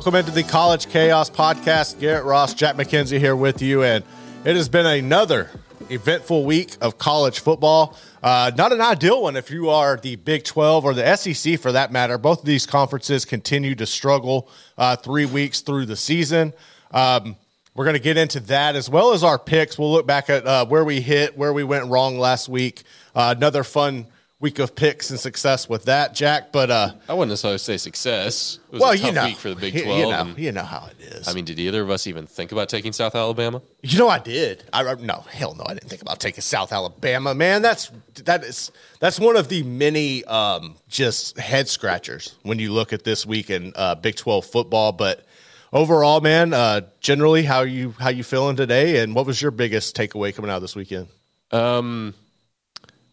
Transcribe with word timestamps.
Welcome 0.00 0.14
into 0.14 0.30
the 0.30 0.44
College 0.44 0.88
Chaos 0.88 1.28
Podcast. 1.28 2.00
Garrett 2.00 2.24
Ross, 2.24 2.54
Jack 2.54 2.74
Mackenzie 2.74 3.18
here 3.18 3.36
with 3.36 3.60
you, 3.60 3.82
and 3.82 4.02
it 4.46 4.56
has 4.56 4.66
been 4.66 4.86
another 4.86 5.50
eventful 5.90 6.46
week 6.46 6.74
of 6.80 6.96
college 6.96 7.40
football. 7.40 7.98
Uh, 8.22 8.50
not 8.56 8.72
an 8.72 8.80
ideal 8.80 9.24
one 9.24 9.36
if 9.36 9.50
you 9.50 9.68
are 9.68 9.98
the 9.98 10.16
Big 10.16 10.44
12 10.44 10.86
or 10.86 10.94
the 10.94 11.16
SEC 11.16 11.60
for 11.60 11.72
that 11.72 11.92
matter. 11.92 12.16
Both 12.16 12.38
of 12.38 12.46
these 12.46 12.64
conferences 12.64 13.26
continue 13.26 13.74
to 13.74 13.84
struggle 13.84 14.48
uh, 14.78 14.96
three 14.96 15.26
weeks 15.26 15.60
through 15.60 15.84
the 15.84 15.96
season. 15.96 16.54
Um, 16.92 17.36
we're 17.74 17.84
going 17.84 17.92
to 17.92 18.00
get 18.00 18.16
into 18.16 18.40
that 18.40 18.76
as 18.76 18.88
well 18.88 19.12
as 19.12 19.22
our 19.22 19.38
picks. 19.38 19.78
We'll 19.78 19.92
look 19.92 20.06
back 20.06 20.30
at 20.30 20.46
uh, 20.46 20.64
where 20.64 20.82
we 20.82 21.02
hit, 21.02 21.36
where 21.36 21.52
we 21.52 21.62
went 21.62 21.88
wrong 21.88 22.18
last 22.18 22.48
week. 22.48 22.84
Uh, 23.14 23.34
another 23.36 23.64
fun 23.64 24.06
week 24.40 24.58
of 24.58 24.74
picks 24.74 25.10
and 25.10 25.20
success 25.20 25.68
with 25.68 25.84
that, 25.84 26.14
Jack. 26.14 26.50
But 26.50 26.70
uh, 26.70 26.92
I 27.08 27.14
wouldn't 27.14 27.28
necessarily 27.30 27.58
say 27.58 27.76
success. 27.76 28.58
It 28.68 28.72
was 28.72 28.80
well, 28.80 28.90
a 28.90 28.96
tough 28.96 29.06
you 29.06 29.12
know, 29.12 29.24
week 29.26 29.36
for 29.36 29.50
the 29.50 29.56
Big 29.56 29.82
12. 29.82 29.98
You 29.98 30.06
know, 30.06 30.34
you 30.36 30.52
know 30.52 30.62
how 30.62 30.88
it 30.90 31.04
is. 31.04 31.28
I 31.28 31.34
mean, 31.34 31.44
did 31.44 31.58
either 31.58 31.82
of 31.82 31.90
us 31.90 32.06
even 32.06 32.26
think 32.26 32.50
about 32.50 32.68
taking 32.68 32.92
South 32.92 33.14
Alabama? 33.14 33.62
You 33.82 33.98
know, 33.98 34.08
I 34.08 34.18
did. 34.18 34.64
I 34.72 34.84
I- 34.84 34.94
no, 34.94 35.24
hell 35.30 35.54
no, 35.54 35.64
I 35.66 35.74
didn't 35.74 35.88
think 35.88 36.02
about 36.02 36.18
taking 36.20 36.42
South 36.42 36.72
Alabama, 36.72 37.34
man. 37.34 37.62
That's 37.62 37.90
that 38.24 38.42
is 38.42 38.72
that's 38.98 39.20
one 39.20 39.36
of 39.36 39.48
the 39.48 39.62
many 39.62 40.24
um, 40.24 40.76
just 40.88 41.38
head 41.38 41.68
scratchers 41.68 42.36
when 42.42 42.58
you 42.58 42.72
look 42.72 42.92
at 42.92 43.04
this 43.04 43.24
week 43.24 43.50
in 43.50 43.72
uh, 43.76 43.94
Big 43.94 44.16
Twelve 44.16 44.46
football. 44.46 44.92
But 44.92 45.24
overall, 45.72 46.20
man, 46.20 46.52
uh, 46.52 46.82
generally, 47.00 47.42
how 47.42 47.62
you 47.62 47.94
how 47.98 48.10
you 48.10 48.24
feeling 48.24 48.56
today, 48.56 49.02
and 49.02 49.14
what 49.14 49.26
was 49.26 49.40
your 49.40 49.50
biggest 49.50 49.96
takeaway 49.96 50.34
coming 50.34 50.50
out 50.50 50.56
of 50.56 50.62
this 50.62 50.76
weekend? 50.76 51.08
Um, 51.52 52.14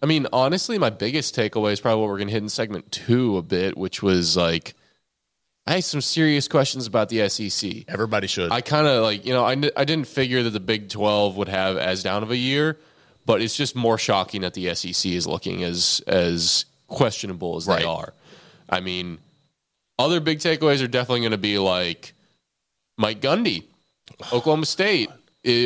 I 0.01 0.05
mean, 0.05 0.27
honestly, 0.31 0.77
my 0.77 0.89
biggest 0.89 1.35
takeaway 1.35 1.71
is 1.71 1.79
probably 1.79 2.01
what 2.01 2.09
we're 2.09 2.17
going 2.17 2.27
to 2.27 2.33
hit 2.33 2.43
in 2.43 2.49
segment 2.49 2.91
two 2.91 3.37
a 3.37 3.41
bit, 3.41 3.77
which 3.77 4.03
was 4.03 4.37
like, 4.37 4.75
I 5.65 5.73
had 5.73 5.83
some 5.83 6.01
serious 6.01 6.47
questions 6.47 6.85
about 6.87 7.09
the 7.09 7.27
SEC. 7.27 7.85
Everybody 7.87 8.27
should. 8.27 8.51
I 8.51 8.61
kind 8.61 8.87
of 8.87 9.03
like, 9.03 9.25
you 9.25 9.33
know, 9.33 9.43
I, 9.43 9.51
I 9.75 9.85
didn't 9.85 10.07
figure 10.07 10.43
that 10.43 10.51
the 10.51 10.59
Big 10.59 10.89
12 10.89 11.35
would 11.35 11.49
have 11.49 11.77
as 11.77 12.03
down 12.03 12.23
of 12.23 12.31
a 12.31 12.37
year, 12.37 12.77
but 13.25 13.41
it's 13.41 13.55
just 13.55 13.75
more 13.75 13.97
shocking 13.97 14.41
that 14.41 14.53
the 14.53 14.73
SEC 14.75 15.11
is 15.11 15.27
looking 15.27 15.63
as 15.63 16.01
as 16.07 16.65
questionable 16.87 17.57
as 17.57 17.67
Right. 17.67 17.79
they 17.79 17.85
are. 17.85 18.13
I 18.69 18.79
mean, 18.79 19.17
other 19.99 20.19
big 20.21 20.39
takeaways 20.39 20.81
are 20.81 20.87
definitely 20.87 21.21
going 21.21 21.31
to 21.31 21.37
be 21.37 21.57
like 21.57 22.13
Mike 22.97 23.19
Gundy, 23.19 23.63
Oklahoma 24.31 24.65
State. 24.65 25.09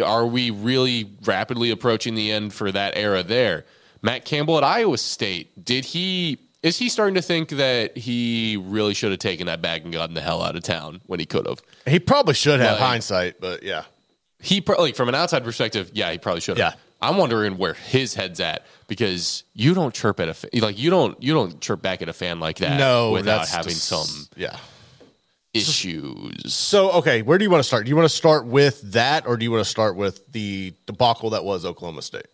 Are 0.04 0.26
we 0.26 0.52
really 0.52 1.10
rapidly 1.26 1.70
approaching 1.72 2.16
the 2.16 2.32
end 2.32 2.54
for 2.54 2.72
that 2.72 2.96
era 2.96 3.24
there? 3.24 3.66
Matt 4.02 4.26
Campbell 4.26 4.58
at 4.58 4.64
Iowa 4.64 4.98
State. 4.98 5.64
Did 5.64 5.86
he 5.86 6.38
is 6.64 6.78
he 6.78 6.90
starting 6.90 7.16
to 7.16 7.22
think 7.22 7.50
that 7.50 7.98
he 7.98 8.56
really 8.58 8.94
should 8.94 9.10
have 9.12 9.20
taken 9.20 9.48
that 9.48 9.62
bag 9.62 9.84
and 9.84 9.92
gotten 9.92 10.14
the 10.14 10.22
hell 10.22 10.44
out 10.44 10.56
of 10.56 10.62
town 10.64 11.02
when 11.08 11.20
he 11.20 11.26
could 11.26 11.48
have? 11.48 11.62
he 11.88 12.00
probably 12.00 12.34
should 12.36 12.60
have 12.60 12.74
Like- 12.80 12.88
hindsight, 12.88 13.42
but 13.42 13.64
yeah, 13.64 13.84
He 14.40 14.62
pro- 14.62 14.80
like 14.80 14.96
from 14.96 15.10
an 15.10 15.16
outside 15.16 15.44
perspective, 15.44 15.90
yeah, 15.94 16.12
he 16.12 16.18
probably 16.18 16.42
should 16.42 16.58
have. 16.58 16.74
Yeah. 16.74 16.80
I'm 17.04 17.18
wondering 17.18 17.58
where 17.58 17.74
his 17.74 18.14
head's 18.14 18.40
at 18.40 18.64
because 18.88 19.44
you 19.56 19.74
don't 19.74 19.92
chirp 19.92 20.20
at 20.20 20.30
a 20.30 20.36
fa- 20.36 20.50
like 20.54 20.78
you 20.78 20.92
don't 20.92 21.22
you 21.22 21.34
don't 21.34 21.60
chirp 21.60 21.82
back 21.82 22.04
at 22.04 22.10
a 22.10 22.14
fan 22.14 22.40
like 22.40 22.58
that 22.60 22.78
no, 22.78 23.12
without 23.12 23.48
having 23.48 23.74
just- 23.74 23.86
some 23.88 24.28
yeah. 24.36 24.58
issues. 25.54 26.54
So, 26.54 26.92
okay, 26.92 27.22
where 27.24 27.38
do 27.38 27.44
you 27.44 27.50
want 27.50 27.60
to 27.64 27.68
start? 27.68 27.86
Do 27.86 27.90
you 27.90 27.96
want 27.96 28.10
to 28.10 28.16
start 28.16 28.46
with 28.46 28.82
that, 28.94 29.26
or 29.28 29.38
do 29.38 29.44
you 29.44 29.52
want 29.52 29.64
to 29.64 29.70
start 29.70 29.96
with 29.96 30.32
the 30.32 30.74
debacle 30.86 31.32
that 31.32 31.44
was 31.44 31.66
Oklahoma 31.66 32.02
State? 32.02 32.28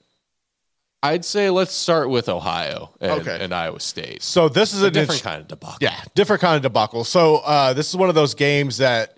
I'd 1.04 1.24
say 1.24 1.50
let's 1.50 1.74
start 1.74 2.10
with 2.10 2.28
Ohio 2.28 2.94
and, 3.00 3.22
Okay. 3.22 3.38
and 3.40 3.54
Iowa 3.54 3.80
State. 3.80 4.24
So 4.24 4.50
this 4.50 4.74
is 4.74 4.82
a 4.82 4.88
a 4.88 4.92
different 4.92 5.22
kind 5.24 5.42
of 5.42 5.48
debacle. 5.48 5.78
Yeah, 5.80 5.96
different 6.16 6.42
kind 6.42 6.56
of 6.56 6.64
debacle. 6.64 7.04
So 7.04 7.38
uh, 7.38 7.74
this 7.74 7.90
is 7.90 7.96
one 7.96 8.10
of 8.10 8.16
those 8.16 8.34
games 8.34 8.78
that 8.78 9.14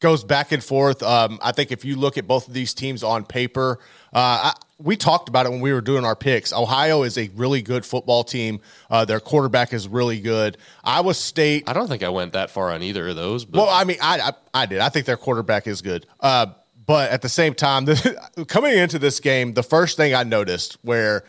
goes 0.00 0.24
back 0.24 0.50
and 0.50 0.64
forth. 0.64 1.02
Um, 1.02 1.38
I 1.42 1.52
think 1.52 1.72
if 1.72 1.84
you 1.84 1.96
look 1.96 2.16
at 2.16 2.26
both 2.26 2.48
of 2.48 2.54
these 2.54 2.72
teams 2.72 3.02
on 3.02 3.24
paper, 3.26 3.78
uh, 4.14 4.50
I, 4.50 4.52
we 4.78 4.96
talked 4.96 5.28
about 5.28 5.44
it 5.44 5.50
when 5.50 5.60
we 5.60 5.74
were 5.74 5.82
doing 5.82 6.06
our 6.06 6.16
picks. 6.16 6.54
Ohio 6.54 7.02
is 7.02 7.18
a 7.18 7.28
really 7.34 7.60
good 7.60 7.84
football 7.84 8.24
team. 8.24 8.60
Uh, 8.88 9.04
their 9.04 9.20
quarterback 9.20 9.74
is 9.74 9.86
really 9.86 10.20
good. 10.20 10.56
Iowa 10.82 11.12
State. 11.12 11.68
I 11.68 11.74
don't 11.74 11.86
think 11.86 12.02
I 12.02 12.08
went 12.08 12.32
that 12.32 12.48
far 12.50 12.70
on 12.72 12.82
either 12.82 13.08
of 13.08 13.16
those. 13.16 13.44
But 13.44 13.58
Well, 13.58 13.68
I 13.68 13.84
mean, 13.84 13.98
I, 14.00 14.20
I 14.20 14.32
I 14.62 14.66
did. 14.66 14.80
I 14.80 14.88
think 14.88 15.04
their 15.04 15.18
quarterback 15.18 15.66
is 15.66 15.82
good. 15.82 16.06
Uh, 16.18 16.46
but 16.90 17.12
at 17.12 17.22
the 17.22 17.28
same 17.28 17.54
time, 17.54 17.86
coming 18.48 18.76
into 18.76 18.98
this 18.98 19.20
game, 19.20 19.54
the 19.54 19.62
first 19.62 19.96
thing 19.96 20.12
I 20.12 20.24
noticed 20.24 20.76
where 20.82 21.22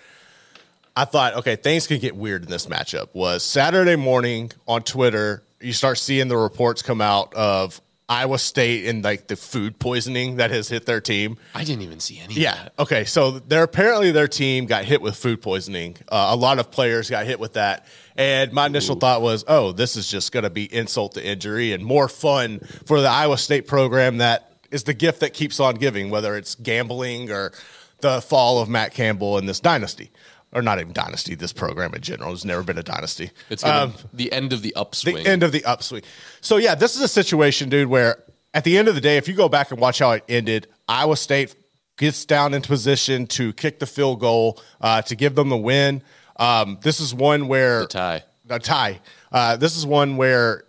I 0.96 1.06
thought, 1.06 1.36
okay, 1.36 1.56
things 1.56 1.86
could 1.86 2.02
get 2.02 2.16
weird 2.16 2.42
in 2.42 2.50
this 2.50 2.66
matchup 2.66 3.10
was 3.14 3.44
Saturday 3.44 3.96
morning 3.96 4.52
on 4.68 4.82
Twitter. 4.82 5.44
You 5.60 5.74
start 5.74 6.00
seeing 6.00 6.30
the 6.30 6.36
reports 6.38 6.82
come 6.82 7.00
out 7.00 7.36
of 7.36 7.80
Iowa 8.10 8.40
State 8.40 8.88
and 8.88 9.04
like 9.04 9.28
the 9.28 9.36
food 9.36 9.78
poisoning 9.78 10.38
that 10.38 10.50
has 10.50 10.68
hit 10.68 10.88
their 10.88 11.00
team. 11.00 11.38
I 11.54 11.64
didn't 11.64 11.84
even 11.84 12.00
see 12.00 12.20
any. 12.20 12.34
Yeah. 12.34 12.70
Okay. 12.80 13.06
So 13.06 13.38
they're 13.38 13.62
apparently 13.62 14.10
their 14.10 14.28
team 14.28 14.66
got 14.66 14.86
hit 14.86 15.00
with 15.00 15.16
food 15.16 15.44
poisoning. 15.44 15.96
Uh, 16.10 16.30
a 16.32 16.36
lot 16.36 16.58
of 16.58 16.72
players 16.72 17.08
got 17.08 17.28
hit 17.28 17.40
with 17.40 17.54
that. 17.54 17.86
And 18.16 18.52
my 18.52 18.66
initial 18.66 18.96
thought 18.96 19.22
was, 19.22 19.46
oh, 19.48 19.74
this 19.74 19.96
is 19.96 20.10
just 20.10 20.32
going 20.32 20.44
to 20.44 20.50
be 20.50 20.74
insult 20.74 21.14
to 21.14 21.24
injury 21.24 21.72
and 21.72 21.86
more 21.86 22.10
fun 22.10 22.62
for 22.88 23.00
the 23.00 23.10
Iowa 23.10 23.38
State 23.38 23.68
program 23.68 24.18
that 24.18 24.51
is 24.72 24.84
the 24.84 24.94
gift 24.94 25.20
that 25.20 25.34
keeps 25.34 25.60
on 25.60 25.76
giving, 25.76 26.10
whether 26.10 26.36
it's 26.36 26.56
gambling 26.56 27.30
or 27.32 27.52
the 28.00 28.22
fall 28.22 28.60
of 28.62 28.70
Matt 28.70 28.94
Campbell 28.94 29.38
in 29.38 29.46
this 29.46 29.60
dynasty. 29.60 30.12
Or 30.54 30.62
not 30.62 30.82
even 30.82 30.92
dynasty, 30.92 31.34
this 31.36 31.54
program 31.54 31.94
in 31.94 32.02
general. 32.02 32.32
There's 32.32 32.44
never 32.44 32.62
been 32.62 32.78
a 32.78 32.84
dynasty. 32.84 33.32
It's 33.50 33.64
gonna, 33.64 33.94
the 34.12 34.34
end 34.34 34.52
of 34.52 34.62
the 34.62 34.76
upswing. 34.76 35.16
Um, 35.16 35.24
The 35.24 35.30
end 35.30 35.44
of 35.44 35.54
the 35.54 35.64
upswing. 35.64 36.02
So 36.42 36.58
yeah, 36.58 36.76
this 36.76 36.98
is 36.98 37.02
a 37.02 37.08
situation, 37.08 37.70
dude, 37.70 37.88
where 37.88 38.22
at 38.54 38.66
the 38.66 38.78
end 38.78 38.90
of 38.90 38.96
the 38.96 39.00
day, 39.00 39.16
if 39.16 39.30
you 39.30 39.34
go 39.34 39.48
back 39.48 39.72
and 39.72 39.80
watch 39.80 40.00
how 40.00 40.12
it 40.12 40.26
ended, 40.28 40.68
Iowa 40.90 41.16
State 41.16 41.56
gets 41.98 42.26
down 42.26 42.54
into 42.54 42.68
position 42.68 43.28
to 43.28 43.54
kick 43.54 43.80
the 43.80 43.86
field 43.86 44.20
goal 44.20 44.62
uh, 44.82 45.02
to 45.04 45.16
give 45.16 45.36
them 45.36 45.48
the 45.48 45.56
win. 45.56 46.04
Um, 46.36 46.80
this 46.82 47.00
is 47.00 47.14
one 47.14 47.48
where 47.48 47.82
the 47.82 47.88
tie. 47.88 48.24
a 48.50 48.60
tie. 48.60 49.00
Uh, 49.32 49.56
this 49.56 49.78
is 49.78 49.86
one 49.86 50.18
where 50.18 50.66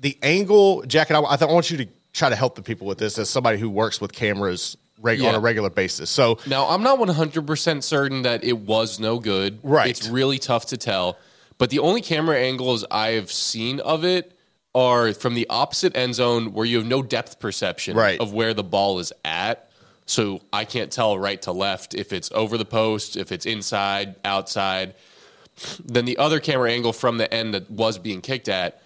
the 0.00 0.18
angle, 0.20 0.82
Jack, 0.82 1.10
and 1.10 1.16
I, 1.16 1.20
I, 1.22 1.36
th- 1.36 1.48
I 1.48 1.52
want 1.52 1.70
you 1.70 1.76
to 1.76 1.86
try 2.12 2.28
to 2.28 2.36
help 2.36 2.54
the 2.54 2.62
people 2.62 2.86
with 2.86 2.98
this 2.98 3.18
as 3.18 3.30
somebody 3.30 3.58
who 3.58 3.70
works 3.70 4.00
with 4.00 4.12
cameras 4.12 4.76
reg- 5.00 5.22
on 5.22 5.34
a 5.34 5.40
regular 5.40 5.70
basis. 5.70 6.10
So 6.10 6.38
Now, 6.46 6.68
I'm 6.68 6.82
not 6.82 6.98
100% 6.98 7.82
certain 7.82 8.22
that 8.22 8.44
it 8.44 8.58
was 8.58 9.00
no 9.00 9.18
good. 9.18 9.58
Right. 9.62 9.88
It's 9.90 10.08
really 10.08 10.38
tough 10.38 10.66
to 10.66 10.76
tell. 10.76 11.16
But 11.58 11.70
the 11.70 11.78
only 11.78 12.00
camera 12.02 12.38
angles 12.38 12.84
I've 12.90 13.30
seen 13.32 13.80
of 13.80 14.04
it 14.04 14.36
are 14.74 15.12
from 15.12 15.34
the 15.34 15.46
opposite 15.50 15.96
end 15.96 16.14
zone 16.14 16.52
where 16.54 16.64
you 16.66 16.78
have 16.78 16.86
no 16.86 17.02
depth 17.02 17.38
perception 17.38 17.96
Right. 17.96 18.18
of 18.20 18.32
where 18.32 18.54
the 18.54 18.64
ball 18.64 18.98
is 18.98 19.12
at. 19.24 19.68
So 20.06 20.40
I 20.52 20.64
can't 20.64 20.90
tell 20.90 21.16
right 21.18 21.40
to 21.42 21.52
left 21.52 21.94
if 21.94 22.12
it's 22.12 22.30
over 22.32 22.58
the 22.58 22.64
post, 22.64 23.16
if 23.16 23.30
it's 23.32 23.46
inside, 23.46 24.16
outside. 24.24 24.94
then 25.84 26.06
the 26.06 26.16
other 26.16 26.40
camera 26.40 26.70
angle 26.72 26.92
from 26.94 27.18
the 27.18 27.32
end 27.32 27.52
that 27.54 27.70
was 27.70 27.98
being 27.98 28.20
kicked 28.22 28.48
at 28.48 28.80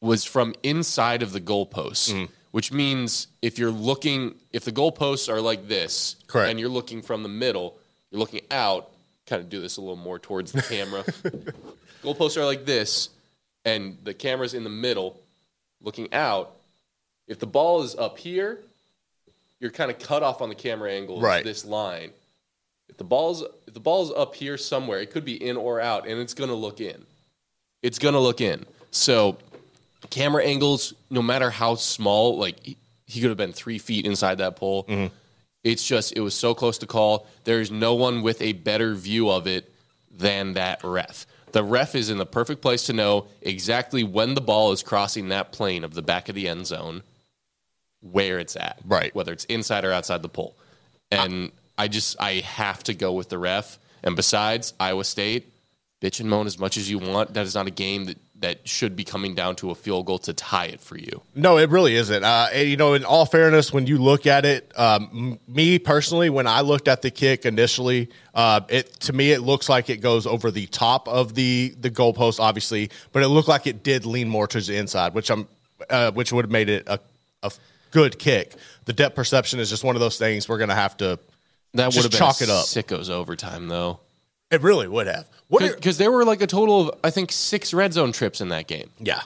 was 0.00 0.24
from 0.24 0.54
inside 0.64 1.22
of 1.22 1.32
the 1.32 1.40
goalposts, 1.40 2.12
Mm. 2.12 2.28
Which 2.50 2.72
means 2.72 3.28
if 3.42 3.58
you're 3.58 3.70
looking, 3.70 4.34
if 4.52 4.64
the 4.64 4.72
goalposts 4.72 5.28
are 5.28 5.40
like 5.40 5.68
this, 5.68 6.16
Correct. 6.26 6.50
and 6.50 6.58
you're 6.58 6.68
looking 6.68 7.02
from 7.02 7.22
the 7.22 7.28
middle, 7.28 7.76
you're 8.10 8.18
looking 8.18 8.40
out. 8.50 8.90
Kind 9.26 9.42
of 9.42 9.48
do 9.48 9.60
this 9.60 9.76
a 9.76 9.80
little 9.80 9.96
more 9.96 10.18
towards 10.18 10.50
the 10.52 10.62
camera. 10.62 11.02
goalposts 12.02 12.36
are 12.36 12.44
like 12.44 12.66
this, 12.66 13.10
and 13.64 13.96
the 14.02 14.14
camera's 14.14 14.54
in 14.54 14.64
the 14.64 14.70
middle, 14.70 15.20
looking 15.80 16.12
out. 16.12 16.56
If 17.28 17.38
the 17.38 17.46
ball 17.46 17.82
is 17.82 17.94
up 17.94 18.18
here, 18.18 18.58
you're 19.60 19.70
kind 19.70 19.90
of 19.90 19.98
cut 20.00 20.22
off 20.22 20.40
on 20.40 20.48
the 20.48 20.54
camera 20.54 20.90
angle. 20.90 21.20
Right. 21.20 21.44
This 21.44 21.64
line. 21.64 22.10
If 22.88 22.96
the 22.96 23.04
ball's 23.04 23.44
if 23.68 23.74
the 23.74 23.80
ball's 23.80 24.10
up 24.10 24.34
here 24.34 24.58
somewhere, 24.58 24.98
it 24.98 25.12
could 25.12 25.24
be 25.24 25.34
in 25.34 25.56
or 25.56 25.80
out, 25.80 26.08
and 26.08 26.18
it's 26.20 26.34
gonna 26.34 26.54
look 26.54 26.80
in. 26.80 27.06
It's 27.82 28.00
gonna 28.00 28.18
look 28.18 28.40
in. 28.40 28.66
So 28.90 29.38
camera 30.10 30.44
angles, 30.44 30.94
no 31.08 31.22
matter 31.22 31.50
how 31.50 31.76
small, 31.76 32.38
like 32.38 32.60
he, 32.60 32.76
he 33.06 33.20
could 33.20 33.30
have 33.30 33.36
been 33.36 33.52
three 33.52 33.78
feet 33.78 34.06
inside 34.06 34.38
that 34.38 34.56
pole. 34.56 34.84
Mm-hmm. 34.84 35.14
It's 35.62 35.86
just 35.86 36.12
it 36.16 36.20
was 36.20 36.34
so 36.34 36.54
close 36.54 36.78
to 36.78 36.86
call. 36.86 37.26
There's 37.44 37.70
no 37.70 37.94
one 37.94 38.22
with 38.22 38.40
a 38.40 38.52
better 38.52 38.94
view 38.94 39.30
of 39.30 39.46
it 39.46 39.70
than 40.10 40.54
that 40.54 40.82
ref. 40.82 41.26
The 41.52 41.62
ref 41.64 41.94
is 41.94 42.10
in 42.10 42.18
the 42.18 42.26
perfect 42.26 42.62
place 42.62 42.84
to 42.84 42.92
know 42.92 43.26
exactly 43.42 44.04
when 44.04 44.34
the 44.34 44.40
ball 44.40 44.72
is 44.72 44.82
crossing 44.82 45.28
that 45.28 45.52
plane 45.52 45.84
of 45.84 45.94
the 45.94 46.02
back 46.02 46.28
of 46.28 46.34
the 46.34 46.48
end 46.48 46.66
zone, 46.66 47.02
where 48.00 48.38
it's 48.38 48.56
at, 48.56 48.78
Right. 48.86 49.14
Whether 49.14 49.32
it's 49.32 49.44
inside 49.46 49.84
or 49.84 49.92
outside 49.92 50.22
the 50.22 50.28
pole. 50.28 50.54
And 51.10 51.50
I 51.76 51.88
just 51.88 52.20
I 52.20 52.34
have 52.34 52.82
to 52.84 52.94
go 52.94 53.12
with 53.12 53.28
the 53.28 53.38
ref. 53.38 53.78
And 54.02 54.16
besides 54.16 54.72
Iowa 54.78 55.04
State, 55.04 55.52
bitch 56.00 56.20
and 56.20 56.28
moan 56.30 56.46
as 56.46 56.58
much 56.58 56.76
as 56.76 56.90
you 56.90 56.98
want. 56.98 57.34
That 57.34 57.46
is 57.46 57.54
not 57.54 57.66
a 57.66 57.70
game 57.70 58.06
that 58.06 58.18
that 58.40 58.66
should 58.66 58.96
be 58.96 59.04
coming 59.04 59.34
down 59.34 59.54
to 59.56 59.70
a 59.70 59.74
field 59.74 60.06
goal 60.06 60.18
to 60.18 60.32
tie 60.32 60.64
it 60.66 60.80
for 60.80 60.96
you. 60.96 61.22
No, 61.34 61.58
it 61.58 61.68
really 61.70 61.94
isn't. 61.94 62.24
Uh, 62.24 62.48
and, 62.52 62.68
you 62.68 62.76
know, 62.76 62.94
in 62.94 63.04
all 63.04 63.26
fairness, 63.26 63.72
when 63.72 63.86
you 63.86 63.98
look 63.98 64.26
at 64.26 64.44
it, 64.44 64.72
um, 64.76 65.10
m- 65.12 65.54
me 65.54 65.78
personally, 65.78 66.30
when 66.30 66.46
I 66.46 66.62
looked 66.62 66.88
at 66.88 67.02
the 67.02 67.10
kick 67.10 67.44
initially, 67.44 68.08
uh, 68.34 68.62
it 68.68 68.92
to 69.00 69.12
me 69.12 69.32
it 69.32 69.40
looks 69.42 69.68
like 69.68 69.90
it 69.90 69.98
goes 69.98 70.26
over 70.26 70.50
the 70.50 70.66
top 70.66 71.06
of 71.06 71.34
the 71.34 71.74
the 71.78 71.90
goalpost, 71.90 72.40
obviously, 72.40 72.90
but 73.12 73.22
it 73.22 73.28
looked 73.28 73.48
like 73.48 73.66
it 73.66 73.82
did 73.82 74.06
lean 74.06 74.28
more 74.28 74.46
towards 74.46 74.66
the 74.68 74.76
inside, 74.76 75.12
which 75.14 75.30
I'm, 75.30 75.46
uh, 75.90 76.10
which 76.12 76.32
would 76.32 76.46
have 76.46 76.52
made 76.52 76.68
it 76.70 76.84
a, 76.88 76.98
a 77.42 77.52
good 77.90 78.18
kick. 78.18 78.54
The 78.86 78.92
depth 78.92 79.16
perception 79.16 79.60
is 79.60 79.68
just 79.68 79.84
one 79.84 79.96
of 79.96 80.00
those 80.00 80.16
things 80.18 80.48
we're 80.48 80.58
going 80.58 80.70
to 80.70 80.74
have 80.74 80.96
to. 80.98 81.18
That 81.74 81.94
would 81.94 82.02
have 82.02 82.10
been 82.10 82.18
chalk 82.18 82.40
a 82.40 82.44
it 82.44 82.50
up. 82.50 82.64
Sickos 82.64 83.10
overtime 83.10 83.68
though. 83.68 84.00
It 84.50 84.62
really 84.62 84.88
would 84.88 85.06
have. 85.06 85.26
Because 85.48 85.98
there 85.98 86.10
were 86.10 86.24
like 86.24 86.40
a 86.42 86.46
total 86.46 86.88
of 86.88 86.98
I 87.04 87.10
think 87.10 87.32
six 87.32 87.72
red 87.74 87.92
zone 87.92 88.12
trips 88.12 88.40
in 88.40 88.48
that 88.48 88.66
game. 88.66 88.90
yeah. 88.98 89.22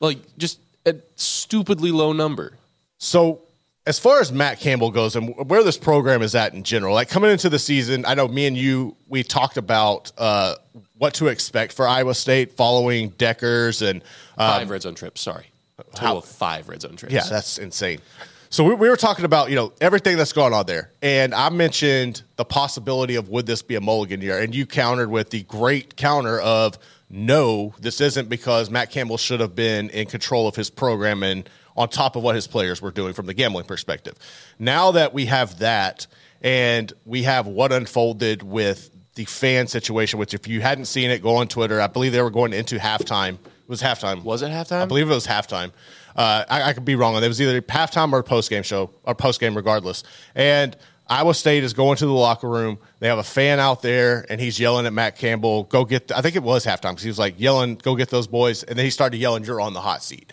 Like 0.00 0.18
just 0.36 0.58
a 0.84 0.96
stupidly 1.16 1.90
low 1.90 2.12
number. 2.12 2.52
So, 2.98 3.40
as 3.86 3.98
far 3.98 4.20
as 4.20 4.30
Matt 4.32 4.60
Campbell 4.60 4.90
goes 4.90 5.16
and 5.16 5.34
where 5.48 5.62
this 5.62 5.78
program 5.78 6.20
is 6.22 6.34
at 6.34 6.52
in 6.54 6.62
general, 6.64 6.94
like 6.94 7.08
coming 7.08 7.30
into 7.30 7.48
the 7.48 7.58
season, 7.58 8.04
I 8.06 8.14
know 8.14 8.28
me 8.28 8.46
and 8.46 8.56
you 8.56 8.94
we 9.08 9.22
talked 9.22 9.56
about 9.56 10.12
uh, 10.18 10.56
what 10.98 11.14
to 11.14 11.28
expect 11.28 11.72
for 11.72 11.86
Iowa 11.88 12.14
State 12.14 12.52
following 12.52 13.10
Dekkers 13.12 13.86
and 13.88 14.02
uh, 14.36 14.58
Five 14.58 14.70
red 14.70 14.82
zone 14.82 14.94
trips. 14.94 15.20
Sorry, 15.22 15.46
total 15.94 16.18
of 16.18 16.24
five 16.26 16.68
red 16.68 16.82
zone 16.82 16.96
trips. 16.96 17.14
yeah, 17.14 17.24
that's 17.28 17.58
insane. 17.58 18.00
So 18.48 18.64
we, 18.64 18.74
we 18.74 18.88
were 18.88 18.96
talking 18.96 19.24
about 19.24 19.50
you 19.50 19.56
know 19.56 19.72
everything 19.80 20.16
that's 20.16 20.32
going 20.32 20.52
on 20.52 20.66
there, 20.66 20.90
and 21.02 21.34
I 21.34 21.50
mentioned 21.50 22.22
the 22.36 22.44
possibility 22.44 23.16
of 23.16 23.28
would 23.28 23.46
this 23.46 23.62
be 23.62 23.74
a 23.74 23.80
mulligan 23.80 24.20
year, 24.20 24.38
and 24.38 24.54
you 24.54 24.66
countered 24.66 25.10
with 25.10 25.30
the 25.30 25.42
great 25.44 25.96
counter 25.96 26.40
of 26.40 26.78
no, 27.08 27.74
this 27.78 28.00
isn't 28.00 28.28
because 28.28 28.68
Matt 28.70 28.90
Campbell 28.90 29.16
should 29.16 29.40
have 29.40 29.54
been 29.54 29.90
in 29.90 30.06
control 30.06 30.48
of 30.48 30.56
his 30.56 30.70
program 30.70 31.22
and 31.22 31.48
on 31.76 31.88
top 31.88 32.16
of 32.16 32.22
what 32.22 32.34
his 32.34 32.46
players 32.46 32.82
were 32.82 32.90
doing 32.90 33.12
from 33.12 33.26
the 33.26 33.34
gambling 33.34 33.66
perspective. 33.66 34.14
Now 34.58 34.92
that 34.92 35.12
we 35.12 35.26
have 35.26 35.58
that, 35.58 36.06
and 36.42 36.92
we 37.04 37.22
have 37.24 37.46
what 37.46 37.72
unfolded 37.72 38.42
with 38.42 38.90
the 39.14 39.24
fan 39.24 39.66
situation, 39.66 40.18
which 40.18 40.34
if 40.34 40.46
you 40.48 40.60
hadn't 40.60 40.86
seen 40.86 41.10
it, 41.10 41.22
go 41.22 41.36
on 41.36 41.48
Twitter. 41.48 41.80
I 41.80 41.86
believe 41.86 42.12
they 42.12 42.22
were 42.22 42.30
going 42.30 42.52
into 42.52 42.78
halftime. 42.78 43.38
It 43.66 43.68
was 43.68 43.82
halftime. 43.82 44.22
Was 44.22 44.42
it 44.42 44.50
halftime? 44.50 44.82
I 44.82 44.84
believe 44.86 45.10
it 45.10 45.14
was 45.14 45.26
halftime. 45.26 45.72
Uh, 46.14 46.44
I, 46.48 46.62
I 46.62 46.72
could 46.72 46.84
be 46.84 46.94
wrong 46.94 47.16
on 47.16 47.22
it. 47.24 47.26
It 47.26 47.28
was 47.28 47.40
either 47.42 47.60
halftime 47.62 48.12
or 48.12 48.22
post 48.22 48.48
game 48.48 48.62
show 48.62 48.90
or 49.02 49.16
post 49.16 49.40
game, 49.40 49.56
regardless. 49.56 50.04
And 50.36 50.76
Iowa 51.08 51.34
State 51.34 51.64
is 51.64 51.72
going 51.72 51.96
to 51.96 52.06
the 52.06 52.12
locker 52.12 52.48
room. 52.48 52.78
They 53.00 53.08
have 53.08 53.18
a 53.18 53.24
fan 53.24 53.58
out 53.58 53.82
there, 53.82 54.24
and 54.30 54.40
he's 54.40 54.60
yelling 54.60 54.86
at 54.86 54.92
Matt 54.92 55.16
Campbell, 55.18 55.64
"Go 55.64 55.84
get!" 55.84 56.12
I 56.12 56.22
think 56.22 56.36
it 56.36 56.44
was 56.44 56.64
halftime 56.64 56.92
because 56.92 57.02
he 57.02 57.08
was 57.08 57.18
like 57.18 57.34
yelling, 57.38 57.74
"Go 57.74 57.96
get 57.96 58.08
those 58.08 58.28
boys!" 58.28 58.62
And 58.62 58.78
then 58.78 58.84
he 58.84 58.90
started 58.90 59.16
yelling, 59.16 59.44
"You're 59.44 59.60
on 59.60 59.72
the 59.72 59.80
hot 59.80 60.04
seat." 60.04 60.32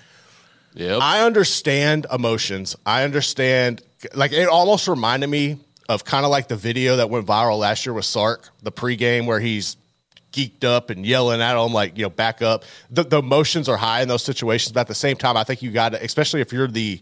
Yep. 0.76 1.02
I 1.02 1.22
understand 1.22 2.06
emotions. 2.12 2.76
I 2.86 3.04
understand. 3.04 3.82
Like 4.14 4.32
it 4.32 4.48
almost 4.48 4.88
reminded 4.88 5.28
me 5.28 5.58
of 5.90 6.06
kind 6.06 6.24
of 6.24 6.32
like 6.32 6.48
the 6.48 6.56
video 6.56 6.98
that 6.98 7.10
went 7.10 7.26
viral 7.26 7.58
last 7.58 7.86
year 7.86 7.94
with 7.94 8.06
Sark, 8.06 8.50
the 8.62 8.72
pregame 8.72 9.26
where 9.26 9.40
he's 9.40 9.76
geeked 10.34 10.64
up 10.64 10.90
and 10.90 11.06
yelling 11.06 11.42
at 11.42 11.54
them, 11.54 11.74
like 11.74 11.98
you 11.98 12.04
know 12.04 12.10
back 12.10 12.42
up. 12.42 12.66
The, 12.90 13.04
the 13.04 13.20
emotions 13.20 13.70
are 13.70 13.78
high 13.78 14.02
in 14.02 14.08
those 14.08 14.24
situations, 14.24 14.74
but 14.74 14.82
at 14.82 14.88
the 14.88 14.96
same 14.96 15.16
time, 15.16 15.38
I 15.38 15.44
think 15.44 15.62
you 15.62 15.72
got 15.72 15.90
to, 15.90 16.04
especially 16.04 16.42
if 16.42 16.52
you're 16.52 16.68
the 16.68 17.02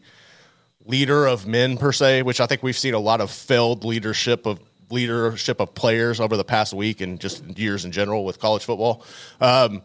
leader 0.86 1.26
of 1.26 1.48
men 1.48 1.78
per 1.78 1.92
se, 1.92 2.24
which 2.24 2.40
I 2.40 2.46
think 2.46 2.62
we've 2.62 2.78
seen 2.78 2.94
a 2.94 3.00
lot 3.00 3.22
of 3.22 3.32
failed 3.32 3.84
leadership 3.84 4.46
of 4.46 4.60
leadership 4.90 5.60
of 5.60 5.74
players 5.74 6.20
over 6.20 6.36
the 6.38 6.44
past 6.44 6.74
week 6.74 7.02
and 7.02 7.20
just 7.20 7.44
years 7.58 7.86
in 7.86 7.92
general 7.92 8.26
with 8.26 8.40
college 8.40 8.66
football. 8.66 9.06
Um, 9.40 9.82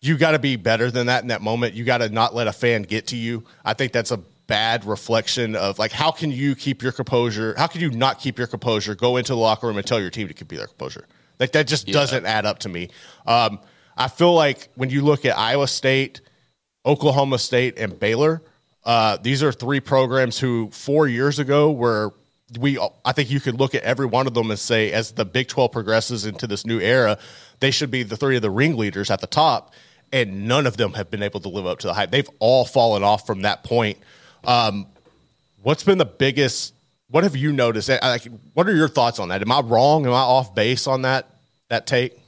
you 0.00 0.16
got 0.16 0.32
to 0.32 0.38
be 0.38 0.56
better 0.56 0.90
than 0.90 1.06
that 1.06 1.22
in 1.22 1.28
that 1.28 1.42
moment. 1.42 1.74
You 1.74 1.84
got 1.84 1.98
to 1.98 2.08
not 2.08 2.34
let 2.34 2.46
a 2.46 2.52
fan 2.52 2.82
get 2.82 3.08
to 3.08 3.16
you. 3.16 3.44
I 3.64 3.74
think 3.74 3.92
that's 3.92 4.10
a 4.10 4.20
bad 4.46 4.84
reflection 4.84 5.54
of 5.54 5.78
like 5.78 5.92
how 5.92 6.10
can 6.10 6.32
you 6.32 6.54
keep 6.54 6.82
your 6.82 6.92
composure? 6.92 7.54
How 7.56 7.66
can 7.66 7.80
you 7.80 7.90
not 7.90 8.18
keep 8.18 8.38
your 8.38 8.46
composure? 8.46 8.94
Go 8.94 9.16
into 9.16 9.32
the 9.32 9.38
locker 9.38 9.66
room 9.66 9.76
and 9.76 9.86
tell 9.86 10.00
your 10.00 10.10
team 10.10 10.26
to 10.26 10.34
keep 10.34 10.48
their 10.48 10.66
composure. 10.66 11.06
Like 11.38 11.52
that 11.52 11.66
just 11.66 11.86
doesn't 11.86 12.26
add 12.26 12.46
up 12.46 12.60
to 12.60 12.68
me. 12.68 12.88
Um, 13.26 13.60
I 13.96 14.08
feel 14.08 14.34
like 14.34 14.68
when 14.74 14.90
you 14.90 15.02
look 15.02 15.24
at 15.24 15.36
Iowa 15.36 15.68
State, 15.68 16.20
Oklahoma 16.86 17.38
State, 17.38 17.78
and 17.78 17.98
Baylor, 17.98 18.42
uh, 18.84 19.18
these 19.20 19.42
are 19.42 19.52
three 19.52 19.80
programs 19.80 20.38
who 20.38 20.70
four 20.70 21.06
years 21.08 21.38
ago 21.38 21.70
were 21.70 22.14
we. 22.58 22.78
I 23.04 23.12
think 23.12 23.30
you 23.30 23.40
could 23.40 23.58
look 23.58 23.74
at 23.74 23.82
every 23.82 24.06
one 24.06 24.26
of 24.26 24.34
them 24.34 24.50
and 24.50 24.58
say, 24.58 24.92
as 24.92 25.12
the 25.12 25.24
Big 25.24 25.48
Twelve 25.48 25.72
progresses 25.72 26.24
into 26.24 26.46
this 26.46 26.64
new 26.64 26.80
era, 26.80 27.18
they 27.60 27.70
should 27.70 27.90
be 27.90 28.02
the 28.02 28.16
three 28.16 28.36
of 28.36 28.42
the 28.42 28.50
ringleaders 28.50 29.10
at 29.10 29.20
the 29.20 29.26
top, 29.26 29.74
and 30.12 30.48
none 30.48 30.66
of 30.66 30.76
them 30.76 30.94
have 30.94 31.10
been 31.10 31.22
able 31.22 31.40
to 31.40 31.48
live 31.48 31.66
up 31.66 31.80
to 31.80 31.88
the 31.88 31.94
hype. 31.94 32.10
They've 32.10 32.30
all 32.38 32.64
fallen 32.64 33.02
off 33.02 33.26
from 33.26 33.42
that 33.42 33.64
point. 33.64 33.98
Um, 34.44 34.86
what's 35.62 35.82
been 35.82 35.98
the 35.98 36.06
biggest? 36.06 36.72
What 37.10 37.24
have 37.24 37.36
you 37.36 37.52
noticed? 37.52 37.88
Uh, 37.90 37.98
Like, 38.02 38.26
what 38.54 38.68
are 38.68 38.74
your 38.74 38.88
thoughts 38.88 39.18
on 39.18 39.28
that? 39.28 39.40
Am 39.42 39.50
I 39.52 39.60
wrong? 39.60 40.04
Am 40.06 40.12
I 40.12 40.16
off 40.20 40.54
base 40.54 40.86
on 40.86 41.02
that 41.02 41.26
that 41.68 41.86
take? 41.86 42.18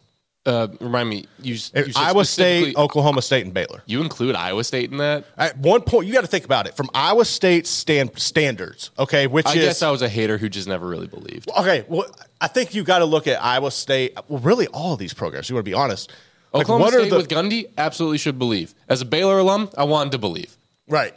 uh, 0.46 0.68
remind 0.80 1.06
me. 1.08 1.26
You, 1.42 1.52
you 1.52 1.56
said 1.58 1.92
Iowa 1.94 2.25
State, 2.25 2.75
Oklahoma 2.75 3.20
State, 3.20 3.44
and 3.44 3.52
Baylor. 3.52 3.82
You 3.84 4.00
include 4.00 4.34
Iowa 4.34 4.64
State 4.64 4.90
in 4.90 4.96
that? 4.96 5.26
At 5.37 5.58
one 5.58 5.82
point, 5.82 6.06
you 6.06 6.14
got 6.14 6.22
to 6.22 6.26
think 6.26 6.46
about 6.46 6.66
it 6.66 6.75
from 6.75 6.88
Iowa 6.94 7.26
State 7.26 7.66
stand, 7.66 8.18
standards, 8.18 8.90
okay? 8.99 9.26
Which 9.26 9.46
I 9.46 9.50
is 9.52 9.56
guess 9.56 9.82
I 9.82 9.90
was 9.90 10.00
a 10.00 10.08
hater 10.08 10.38
who 10.38 10.49
just 10.49 10.66
never 10.66 10.88
really 10.88 11.06
believed. 11.08 11.50
okay. 11.58 11.84
Well, 11.88 12.06
I 12.40 12.49
think 12.49 12.75
you 12.75 12.84
got 12.84 13.00
to 13.00 13.04
look 13.04 13.26
at 13.26 13.44
Iowa 13.44 13.70
State. 13.70 14.16
Well, 14.28 14.40
really, 14.40 14.66
all 14.68 14.94
of 14.94 14.99
these 14.99 15.12
programs. 15.12 15.50
You 15.50 15.56
want 15.56 15.66
to 15.66 15.70
be 15.70 15.75
honest. 15.75 16.10
Like, 16.54 16.62
Oklahoma 16.62 16.87
are 16.87 17.00
State 17.00 17.10
the- 17.10 17.16
with 17.18 17.28
Gundy 17.28 17.66
absolutely 17.76 18.18
should 18.18 18.38
believe. 18.38 18.75
As 18.88 19.02
a 19.02 19.04
Baylor 19.04 19.38
alum, 19.40 19.68
I 19.76 19.84
wanted 19.84 20.12
to 20.12 20.18
believe. 20.18 20.56
right? 20.88 21.14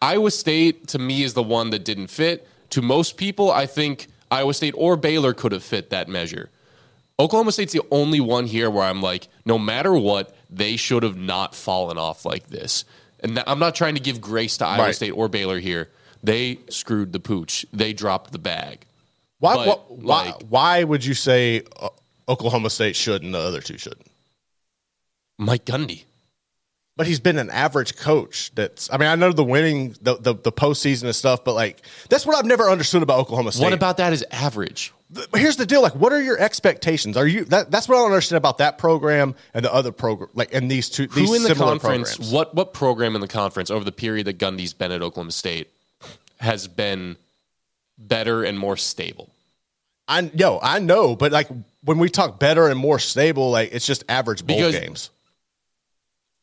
Iowa 0.00 0.30
State 0.30 0.88
to 0.88 0.98
me 0.98 1.22
is 1.22 1.34
the 1.34 1.42
one 1.42 1.70
that 1.70 1.84
didn't 1.84 2.08
fit. 2.08 2.48
To 2.70 2.82
most 2.82 3.16
people, 3.16 3.50
I 3.50 3.66
think 3.66 4.08
Iowa 4.30 4.54
State 4.54 4.74
or 4.76 4.96
Baylor 4.96 5.32
could 5.34 5.52
have 5.52 5.62
fit 5.62 5.90
that 5.90 6.08
measure. 6.08 6.50
Oklahoma 7.18 7.52
State's 7.52 7.72
the 7.72 7.82
only 7.90 8.20
one 8.20 8.46
here 8.46 8.68
where 8.70 8.84
I'm 8.84 9.00
like, 9.00 9.28
no 9.44 9.58
matter 9.58 9.94
what, 9.94 10.36
they 10.50 10.76
should 10.76 11.02
have 11.02 11.16
not 11.16 11.54
fallen 11.54 11.96
off 11.96 12.24
like 12.24 12.48
this. 12.48 12.84
And 13.20 13.42
I'm 13.46 13.58
not 13.58 13.74
trying 13.74 13.94
to 13.94 14.00
give 14.00 14.20
grace 14.20 14.58
to 14.58 14.66
Iowa 14.66 14.82
Right. 14.84 14.94
State 14.94 15.12
or 15.12 15.28
Baylor 15.28 15.58
here. 15.58 15.90
They 16.22 16.58
screwed 16.68 17.12
the 17.12 17.20
pooch. 17.20 17.64
They 17.72 17.92
dropped 17.94 18.32
the 18.32 18.38
bag. 18.38 18.84
Why? 19.38 19.54
But, 19.64 19.78
wh- 19.78 19.90
why? 20.04 20.24
like- 20.26 20.42
Why 20.48 20.84
would 20.84 21.04
you 21.04 21.14
say 21.14 21.62
uh, 21.80 21.88
Oklahoma 22.28 22.68
State 22.70 22.96
should 22.96 23.22
and 23.22 23.32
the 23.34 23.38
other 23.38 23.60
two 23.60 23.78
shouldn't? 23.78 24.06
Mike 25.38 25.64
Gundy. 25.64 26.04
But 26.96 27.06
he's 27.06 27.20
been 27.20 27.36
an 27.38 27.50
average 27.50 27.96
coach. 27.96 28.50
That's. 28.54 28.90
I 28.90 28.96
mean, 28.96 29.08
I 29.08 29.16
know 29.16 29.30
the 29.32 29.44
winning, 29.44 29.94
the 30.00 30.16
the, 30.16 30.34
the 30.34 30.50
postseason 30.52 31.04
and 31.04 31.14
stuff, 31.14 31.44
but 31.44 31.54
like 31.54 31.82
that's 32.08 32.24
what 32.24 32.36
I've 32.36 32.46
never 32.46 32.70
understood 32.70 33.02
about 33.02 33.18
Oklahoma 33.18 33.52
State. 33.52 33.64
What 33.64 33.72
about 33.74 33.98
that 33.98 34.12
is 34.14 34.24
average? 34.30 34.92
Here's 35.34 35.56
the 35.56 35.66
deal 35.66 35.82
like 35.82 35.94
what 35.94 36.12
are 36.12 36.20
your 36.20 36.36
expectations 36.36 37.16
are 37.16 37.28
you 37.28 37.44
that, 37.44 37.70
that's 37.70 37.88
what 37.88 37.94
i 37.94 37.98
don't 37.98 38.06
understand 38.10 38.38
about 38.38 38.58
that 38.58 38.76
program 38.76 39.36
and 39.54 39.64
the 39.64 39.72
other 39.72 39.92
program 39.92 40.28
like 40.34 40.52
and 40.52 40.68
these 40.68 40.90
two 40.90 41.06
these 41.06 41.28
Who 41.28 41.36
in 41.36 41.44
the 41.44 41.54
conference? 41.54 42.16
programs 42.16 42.32
What 42.32 42.56
what 42.56 42.72
program 42.74 43.14
in 43.14 43.20
the 43.20 43.28
conference 43.28 43.70
over 43.70 43.84
the 43.84 43.92
period 43.92 44.26
that 44.26 44.38
Gundy's 44.38 44.72
been 44.72 44.90
at 44.90 45.02
Oklahoma 45.02 45.30
State 45.30 45.70
has 46.40 46.66
been 46.66 47.16
better 47.96 48.42
and 48.42 48.58
more 48.58 48.76
stable? 48.76 49.30
I 50.08 50.28
yo, 50.34 50.58
I 50.60 50.80
know, 50.80 51.14
but 51.14 51.30
like 51.30 51.46
when 51.84 51.98
we 51.98 52.08
talk 52.08 52.40
better 52.40 52.66
and 52.68 52.76
more 52.76 52.98
stable, 52.98 53.52
like 53.52 53.70
it's 53.72 53.86
just 53.86 54.02
average 54.08 54.44
bowl 54.44 54.56
Because- 54.56 54.74
games. 54.78 55.10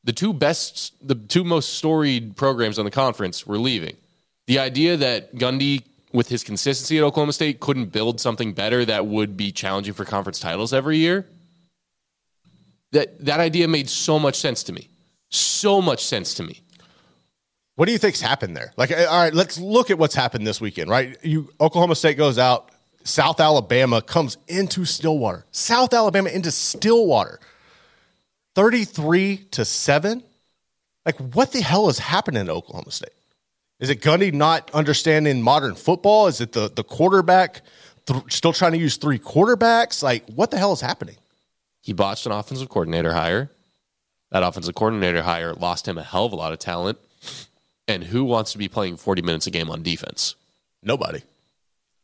The 0.04 0.14
two 0.14 0.34
best, 0.34 0.94
the 1.06 1.16
two 1.16 1.44
most 1.44 1.74
storied 1.76 2.36
programs 2.36 2.78
on 2.78 2.86
the 2.86 2.92
conference 2.92 3.48
were 3.48 3.58
leaving. 3.58 3.96
The 4.48 4.60
idea 4.60 4.98
that 4.98 5.36
Gundy, 5.36 5.84
with 6.12 6.30
his 6.30 6.44
consistency 6.44 6.98
at 6.98 7.04
Oklahoma 7.04 7.34
State, 7.34 7.60
couldn't 7.60 7.92
build 7.92 8.20
something 8.20 8.54
better 8.54 8.84
that 8.86 9.06
would 9.06 9.38
be 9.38 9.52
challenging 9.52 9.94
for 9.94 10.06
conference 10.06 10.40
titles 10.40 10.74
every 10.74 10.98
year. 10.98 11.26
That 12.92 13.26
that 13.26 13.40
idea 13.40 13.68
made 13.68 13.90
so 13.90 14.20
much 14.20 14.36
sense 14.36 14.64
to 14.64 14.74
me. 14.74 14.90
So 15.30 15.82
much 15.82 16.06
sense 16.06 16.34
to 16.36 16.44
me. 16.44 16.62
What 17.76 17.88
do 17.88 17.92
you 17.92 17.98
think's 17.98 18.22
happened 18.22 18.56
there? 18.56 18.72
Like, 18.78 18.92
all 18.92 18.98
right, 18.98 19.34
let's 19.34 19.58
look 19.58 19.90
at 19.90 19.98
what's 19.98 20.14
happened 20.14 20.46
this 20.46 20.62
weekend, 20.62 20.90
right? 20.90 21.18
You 21.24 21.50
Oklahoma 21.60 21.96
State 21.96 22.18
goes 22.18 22.38
out, 22.38 22.70
South 23.04 23.40
Alabama 23.40 24.02
comes 24.02 24.38
into 24.48 24.86
Stillwater. 24.86 25.46
South 25.52 25.94
Alabama 25.94 26.30
into 26.30 26.52
Stillwater. 26.52 27.40
33 28.56 29.38
to 29.52 29.66
7? 29.66 30.24
Like, 31.06 31.18
what 31.18 31.52
the 31.52 31.62
hell 31.62 31.90
is 31.90 32.00
happening 32.00 32.42
in 32.42 32.50
Oklahoma 32.50 32.92
State? 32.92 33.14
Is 33.80 33.90
it 33.90 34.02
Gundy 34.02 34.34
not 34.34 34.72
understanding 34.74 35.42
modern 35.42 35.76
football? 35.76 36.28
Is 36.28 36.40
it 36.40 36.54
the, 36.54 36.70
the 36.74 36.84
quarterback 36.84 37.62
th- 38.06 38.34
still 38.34 38.54
trying 38.54 38.72
to 38.72 38.78
use 38.78 38.96
three 38.98 39.20
quarterbacks? 39.20 40.02
Like, 40.02 40.26
what 40.28 40.52
the 40.52 40.58
hell 40.58 40.72
is 40.72 40.82
happening? 40.82 41.18
He 41.82 41.92
botched 41.92 42.26
an 42.26 42.32
offensive 42.32 42.70
coordinator 42.70 43.14
hire. 43.14 43.50
That 44.32 44.44
offensive 44.44 44.74
coordinator 44.74 45.24
hire 45.24 45.54
lost 45.54 45.88
him 45.88 45.98
a 45.98 46.04
hell 46.04 46.26
of 46.26 46.32
a 46.32 46.36
lot 46.36 46.54
of 46.54 46.60
talent. 46.60 46.98
And 47.88 48.06
who 48.06 48.24
wants 48.24 48.54
to 48.54 48.58
be 48.58 48.70
playing 48.70 48.98
40 48.98 49.22
minutes 49.22 49.48
a 49.48 49.52
game 49.52 49.70
on 49.70 49.84
defense? 49.84 50.36
Nobody. 50.82 51.22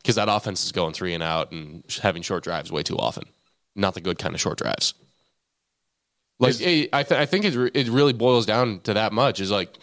Because 0.01 0.15
that 0.15 0.29
offense 0.29 0.65
is 0.65 0.71
going 0.71 0.93
three 0.93 1.13
and 1.13 1.23
out 1.23 1.51
and 1.51 1.83
having 2.01 2.21
short 2.21 2.43
drives 2.43 2.71
way 2.71 2.83
too 2.83 2.97
often. 2.97 3.23
Not 3.75 3.93
the 3.93 4.01
good 4.01 4.19
kind 4.19 4.35
of 4.35 4.41
short 4.41 4.57
drives. 4.57 4.93
Like 6.39 6.55
eh, 6.61 6.87
I, 6.93 7.03
th- 7.03 7.19
I 7.19 7.25
think 7.25 7.45
it, 7.45 7.55
it 7.75 7.89
really 7.89 8.13
boils 8.13 8.45
down 8.45 8.79
to 8.81 8.93
that 8.93 9.11
much. 9.11 9.39
Is 9.41 9.51
like 9.51 9.77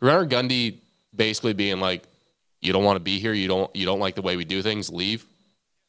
remember 0.00 0.26
Gundy 0.34 0.78
basically 1.14 1.52
being 1.52 1.78
like, 1.80 2.02
"You 2.60 2.72
don't 2.72 2.84
want 2.84 2.96
to 2.96 3.00
be 3.00 3.18
here. 3.20 3.32
You 3.32 3.46
don't 3.48 3.74
you 3.74 3.86
don't 3.86 4.00
like 4.00 4.16
the 4.16 4.22
way 4.22 4.36
we 4.36 4.44
do 4.44 4.62
things. 4.62 4.90
Leave." 4.90 5.24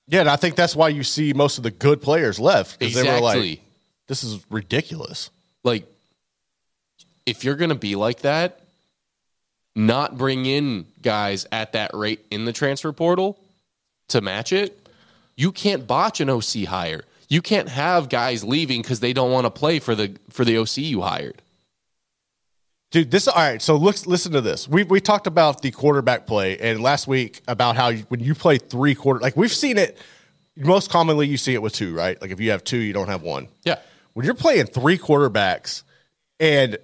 Yeah, 0.08 0.20
and 0.22 0.30
I 0.30 0.36
think 0.36 0.56
that's 0.56 0.76
why 0.76 0.90
you 0.90 1.04
see 1.04 1.34
most 1.34 1.58
of 1.58 1.64
the 1.64 1.72
good 1.72 2.02
players 2.02 2.40
left 2.40 2.80
because 2.80 2.96
they 2.96 3.04
were 3.10 3.22
like, 3.22 3.62
this 4.08 4.24
is 4.24 4.44
ridiculous. 4.50 5.30
like 5.64 5.86
if 7.26 7.44
you're 7.44 7.56
going 7.56 7.70
to 7.70 7.76
be 7.76 7.96
like 7.96 8.22
that 8.22 8.60
not 9.76 10.18
bring 10.18 10.46
in 10.46 10.86
guys 11.02 11.46
at 11.52 11.72
that 11.74 11.92
rate 11.94 12.26
in 12.30 12.44
the 12.46 12.52
transfer 12.52 12.92
portal 12.92 13.40
to 14.10 14.20
match 14.20 14.52
it 14.52 14.86
you 15.38 15.52
can't 15.52 15.88
botch 15.88 16.20
an 16.20 16.30
OC 16.30 16.66
hire 16.68 17.04
you 17.32 17.42
can't 17.42 17.70
have 17.70 18.10
guys 18.10 18.44
leaving 18.44 18.84
cuz 18.84 19.00
they 19.00 19.14
don't 19.14 19.32
want 19.32 19.46
to 19.46 19.52
play 19.52 19.80
for 19.80 19.96
the 19.96 20.18
for 20.30 20.46
the 20.46 20.58
OC 20.58 20.78
you 20.78 21.02
hired 21.02 21.42
Dude, 22.92 23.10
this 23.10 23.26
all 23.30 23.36
right. 23.36 23.62
So 23.62 23.78
look, 23.78 24.06
listen 24.06 24.34
to 24.34 24.42
this. 24.42 24.68
We 24.68 24.84
we 24.84 25.00
talked 25.00 25.26
about 25.26 25.62
the 25.62 25.72
quarterback 25.72 26.28
play, 26.28 26.58
and 26.58 26.84
last 26.84 27.08
week 27.08 27.42
about 27.48 27.78
how 27.78 27.88
you, 27.88 28.04
when 28.10 28.20
you 28.20 28.36
play 28.36 28.58
three 28.58 28.96
quarter, 28.96 29.22
like 29.22 29.38
we've 29.38 29.52
seen 29.52 29.78
it. 29.78 29.98
Most 30.58 30.92
commonly, 30.92 31.28
you 31.28 31.38
see 31.38 31.54
it 31.54 31.62
with 31.62 31.72
two, 31.72 31.96
right? 31.96 32.22
Like 32.22 32.32
if 32.32 32.42
you 32.42 32.52
have 32.52 32.66
two, 32.66 32.78
you 32.78 32.92
don't 32.92 33.08
have 33.08 33.22
one. 33.22 33.48
yeah 33.64 33.78
When 34.12 34.26
you're 34.26 34.36
playing 34.36 34.66
three 34.66 34.98
quarterbacks, 34.98 35.84
and 36.42 36.78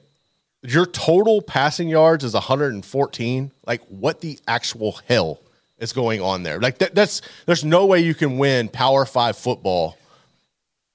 your 0.63 0.85
total 0.85 1.41
passing 1.41 1.89
yards 1.89 2.23
is 2.23 2.33
114, 2.33 3.51
like 3.65 3.81
what 3.87 4.21
the 4.21 4.39
actual 4.47 4.99
hell 5.09 5.41
is 5.77 5.91
going 5.91 6.21
on 6.21 6.43
there? 6.43 6.61
Like 6.61 6.77
that, 6.77 6.95
that's 6.95 7.21
there's 7.45 7.65
no 7.65 7.85
way 7.85 7.99
you 7.99 8.15
can 8.15 8.37
win 8.37 8.69
Power 8.69 9.05
Five 9.05 9.37
football 9.37 9.96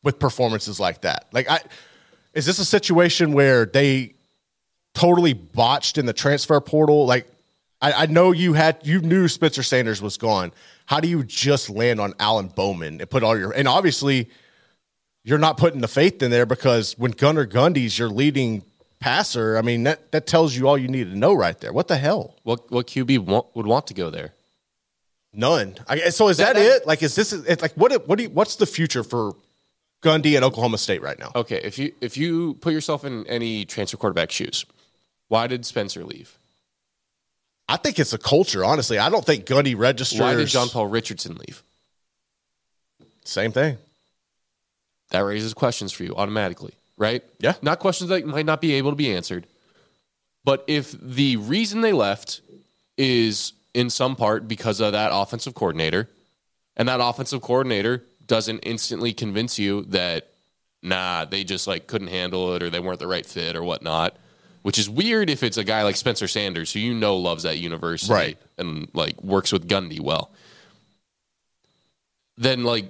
with 0.03 0.19
performances 0.19 0.81
like 0.81 1.03
that. 1.03 1.27
Like 1.33 1.49
I, 1.51 1.61
is 2.35 2.47
this 2.47 2.59
a 2.59 2.65
situation 2.65 3.33
where 3.33 3.67
they 3.67 4.15
totally 4.95 5.33
botched 5.33 5.99
in 5.99 6.07
the 6.07 6.13
transfer 6.13 6.61
portal. 6.61 7.07
Like, 7.07 7.27
I, 7.81 7.93
I 7.93 8.07
know 8.07 8.33
you 8.33 8.53
had 8.53 8.79
you 8.85 9.01
knew 9.01 9.29
Spencer 9.29 9.63
Sanders 9.63 10.03
was 10.03 10.17
gone. 10.17 10.53
How 10.87 11.01
do 11.01 11.09
you 11.09 11.25
just 11.25 11.71
land 11.71 12.01
on 12.01 12.15
Alan 12.19 12.49
Bowman 12.49 13.01
and 13.01 13.09
put 13.11 13.23
all 13.23 13.39
your 13.39 13.53
and 13.53 13.67
obviously 13.67 14.29
you're 15.25 15.39
not 15.39 15.57
putting 15.57 15.81
the 15.81 15.89
faith 15.89 16.23
in 16.23 16.31
there 16.31 16.47
because 16.47 16.99
when 16.99 17.13
Gunnar 17.13 17.47
Gundy's 17.47 17.99
your 17.99 18.09
leading 18.09 18.65
passer, 19.01 19.57
I 19.57 19.63
mean 19.63 19.85
that 19.85 20.13
that 20.13 20.27
tells 20.27 20.55
you 20.55 20.69
all 20.69 20.77
you 20.79 20.89
need 20.89 21.11
to 21.11 21.19
know 21.19 21.33
right 21.33 21.59
there. 21.59 21.73
What 21.73 21.89
the 21.89 21.97
hell? 21.97 22.37
what 22.43 22.71
what 22.71 22.87
QB 22.87 23.21
want, 23.21 23.47
would 23.55 23.67
want 23.67 23.87
to 23.89 23.95
go 23.95 24.11
there 24.11 24.35
None. 25.35 25.77
I, 25.89 26.11
so 26.11 26.29
is 26.29 26.37
that, 26.37 26.55
That- 26.55 26.61
that- 26.61 26.77
it? 26.83 26.87
Like, 26.87 27.03
is 27.03 27.15
this 27.15 27.33
it, 27.33 27.63
like 27.63 27.73
what? 27.73 28.07
What 28.07 28.19
do 28.19 28.25
you, 28.25 28.31
What's 28.31 28.57
the 28.57 28.67
future 28.67 29.03
for 29.03 29.35
Gundy 30.03 30.35
and 30.37 30.45
Oklahoma 30.45 30.79
State 30.79 31.01
right 31.03 31.19
now? 31.19 31.33
okay 31.35 31.61
if 31.63 31.79
you 31.79 31.93
if 32.01 32.17
you 32.17 32.55
put 32.55 32.73
yourself 32.73 33.05
in 33.05 33.27
any 33.27 33.65
transfer 33.65 33.97
quarterback 33.97 34.31
shoes 34.31 34.67
why 35.29 35.47
did 35.47 35.65
Spencer 35.65 36.05
leave 36.05 36.39
I 37.69 37.77
think 37.79 37.99
it's 37.99 38.13
a 38.13 38.19
culture. 38.19 38.65
Honestly, 38.65 38.99
I 38.99 39.09
don't 39.09 39.25
think 39.25 39.47
Gundy 39.47 39.75
registers. 39.79 40.21
why 40.21 40.35
did 40.35 40.49
John 40.49 40.69
Paul 40.69 40.89
Richardson 40.89 41.37
leave 41.47 41.63
Same 43.25 43.53
thing. 43.53 43.79
that 45.11 45.21
raises 45.21 45.55
questions 45.55 45.91
for 45.93 46.03
you 46.05 46.15
automatically, 46.17 46.75
right? 46.99 47.23
Yeah. 47.39 47.55
Not 47.63 47.79
questions 47.79 48.11
that 48.11 48.27
might 48.27 48.45
not 48.47 48.61
be 48.61 48.75
able 48.75 48.91
to 48.91 48.97
be 48.97 49.15
answered. 49.15 49.47
But 50.45 50.65
if 50.67 50.93
the 51.01 51.37
reason 51.37 51.81
they 51.83 51.93
left 51.93 52.41
is 52.99 53.53
in 53.73 53.89
some 53.91 54.17
part 54.17 54.49
because 54.49 54.81
of 54.81 54.93
that 54.93 55.11
offensive 55.15 55.55
coordinator, 55.55 56.09
and 56.77 56.89
that 56.89 57.01
offensive 57.01 57.41
coordinator 57.43 58.03
doesn't 58.27 58.61
instantly 58.61 59.13
convince 59.13 59.59
you 59.59 59.83
that, 59.85 60.29
nah, 60.83 61.25
they 61.25 61.45
just 61.45 61.67
like 61.67 61.87
couldn't 61.87 62.09
handle 62.09 62.55
it 62.55 62.63
or 62.63 62.71
they 62.71 62.81
weren't 62.81 62.99
the 62.99 63.07
right 63.07 63.27
fit 63.27 63.57
or 63.57 63.63
whatnot, 63.63 64.17
which 64.63 64.79
is 64.79 64.89
weird 64.89 65.29
if 65.31 65.43
it's 65.43 65.57
a 65.57 65.65
guy 65.65 65.83
like 65.83 65.97
Spencer 65.97 66.29
Sanders, 66.29 66.73
who 66.73 66.79
you 66.81 66.95
know 66.95 67.17
loves 67.17 67.43
that 67.43 67.59
university 67.59 68.13
Right. 68.13 68.39
and 68.59 68.89
like 68.93 69.23
works 69.23 69.53
with 69.53 69.69
Gundy 69.69 70.01
well. 70.01 70.31
Then, 72.39 72.65
like, 72.65 72.87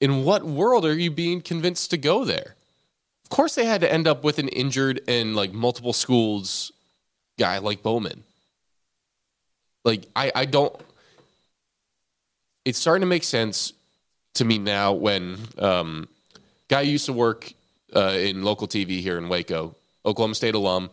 in 0.00 0.24
what 0.24 0.44
world 0.44 0.84
are 0.84 0.94
you 0.94 1.10
being 1.10 1.40
convinced 1.40 1.90
to 1.90 1.96
go 1.96 2.24
there? 2.24 2.54
Of 3.24 3.30
course, 3.30 3.54
they 3.54 3.64
had 3.64 3.80
to 3.82 3.92
end 3.92 4.06
up 4.06 4.24
with 4.24 4.38
an 4.38 4.48
injured 4.48 5.00
and 5.08 5.34
like 5.36 5.52
multiple 5.52 5.92
schools 5.92 6.72
guy 7.38 7.58
like 7.58 7.82
Bowman. 7.82 8.22
Like, 9.84 10.06
I, 10.16 10.32
I 10.34 10.44
don't. 10.46 10.74
It's 12.64 12.78
starting 12.78 13.02
to 13.02 13.06
make 13.06 13.24
sense 13.24 13.72
to 14.36 14.44
me 14.44 14.58
now 14.58 14.92
when 14.92 15.38
um, 15.58 16.08
guy 16.68 16.82
used 16.82 17.06
to 17.06 17.12
work 17.12 17.52
uh, 17.94 18.14
in 18.18 18.42
local 18.42 18.66
TV 18.68 19.00
here 19.00 19.18
in 19.18 19.28
Waco, 19.28 19.76
Oklahoma 20.04 20.34
State 20.34 20.54
alum, 20.54 20.90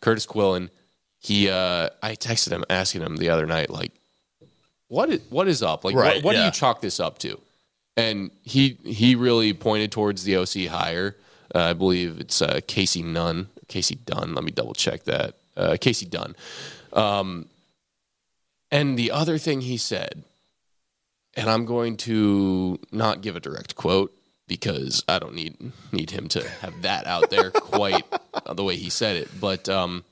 Curtis 0.00 0.26
Quillen. 0.26 0.70
He, 1.18 1.48
uh, 1.48 1.90
I 2.02 2.14
texted 2.14 2.50
him 2.50 2.64
asking 2.70 3.02
him 3.02 3.16
the 3.16 3.28
other 3.30 3.46
night, 3.46 3.70
like, 3.70 3.92
what 4.88 5.10
is 5.10 5.20
what 5.28 5.48
is 5.48 5.62
up? 5.62 5.84
Like, 5.84 5.94
Right, 5.94 6.16
what, 6.16 6.24
what 6.24 6.36
do 6.36 6.42
you 6.42 6.50
chalk 6.50 6.80
this 6.80 6.98
up 6.98 7.18
to? 7.18 7.38
And 7.96 8.30
he 8.42 8.78
he 8.84 9.14
really 9.16 9.52
pointed 9.52 9.92
towards 9.92 10.24
the 10.24 10.36
OC 10.36 10.70
hire. 10.70 11.16
Uh, 11.54 11.58
I 11.58 11.72
believe 11.74 12.20
it's 12.20 12.40
uh, 12.40 12.60
Casey 12.66 13.02
Nunn, 13.02 13.48
Kasey 13.68 13.98
Dunn. 14.06 14.34
Let 14.34 14.44
me 14.44 14.50
double 14.50 14.74
check 14.74 15.04
that. 15.04 15.34
Uh, 15.56 15.72
Kasey 15.72 16.08
Dunn. 16.08 16.36
Um, 16.92 17.48
and 18.70 18.98
the 18.98 19.10
other 19.10 19.36
thing 19.38 19.62
he 19.62 19.76
said, 19.76 20.22
and 21.38 21.48
I'm 21.48 21.64
going 21.64 21.96
to 21.98 22.80
not 22.90 23.22
give 23.22 23.36
a 23.36 23.40
direct 23.40 23.76
quote 23.76 24.12
because 24.48 25.04
I 25.08 25.20
don't 25.20 25.34
need 25.34 25.56
need 25.92 26.10
him 26.10 26.28
to 26.28 26.46
have 26.60 26.82
that 26.82 27.06
out 27.06 27.30
there 27.30 27.50
quite 27.54 28.04
the 28.52 28.64
way 28.64 28.76
he 28.76 28.90
said 28.90 29.16
it. 29.16 29.28
But 29.40 29.68
um, 29.68 30.04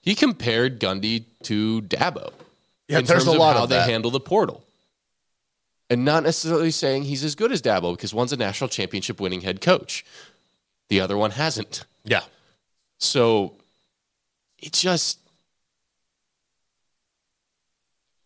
he 0.00 0.14
compared 0.14 0.80
Gundy 0.80 1.24
to 1.42 1.82
Dabo 1.82 2.32
Yeah, 2.88 3.00
in 3.00 3.04
there's 3.04 3.24
terms 3.24 3.36
a 3.36 3.38
lot 3.38 3.50
of 3.50 3.56
how 3.56 3.62
of 3.64 3.68
they 3.68 3.80
handle 3.82 4.10
the 4.10 4.20
portal. 4.20 4.64
And 5.90 6.02
not 6.04 6.22
necessarily 6.22 6.70
saying 6.70 7.02
he's 7.02 7.22
as 7.22 7.34
good 7.34 7.52
as 7.52 7.60
Dabo 7.60 7.94
because 7.94 8.14
one's 8.14 8.32
a 8.32 8.38
national 8.38 8.68
championship 8.68 9.20
winning 9.20 9.42
head 9.42 9.60
coach. 9.60 10.04
The 10.88 10.98
other 10.98 11.16
one 11.16 11.32
hasn't. 11.32 11.84
Yeah. 12.04 12.22
So 12.98 13.52
it 14.58 14.72
just 14.72 15.18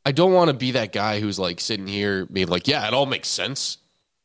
I 0.08 0.10
don't 0.10 0.32
want 0.32 0.48
to 0.48 0.54
be 0.54 0.70
that 0.70 0.90
guy 0.94 1.20
who's 1.20 1.38
like 1.38 1.60
sitting 1.60 1.86
here 1.86 2.24
being 2.24 2.48
like, 2.48 2.66
yeah, 2.66 2.88
it 2.88 2.94
all 2.94 3.04
makes 3.04 3.28
sense. 3.28 3.76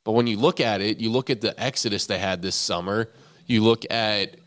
But 0.05 0.13
when 0.13 0.27
you 0.27 0.37
look 0.37 0.61
at 0.61 0.79
it, 0.79 1.01
you 1.01 1.09
look 1.09 1.29
at 1.29 1.41
the 1.41 1.61
exodus 1.61 2.05
they 2.05 2.19
had 2.19 2.41
this 2.41 2.55
summer, 2.55 3.09
you 3.47 3.61
look 3.61 3.83
at 3.91 4.37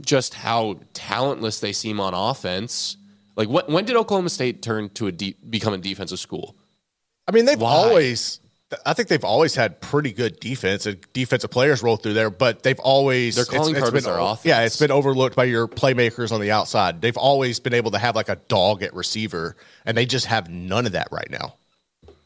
just 0.00 0.32
how 0.32 0.80
talentless 0.94 1.60
they 1.60 1.74
seem 1.74 2.00
on 2.00 2.14
offense. 2.14 2.96
Like 3.36 3.50
when, 3.50 3.66
when 3.66 3.84
did 3.84 3.94
Oklahoma 3.96 4.30
State 4.30 4.62
turn 4.62 4.88
to 4.94 5.08
a 5.08 5.12
de- 5.12 5.36
become 5.50 5.74
a 5.74 5.78
defensive 5.78 6.18
school? 6.18 6.56
I 7.26 7.32
mean, 7.32 7.44
they've 7.44 7.60
Why? 7.60 7.70
always. 7.70 8.40
I 8.84 8.92
think 8.92 9.08
they've 9.08 9.24
always 9.24 9.54
had 9.54 9.80
pretty 9.80 10.12
good 10.12 10.40
defense 10.40 10.84
and 10.84 10.98
defensive 11.14 11.50
players 11.50 11.82
roll 11.82 11.96
through 11.96 12.12
there, 12.12 12.28
but 12.28 12.62
they've 12.62 12.78
always 12.80 13.34
Their 13.36 13.46
calling 13.46 13.74
card 13.74 13.94
was 13.94 14.04
been, 14.04 14.12
their 14.12 14.20
offense. 14.20 14.44
Yeah, 14.44 14.60
it's 14.60 14.78
been 14.78 14.90
overlooked 14.90 15.34
by 15.36 15.44
your 15.44 15.66
playmakers 15.66 16.32
on 16.32 16.40
the 16.42 16.50
outside. 16.50 17.00
They've 17.00 17.16
always 17.16 17.60
been 17.60 17.72
able 17.72 17.92
to 17.92 17.98
have 17.98 18.14
like 18.14 18.28
a 18.28 18.36
dog 18.48 18.82
at 18.82 18.92
receiver, 18.94 19.56
and 19.86 19.96
they 19.96 20.04
just 20.04 20.26
have 20.26 20.50
none 20.50 20.84
of 20.84 20.92
that 20.92 21.08
right 21.10 21.30
now. 21.30 21.54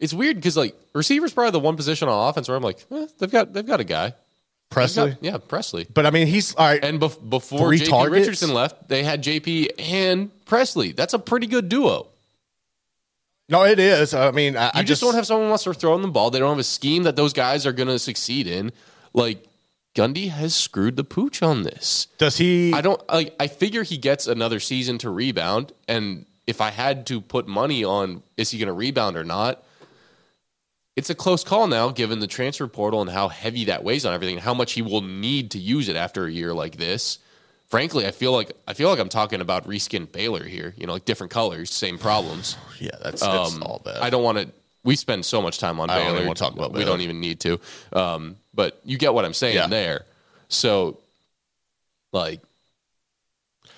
it's 0.01 0.13
weird 0.13 0.35
because 0.37 0.57
like 0.57 0.75
receivers 0.95 1.33
probably 1.33 1.53
the 1.53 1.61
one 1.61 1.77
position 1.77 2.09
on 2.09 2.29
offense 2.29 2.49
where 2.49 2.57
I'm 2.57 2.63
like, 2.65 2.85
eh, 2.91 3.07
they've 3.19 3.31
got 3.31 3.53
they've 3.53 3.67
got 3.67 3.79
a 3.79 3.85
guy. 3.85 4.15
Presley. 4.69 5.11
got- 5.11 5.23
yeah, 5.23 5.37
Presley. 5.37 5.87
But 5.93 6.07
I 6.07 6.11
mean, 6.11 6.27
he's 6.27 6.55
all 6.57 6.67
right. 6.67 6.83
And 6.83 6.99
bef- 6.99 7.29
before 7.31 7.71
JP 7.71 7.89
targets? 7.89 8.27
Richardson 8.27 8.53
left, 8.55 8.89
they 8.89 9.05
had 9.05 9.23
JP 9.23 9.69
and 9.79 10.31
Presley. 10.47 10.91
That's 10.93 11.15
a 11.15 11.19
pretty 11.21 11.47
good 11.47 11.69
duo. 11.69 12.09
No, 13.53 13.65
it 13.65 13.79
is. 13.79 14.15
I 14.15 14.31
mean, 14.31 14.57
I, 14.57 14.67
You 14.67 14.71
I 14.75 14.83
just, 14.83 15.01
don't 15.03 15.15
have 15.15 15.27
someone 15.27 15.47
unless 15.47 15.65
they're 15.65 15.75
throwing 15.75 16.03
the 16.03 16.09
ball. 16.09 16.31
They 16.31 16.39
don't 16.39 16.51
have 16.51 16.59
a 16.59 16.65
scheme 16.65 17.05
that 17.05 17.17
those 17.17 17.33
guys 17.33 17.67
are 17.67 17.73
going 17.73 17.89
to 17.89 17.99
succeed 17.99 18.47
in. 18.47 18.73
Like 19.13 19.45
Gundy 19.95 20.31
has 20.31 20.55
screwed 20.55 20.97
the 20.97 21.05
pooch 21.05 21.43
on 21.43 21.63
this. 21.63 22.07
Does 22.19 22.39
he? 22.39 22.73
I 22.73 22.81
don't 22.81 23.01
like. 23.13 23.37
I 23.39 23.47
figure 23.47 23.83
he 23.83 23.99
gets 23.99 24.27
another 24.27 24.59
season 24.59 24.99
to 24.99 25.11
rebound, 25.11 25.73
and 25.87 26.25
if 26.47 26.61
I 26.61 26.71
had 26.71 27.07
to 27.07 27.21
put 27.21 27.47
money 27.47 27.85
on 27.85 28.23
is 28.37 28.51
he 28.51 28.59
going 28.59 28.69
to 28.69 28.73
rebound 28.73 29.17
or 29.17 29.25
not, 29.25 29.63
it's 30.97 31.11
a 31.11 31.15
close 31.15 31.45
call 31.45 31.67
now, 31.67 31.91
given 31.91 32.21
the 32.21 32.27
transfer 32.27 32.67
portal 32.67 33.03
and 33.03 33.11
how 33.11 33.29
heavy 33.29 33.67
that 33.67 33.85
weighs 33.85 34.07
on 34.07 34.15
everything, 34.15 34.37
and 34.37 34.45
how 34.45 34.55
much 34.55 34.73
he 34.73 34.83
will 34.83 35.03
need 35.03 35.51
to 35.51 35.59
use 35.59 35.89
it 35.89 35.97
after 35.97 36.25
a 36.25 36.33
year 36.33 36.55
like 36.55 36.77
this. 36.77 37.19
Frankly, 37.73 38.07
I 38.07 38.11
feel 38.11 38.33
like 38.33 38.53
I 38.69 38.75
feel 38.75 38.91
like 38.91 38.99
I'm 38.99 39.09
talking 39.09 39.41
about 39.41 39.67
reskin 39.67 40.13
Baylor 40.13 40.45
here. 40.45 40.75
You 40.77 40.87
know, 40.87 40.93
like 40.93 41.07
different 41.07 41.33
colors, 41.33 41.71
same 41.73 41.97
problems. 41.97 42.59
Yeah, 42.79 42.91
that's, 43.03 43.23
that's 43.23 43.55
Um, 43.55 43.63
all 43.63 43.81
bad. 43.83 43.97
I 44.03 44.11
don't 44.11 44.23
want 44.23 44.37
to. 44.39 44.49
We 44.85 44.95
spend 44.95 45.25
so 45.25 45.41
much 45.41 45.59
time 45.59 45.81
on 45.81 45.89
I 45.89 46.05
don't 46.05 46.17
Baylor. 46.19 46.35
talk 46.35 46.53
about 46.53 46.73
We 46.73 46.81
Baylor. 46.81 46.91
don't 46.93 47.01
even 47.01 47.19
need 47.21 47.41
to. 47.41 47.59
Um, 47.95 48.37
but 48.53 48.79
you 48.85 48.99
get 48.99 49.15
what 49.15 49.25
I'm 49.25 49.33
saying 49.33 49.55
Yeah. 49.57 49.69
there. 49.69 50.05
So, 50.49 50.99
like, 52.13 52.41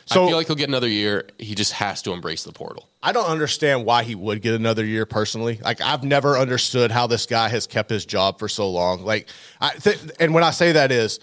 So- 0.06 0.24
I 0.24 0.28
feel 0.28 0.36
like 0.38 0.46
he'll 0.48 0.56
get 0.56 0.68
another 0.70 0.88
year. 0.88 1.28
He 1.38 1.54
just 1.54 1.72
has 1.74 2.02
to 2.02 2.12
embrace 2.12 2.42
the 2.42 2.52
portal. 2.52 2.88
I 3.02 3.12
don't 3.12 3.26
understand 3.28 3.84
why 3.84 4.02
he 4.02 4.14
would 4.16 4.42
get 4.42 4.54
another 4.54 4.84
year 4.84 5.06
personally. 5.06 5.60
Like 5.62 5.80
I've 5.80 6.02
never 6.02 6.36
understood 6.36 6.90
how 6.90 7.06
this 7.06 7.26
guy 7.26 7.48
has 7.50 7.66
kept 7.68 7.90
his 7.90 8.04
job 8.06 8.38
for 8.40 8.48
so 8.48 8.68
long. 8.70 9.04
Like 9.04 9.28
I 9.60 9.70
th- 9.74 9.98
and 10.18 10.34
when 10.34 10.42
I 10.42 10.50
say 10.50 10.72
that 10.72 10.90
is 10.90 11.20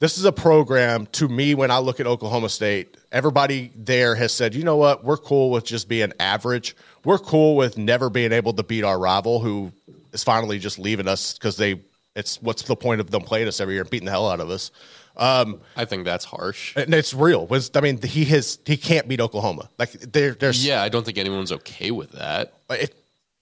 this 0.00 0.18
is 0.18 0.24
a 0.24 0.32
program 0.32 1.06
to 1.12 1.28
me 1.28 1.54
when 1.54 1.70
I 1.70 1.78
look 1.78 2.00
at 2.00 2.06
Oklahoma 2.06 2.48
State, 2.48 2.96
everybody 3.10 3.72
there 3.74 4.14
has 4.14 4.32
said, 4.32 4.54
"You 4.54 4.64
know 4.64 4.76
what? 4.76 5.04
We're 5.04 5.16
cool 5.16 5.50
with 5.50 5.64
just 5.64 5.88
being 5.88 6.12
average. 6.20 6.76
We're 7.04 7.18
cool 7.18 7.56
with 7.56 7.78
never 7.78 8.10
being 8.10 8.32
able 8.32 8.52
to 8.54 8.62
beat 8.62 8.84
our 8.84 8.98
rival 8.98 9.40
who 9.40 9.72
is 10.12 10.22
finally 10.24 10.58
just 10.58 10.78
leaving 10.78 11.08
us 11.08 11.36
cuz 11.38 11.56
they 11.56 11.80
it's 12.14 12.40
what's 12.42 12.62
the 12.62 12.76
point 12.76 13.00
of 13.00 13.10
them 13.10 13.22
playing 13.22 13.48
us 13.48 13.60
every 13.60 13.74
year 13.74 13.82
and 13.82 13.90
beating 13.90 14.06
the 14.06 14.12
hell 14.12 14.30
out 14.30 14.40
of 14.40 14.50
us?" 14.50 14.70
Um, 15.16 15.60
I 15.76 15.84
think 15.84 16.04
that's 16.04 16.24
harsh. 16.24 16.74
And 16.76 16.94
it's 16.94 17.12
real. 17.12 17.46
Was 17.48 17.72
I 17.74 17.80
mean, 17.80 18.00
he 18.00 18.24
has 18.26 18.60
he 18.64 18.76
can't 18.76 19.08
beat 19.08 19.20
Oklahoma. 19.20 19.68
Like 19.78 19.90
there 19.92 20.34
there's 20.34 20.64
Yeah, 20.64 20.80
I 20.80 20.88
don't 20.88 21.04
think 21.04 21.18
anyone's 21.18 21.50
okay 21.50 21.90
with 21.90 22.12
that. 22.12 22.52
it, 22.70 22.94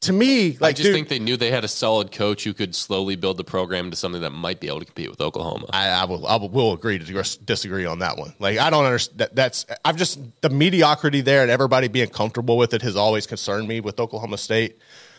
to 0.03 0.13
me 0.13 0.57
like 0.61 0.63
I 0.63 0.73
just 0.73 0.83
dude, 0.85 0.95
think 0.95 1.09
they 1.09 1.19
knew 1.19 1.37
they 1.37 1.51
had 1.51 1.65
a 1.65 1.69
solid 1.69 2.13
coach 2.13 2.45
who 2.45 2.53
could 2.55 2.75
slowly 2.75 3.17
build 3.17 3.39
the 3.39 3.45
program 3.45 3.91
to 3.91 3.97
something 3.97 4.21
that 4.21 4.31
might 4.31 4.61
be 4.61 4.69
able 4.69 4.81
to 4.81 4.85
compete 4.85 5.11
with 5.11 5.21
Oklahoma. 5.21 5.67
I, 5.71 5.89
I 5.89 6.05
will 6.05 6.27
I 6.27 6.37
will, 6.37 6.49
will 6.51 6.73
agree 6.73 6.99
to 6.99 7.39
disagree 7.45 7.87
on 7.87 8.01
that 8.01 8.17
one. 8.17 8.35
Like 8.39 8.59
I 8.59 8.71
don't 8.71 8.85
understand 8.85 9.19
that, 9.21 9.35
that's 9.35 9.67
I've 9.85 9.97
just 9.97 10.21
the 10.43 10.51
mediocrity 10.51 11.23
there 11.23 11.43
and 11.43 11.51
everybody 11.51 11.89
being 11.89 12.09
comfortable 12.09 12.57
with 12.59 12.75
it 12.75 12.83
has 12.83 12.95
always 12.95 13.27
concerned 13.27 13.67
me 13.67 13.81
with 13.81 13.99
Oklahoma 13.99 14.39
State. 14.39 14.79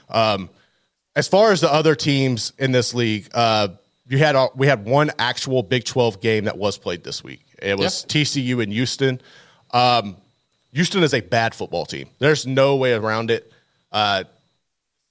Um, 0.10 0.50
as 1.16 1.28
far 1.28 1.52
as 1.52 1.62
the 1.62 1.74
other 1.74 1.96
teams 1.96 2.54
in 2.60 2.72
this 2.72 2.94
league, 2.94 3.28
uh, 3.34 3.70
you 4.08 4.20
had 4.20 4.36
a- 4.36 4.50
we 4.56 4.68
had 4.68 4.86
one 4.86 5.12
actual 5.18 5.64
Big 5.64 5.84
Twelve 5.86 6.22
game 6.22 6.46
that 6.46 6.58
was 6.58 6.78
played 6.78 7.04
this 7.04 7.24
week. 7.24 7.42
It 7.60 7.78
was 7.80 8.06
TCU 8.06 8.62
in 8.64 8.70
Houston. 8.72 9.20
Um, 9.72 10.18
Houston 10.74 11.02
is 11.02 11.16
a 11.16 11.22
bad 11.22 11.56
football 11.56 11.88
team. 11.88 12.08
There's 12.20 12.46
no 12.46 12.76
way 12.76 12.94
around 12.94 13.32
it. 13.32 13.52
Uh, 13.92 14.26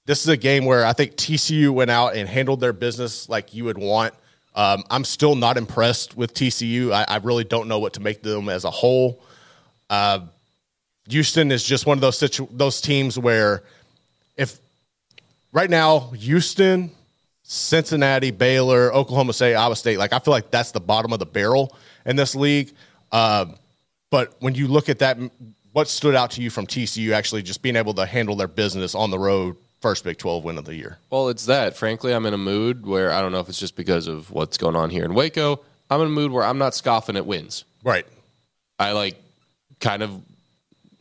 this 0.07 0.21
is 0.21 0.29
a 0.29 0.37
game 0.37 0.63
where 0.65 0.85
I 0.85 0.93
think 0.93 1.15
TCU 1.15 1.69
went 1.69 1.91
out 1.91 2.15
and 2.15 2.27
handled 2.27 2.61
their 2.61 2.71
business 2.71 3.27
like 3.27 3.53
you 3.53 3.65
would 3.65 3.77
want. 3.77 4.13
Um, 4.55 4.83
I'm 4.89 5.03
still 5.03 5.35
not 5.35 5.57
impressed 5.57 6.15
with 6.15 6.33
TCU. 6.33 6.93
I, 6.93 7.05
I 7.07 7.17
really 7.17 7.43
don't 7.43 7.67
know 7.67 7.77
what 7.79 7.93
to 7.93 7.99
make 7.99 8.17
of 8.17 8.23
them 8.23 8.47
as 8.47 8.63
a 8.63 8.71
whole. 8.71 9.21
Uh, 9.89 10.21
Houston 11.09 11.51
is 11.51 11.61
just 11.63 11.85
one 11.85 11.97
of 11.97 12.01
those 12.01 12.17
situ- 12.17 12.47
those 12.51 12.79
teams 12.79 13.19
where 13.19 13.63
if 14.37 14.59
right 15.51 15.69
now 15.69 16.11
Houston, 16.11 16.89
Cincinnati, 17.43 18.31
Baylor, 18.31 18.93
Oklahoma 18.93 19.33
State, 19.33 19.55
Iowa 19.55 19.75
State, 19.75 19.99
like 19.99 20.13
I 20.13 20.19
feel 20.19 20.31
like 20.31 20.51
that's 20.51 20.71
the 20.71 20.79
bottom 20.79 21.11
of 21.11 21.19
the 21.19 21.25
barrel 21.25 21.75
in 22.05 22.15
this 22.15 22.33
league. 22.33 22.73
Um, 23.11 23.55
but 24.09 24.35
when 24.39 24.55
you 24.55 24.69
look 24.69 24.87
at 24.87 24.99
that, 24.99 25.17
what 25.73 25.89
stood 25.89 26.15
out 26.15 26.31
to 26.31 26.41
you 26.41 26.49
from 26.49 26.65
TCU 26.65 27.11
actually 27.11 27.43
just 27.43 27.61
being 27.61 27.75
able 27.75 27.93
to 27.95 28.05
handle 28.05 28.37
their 28.37 28.47
business 28.47 28.95
on 28.95 29.11
the 29.11 29.19
road, 29.19 29.57
first 29.81 30.03
Big 30.03 30.17
12 30.17 30.43
win 30.43 30.57
of 30.57 30.65
the 30.65 30.75
year? 30.75 30.97
Well, 31.09 31.29
it's 31.29 31.45
that. 31.45 31.75
Frankly, 31.77 32.13
I'm 32.13 32.25
in 32.25 32.33
a 32.33 32.37
mood 32.37 32.85
where 32.85 33.11
I 33.11 33.21
don't 33.21 33.31
know 33.31 33.39
if 33.39 33.49
it's 33.49 33.59
just 33.59 33.75
because 33.75 34.07
of 34.07 34.31
what's 34.31 34.57
going 34.57 34.75
on 34.75 34.89
here 34.89 35.05
in 35.05 35.13
Waco. 35.13 35.59
I'm 35.89 36.01
in 36.01 36.07
a 36.07 36.11
mood 36.11 36.31
where 36.31 36.43
I'm 36.43 36.57
not 36.57 36.75
scoffing 36.75 37.15
at 37.15 37.25
wins. 37.25 37.63
Right. 37.83 38.05
I 38.79 38.91
like 38.91 39.15
kind 39.79 40.03
of 40.03 40.21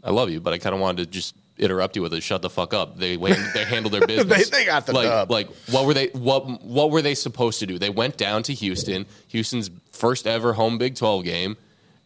I 0.05 0.11
love 0.11 0.31
you, 0.31 0.41
but 0.41 0.53
I 0.53 0.59
kind 0.59 0.75
of 0.75 0.81
wanted 0.81 1.05
to 1.05 1.11
just 1.11 1.35
interrupt 1.59 1.97
you 1.97 2.03
with 2.03 2.13
a 2.13 2.21
shut 2.21 2.43
the 2.43 2.51
fuck 2.51 2.75
up. 2.75 2.97
They 2.99 3.17
they 3.55 3.65
handled 3.65 3.93
their 3.95 4.07
business. 4.07 4.49
They- 4.51 4.59
they 4.59 4.65
got 4.67 4.87
the 4.87 4.93
like 4.93 5.07
dub. 5.09 5.31
like 5.31 5.49
what 5.71 5.87
were 5.87 5.95
they 5.95 6.09
what 6.09 6.63
what 6.63 6.91
were 6.91 7.03
they 7.03 7.15
supposed 7.15 7.59
to 7.61 7.67
do? 7.67 7.79
They 7.79 7.91
went 7.91 8.17
down 8.17 8.43
to 8.45 8.55
Houston, 8.55 9.07
Houston's 9.29 9.71
first 9.91 10.27
ever 10.27 10.53
home 10.53 10.79
Big 10.79 10.95
12 10.95 11.25
game, 11.25 11.57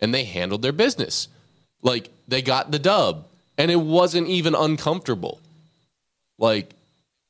and 0.01 0.15
they 0.15 0.25
handled 0.25 0.63
their 0.63 0.73
business. 0.73 1.29
Like 1.83 2.11
they 2.29 2.41
got 2.43 2.71
the 2.71 2.79
dub, 2.79 3.27
and 3.59 3.71
it 3.71 3.81
wasn't 3.81 4.29
even 4.29 4.55
uncomfortable. 4.55 5.41
Like 6.41 6.75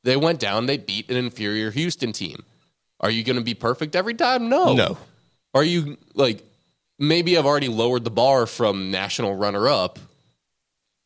they 0.04 0.16
went 0.16 0.40
down, 0.40 0.66
they 0.66 0.78
beat 0.78 1.10
an 1.10 1.16
inferior 1.16 1.70
Houston 1.70 2.12
team. 2.12 2.44
Are 3.00 3.10
you 3.10 3.24
going 3.24 3.36
to 3.36 3.42
be 3.42 3.54
perfect 3.54 3.96
every 3.96 4.14
time? 4.14 4.48
No. 4.48 4.72
No. 4.72 4.98
Are 5.52 5.64
you 5.64 5.98
like 6.14 6.44
maybe 6.98 7.36
I've 7.36 7.46
already 7.46 7.68
lowered 7.68 8.04
the 8.04 8.10
bar 8.10 8.46
from 8.46 8.90
national 8.90 9.34
runner 9.34 9.68
up, 9.68 9.98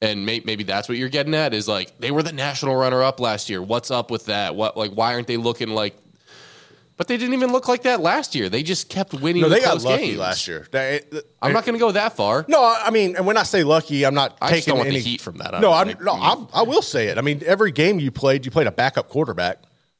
and 0.02 0.26
may, 0.26 0.42
maybe 0.44 0.64
that's 0.64 0.88
what 0.88 0.98
you're 0.98 1.08
getting 1.08 1.34
at 1.34 1.54
is 1.54 1.66
like 1.66 1.98
they 1.98 2.10
were 2.10 2.22
the 2.22 2.32
national 2.32 2.76
runner 2.76 3.02
up 3.02 3.20
last 3.20 3.48
year. 3.48 3.62
What's 3.62 3.90
up 3.90 4.10
with 4.10 4.26
that? 4.26 4.54
What 4.54 4.76
like 4.76 4.92
why 4.92 5.14
aren't 5.14 5.28
they 5.28 5.38
looking 5.38 5.70
like? 5.70 5.96
But 6.96 7.09
they 7.09 7.16
didn't 7.16 7.35
even 7.35 7.50
look 7.50 7.66
like 7.66 7.83
that 7.83 8.00
last 8.00 8.37
year. 8.37 8.48
They 8.48 8.62
just 8.62 8.88
kept 8.88 9.14
winning. 9.14 9.42
No, 9.42 9.48
the 9.48 9.57
they 9.57 9.61
got 9.61 9.83
lucky 9.83 10.07
games. 10.07 10.18
last 10.18 10.46
year. 10.46 10.66
They- 10.70 11.02
I'm 11.42 11.52
not 11.52 11.64
going 11.64 11.74
to 11.74 11.80
go 11.80 11.90
that 11.90 12.14
far. 12.14 12.44
No, 12.46 12.62
I 12.62 12.90
mean, 12.90 13.16
and 13.16 13.26
when 13.26 13.37
I 13.37 13.42
say 13.42 13.64
lucky, 13.64 14.07
I'm 14.07 14.14
not 14.14 14.38
I 14.40 14.50
taking 14.50 14.76
any 14.78 14.90
the 14.90 14.98
heat 15.00 15.20
from 15.20 15.38
that. 15.38 15.54
I 15.54 15.61
No, 15.61 15.72
I'm, 15.72 15.96
no, 16.00 16.12
I'm, 16.12 16.46
I 16.54 16.62
will 16.62 16.83
say 16.83 17.09
it. 17.09 17.18
I 17.18 17.20
mean, 17.20 17.42
every 17.44 17.72
game 17.72 17.98
you 17.98 18.12
played, 18.12 18.44
you 18.44 18.52
played 18.52 18.68
a 18.68 18.72
backup 18.72 19.09
quarterback 19.09 19.59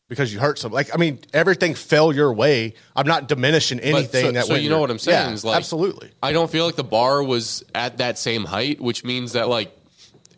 because 0.09 0.33
you 0.33 0.38
hurt 0.38 0.59
some. 0.61 0.70
Like, 0.70 0.94
I 0.94 0.96
mean, 0.96 1.18
everything 1.33 1.74
fell 1.74 2.12
your 2.12 2.33
way. 2.33 2.74
I'm 2.94 3.07
not 3.09 3.26
diminishing 3.26 3.80
anything 3.80 4.26
so, 4.26 4.33
that. 4.33 4.44
so 4.46 4.54
you 4.54 4.70
know 4.70 4.78
what 4.78 4.90
I'm 4.90 5.00
saying 5.00 5.28
Yeah, 5.28 5.35
is 5.35 5.44
like 5.44 5.57
absolutely. 5.57 6.12
I 6.22 6.33
don't 6.33 6.50
feel 6.50 6.64
like 6.64 6.76
the 6.76 6.85
bar 6.85 7.24
was 7.24 7.64
at 7.74 7.98
that 7.98 8.18
same 8.18 8.44
height, 8.44 8.80
which 8.80 9.02
means 9.04 9.33
that 9.33 9.48
like, 9.48 9.76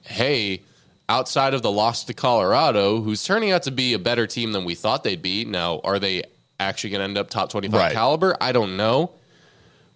hey, 0.02 0.62
outside 1.08 1.52
of 1.52 1.60
the 1.60 1.70
loss 1.70 2.04
to 2.04 2.14
Colorado, 2.14 3.02
who's 3.02 3.22
turning 3.24 3.50
out 3.50 3.64
to 3.64 3.70
be 3.70 3.92
a 3.92 3.98
better 3.98 4.26
team 4.26 4.52
than 4.52 4.64
we 4.64 4.74
thought 4.74 5.04
they'd 5.04 5.22
be. 5.22 5.44
Now, 5.44 5.80
are 5.84 5.98
they 5.98 6.24
actually 6.58 6.90
going 6.90 7.00
to 7.00 7.04
end 7.04 7.18
up 7.18 7.30
top 7.30 7.50
25 7.50 7.78
Right. 7.78 7.92
caliber? 7.92 8.36
I 8.40 8.52
don't 8.52 8.76
know, 8.76 9.10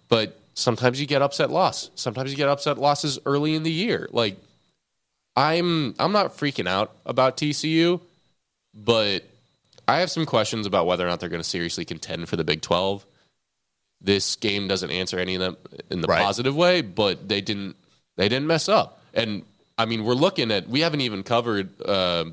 but 0.09 0.39
sometimes 0.53 0.99
you 0.99 1.07
get 1.07 1.21
upset 1.21 1.49
loss. 1.49 1.89
Sometimes 1.95 2.31
you 2.31 2.37
get 2.37 2.49
upset 2.49 2.77
losses 2.77 3.19
early 3.25 3.55
in 3.55 3.63
the 3.63 3.71
year. 3.71 4.07
Like, 4.11 4.37
I'm 5.35 5.95
I'm 5.97 6.11
not 6.11 6.37
freaking 6.37 6.67
out 6.67 6.91
about 7.05 7.37
TCU, 7.37 8.01
but 8.73 9.23
I 9.87 9.99
have 9.99 10.11
some 10.11 10.25
questions 10.25 10.65
about 10.65 10.85
whether 10.85 11.05
or 11.05 11.09
not 11.09 11.19
they're 11.19 11.29
going 11.29 11.41
to 11.41 11.47
seriously 11.47 11.85
contend 11.85 12.27
for 12.29 12.35
the 12.35 12.43
Big 12.43 12.61
12. 12.61 13.05
This 14.01 14.35
game 14.35 14.67
doesn't 14.67 14.89
answer 14.91 15.19
any 15.19 15.35
of 15.35 15.41
them 15.41 15.57
in 15.89 16.01
the 16.01 16.07
Right. 16.07 16.21
positive 16.21 16.55
way, 16.55 16.81
but 16.81 17.27
they 17.29 17.39
didn't 17.41 17.75
they 18.17 18.27
didn't 18.27 18.47
mess 18.47 18.67
up. 18.67 19.01
And 19.13 19.43
I 19.77 19.85
mean, 19.85 20.03
we're 20.03 20.13
looking 20.15 20.51
at 20.51 20.67
we 20.67 20.81
haven't 20.81 21.01
even 21.01 21.23
covered 21.23 21.69
a 21.81 22.25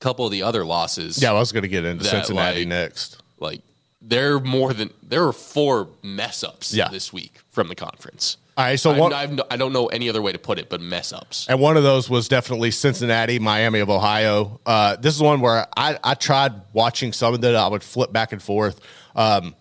couple 0.00 0.24
of 0.26 0.32
the 0.32 0.42
other 0.42 0.64
losses. 0.64 1.22
Yeah, 1.22 1.30
I 1.30 1.34
was 1.38 1.52
going 1.52 1.62
to 1.62 1.68
get 1.68 1.84
into 1.84 2.02
That, 2.04 2.10
Cincinnati 2.10 2.60
like- 2.60 2.68
next. 2.68 3.18
Like 3.38 3.62
they're 4.00 4.38
more 4.40 4.72
than 4.72 4.90
there 5.02 5.26
are 5.26 5.32
four 5.32 5.88
mess 6.02 6.44
ups 6.44 6.72
Yeah. 6.72 6.88
this 6.88 7.12
week 7.12 7.40
from 7.50 7.68
the 7.68 7.74
conference. 7.74 8.36
All 8.58 8.64
right, 8.64 8.80
so 8.80 8.96
one, 8.98 9.12
I've 9.12 9.38
I 9.50 9.56
don't 9.58 9.74
know 9.74 9.86
any 9.88 10.08
other 10.08 10.22
way 10.22 10.32
to 10.32 10.38
put 10.38 10.58
it, 10.58 10.70
but 10.70 10.80
mess 10.80 11.12
ups. 11.12 11.46
and 11.48 11.60
one 11.60 11.76
of 11.76 11.82
those 11.82 12.08
was 12.08 12.26
definitely 12.26 12.70
Cincinnati, 12.70 13.38
Miami 13.38 13.80
of 13.80 13.90
Ohio. 13.90 14.60
Uh, 14.64 14.96
this 14.96 15.14
is 15.14 15.20
one 15.20 15.42
where 15.42 15.66
I, 15.76 15.98
I 16.02 16.14
tried 16.14 16.52
watching 16.72 17.12
some 17.12 17.34
of 17.34 17.44
it. 17.44 17.54
I 17.54 17.68
would 17.68 17.82
flip 17.82 18.12
back 18.14 18.32
and 18.32 18.42
forth. 18.42 18.80
Um, 19.14 19.54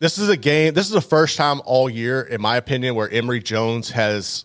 this 0.00 0.18
is 0.18 0.28
a 0.28 0.36
game. 0.36 0.74
This 0.74 0.86
is 0.86 0.92
the 0.92 1.00
first 1.00 1.36
time 1.36 1.62
all 1.64 1.88
year, 1.88 2.20
in 2.22 2.40
my 2.40 2.56
opinion, 2.56 2.96
where 2.96 3.08
Emory 3.08 3.40
Jones 3.40 3.90
has 3.90 4.44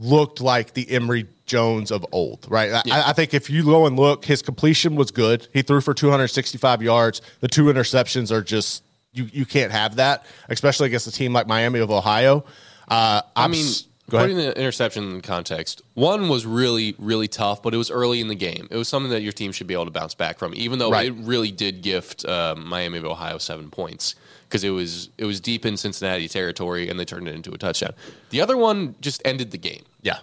looked 0.00 0.40
like 0.40 0.72
the 0.74 0.90
Emory 0.90 1.26
Jones 1.46 1.90
of 1.92 2.04
old. 2.10 2.46
Right. 2.48 2.72
I, 2.72 3.10
I 3.10 3.12
think 3.12 3.34
if 3.34 3.50
you 3.50 3.64
go 3.64 3.86
and 3.86 3.96
look, 3.96 4.24
his 4.24 4.40
completion 4.42 4.96
was 4.96 5.10
good. 5.10 5.46
He 5.52 5.62
threw 5.62 5.80
for 5.80 5.94
265 5.94 6.82
yards. 6.82 7.20
The 7.40 7.48
two 7.48 7.64
interceptions 7.64 8.32
are 8.32 8.42
just 8.42 8.82
you. 9.12 9.28
You 9.32 9.44
can't 9.46 9.70
have 9.72 9.96
that, 9.96 10.24
especially 10.48 10.86
against 10.86 11.06
a 11.06 11.12
team 11.12 11.32
like 11.32 11.46
Miami 11.46 11.80
of 11.80 11.90
Ohio. 11.90 12.44
Uh, 12.88 13.22
I 13.36 13.46
mean, 13.48 13.66
s- 13.66 13.86
Go 14.10 14.18
ahead. 14.18 14.30
Putting 14.30 14.36
the 14.44 14.58
interception 14.58 15.10
in 15.12 15.20
context, 15.22 15.82
one 15.94 16.28
was 16.28 16.44
really, 16.44 16.94
really 16.98 17.28
tough, 17.28 17.62
but 17.62 17.72
it 17.72 17.76
was 17.76 17.90
early 17.90 18.20
in 18.20 18.28
the 18.28 18.34
game. 18.34 18.68
It 18.70 18.76
was 18.76 18.88
something 18.88 19.10
that 19.12 19.22
your 19.22 19.32
team 19.32 19.52
should 19.52 19.66
be 19.66 19.74
able 19.74 19.86
to 19.86 19.90
bounce 19.90 20.14
back 20.14 20.38
from, 20.38 20.52
even 20.54 20.78
though 20.78 20.90
Right. 20.90 21.06
it 21.08 21.12
really 21.12 21.50
did 21.50 21.80
gift 21.82 22.24
uh, 22.26 22.54
Miami 22.56 22.98
of 22.98 23.04
Ohio 23.04 23.38
seven 23.38 23.70
points 23.70 24.14
because 24.48 24.64
it 24.64 24.70
was 24.70 25.08
it 25.16 25.24
was 25.24 25.40
deep 25.40 25.64
in 25.64 25.76
Cincinnati 25.76 26.28
territory 26.28 26.88
and 26.88 26.98
they 26.98 27.04
turned 27.04 27.28
it 27.28 27.34
into 27.34 27.52
a 27.52 27.58
touchdown. 27.58 27.92
The 28.30 28.40
other 28.40 28.56
one 28.56 28.96
just 29.00 29.22
ended 29.24 29.52
the 29.52 29.58
game. 29.58 29.84
Yeah. 30.02 30.18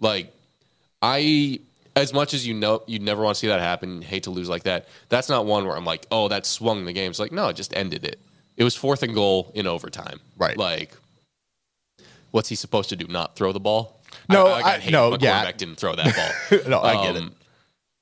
Like 0.00 0.32
I 1.02 1.60
as 1.94 2.12
much 2.12 2.34
as 2.34 2.46
you 2.46 2.54
know 2.54 2.82
you'd 2.86 3.02
never 3.02 3.22
want 3.22 3.34
to 3.36 3.38
see 3.38 3.48
that 3.48 3.60
happen, 3.60 4.02
hate 4.02 4.24
to 4.24 4.30
lose 4.30 4.48
like 4.48 4.64
that. 4.64 4.88
That's 5.08 5.28
not 5.28 5.46
one 5.46 5.66
where 5.66 5.76
I'm 5.76 5.84
like, 5.84 6.06
oh, 6.10 6.28
that 6.28 6.46
swung 6.46 6.84
the 6.84 6.92
game. 6.92 7.10
It's 7.10 7.18
like, 7.18 7.32
no, 7.32 7.48
it 7.48 7.56
just 7.56 7.74
ended 7.76 8.04
it. 8.04 8.18
It 8.56 8.64
was 8.64 8.74
fourth 8.74 9.02
and 9.02 9.14
goal 9.14 9.50
in 9.54 9.66
overtime. 9.66 10.20
Right. 10.38 10.56
Like 10.56 10.92
what's 12.36 12.50
he 12.50 12.54
supposed 12.54 12.90
to 12.90 12.96
do? 12.96 13.06
Not 13.08 13.34
throw 13.34 13.50
the 13.50 13.58
ball? 13.60 13.98
No, 14.28 14.46
I, 14.46 14.60
I, 14.60 14.74
I- 14.74 14.78
hate 14.78 14.92
no, 14.92 15.08
my 15.10 15.16
yeah. 15.18 15.32
quarterback 15.32 15.56
didn't 15.56 15.76
throw 15.76 15.94
that 15.96 16.14
ball. 16.50 16.58
No, 16.68 16.82
I 16.82 17.02
get 17.02 17.16
it. 17.16 17.22
Um, 17.22 17.34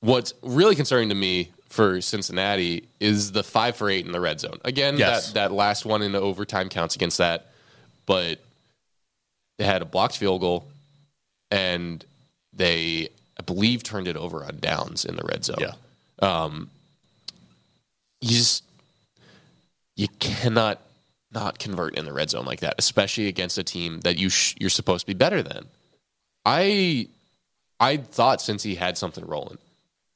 What's 0.01 0.33
really 0.43 0.75
concerning 0.75 1.07
to 1.09 1.15
me 1.15 1.51
for 1.69 2.01
Cincinnati 2.01 2.87
is 2.99 3.31
the 3.31 3.43
five 3.43 3.75
for 3.77 3.89
eight 3.89 4.05
in 4.05 4.11
the 4.11 4.19
red 4.19 4.39
zone. 4.41 4.59
Again, 4.65 4.97
Yes. 4.97 5.27
that, 5.31 5.49
that 5.49 5.51
last 5.55 5.85
one 5.85 6.01
in 6.01 6.11
the 6.11 6.19
overtime 6.19 6.67
counts 6.69 6.95
against 6.95 7.17
that, 7.17 7.47
but 8.05 8.39
they 9.57 9.63
had 9.63 9.81
a 9.81 9.85
blocked 9.85 10.17
field 10.17 10.41
goal 10.41 10.67
and 11.49 12.03
they, 12.53 13.07
I 13.39 13.43
believe, 13.43 13.83
turned 13.83 14.07
it 14.09 14.17
over 14.17 14.43
on 14.43 14.57
downs 14.59 15.05
in 15.05 15.15
the 15.15 15.23
red 15.23 15.45
zone. 15.45 15.57
Yeah. 15.59 16.49
You 18.21 18.29
just, 18.29 18.63
you 19.95 20.07
cannot 20.19 20.81
not 21.35 21.59
convert 21.59 21.95
in 21.95 22.05
the 22.05 22.13
red 22.13 22.29
zone 22.31 22.45
like 22.45 22.61
that, 22.61 22.75
especially 22.79 23.27
against 23.27 23.57
a 23.57 23.63
team 23.63 23.99
that 24.01 24.17
you 24.17 24.29
sh- 24.29 24.55
you're 24.59 24.69
supposed 24.69 25.01
to 25.01 25.07
be 25.07 25.13
better 25.13 25.43
than. 25.43 25.65
I 26.45 27.07
I 27.79 27.97
thought 27.97 28.41
since 28.41 28.63
he 28.63 28.75
had 28.75 28.97
something 28.97 29.25
rolling, 29.25 29.57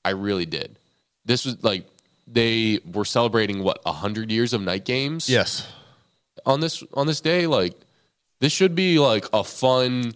I 0.05 0.11
really 0.11 0.45
did. 0.45 0.77
This 1.25 1.45
was 1.45 1.63
like 1.63 1.85
they 2.25 2.79
were 2.91 3.05
celebrating 3.05 3.63
what 3.63 3.81
hundred 3.85 4.31
years 4.31 4.53
of 4.53 4.61
night 4.61 4.85
games. 4.85 5.29
Yes. 5.29 5.67
on 6.45 6.59
this 6.61 6.83
on 6.93 7.05
this 7.07 7.21
day, 7.21 7.45
like 7.47 7.75
this 8.39 8.53
should 8.53 8.73
be 8.75 8.97
like 8.99 9.25
a 9.33 9.43
fun. 9.43 10.13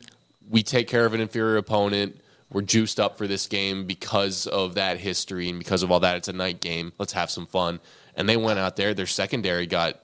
We 0.49 0.63
take 0.63 0.87
care 0.87 1.05
of 1.05 1.13
an 1.13 1.21
inferior 1.21 1.57
opponent. 1.57 2.19
We're 2.51 2.61
juiced 2.61 2.99
up 2.99 3.17
for 3.17 3.25
this 3.27 3.47
game 3.47 3.85
because 3.85 4.45
of 4.45 4.75
that 4.75 4.99
history 4.99 5.49
and 5.49 5.57
because 5.57 5.81
of 5.81 5.91
all 5.91 5.99
that. 6.01 6.17
It's 6.17 6.27
a 6.27 6.33
night 6.33 6.61
game. 6.61 6.93
Let's 6.99 7.13
have 7.13 7.31
some 7.31 7.47
fun. 7.47 7.79
And 8.15 8.29
they 8.29 8.37
went 8.37 8.59
out 8.59 8.75
there. 8.75 8.93
Their 8.93 9.07
secondary 9.07 9.65
got 9.65 9.99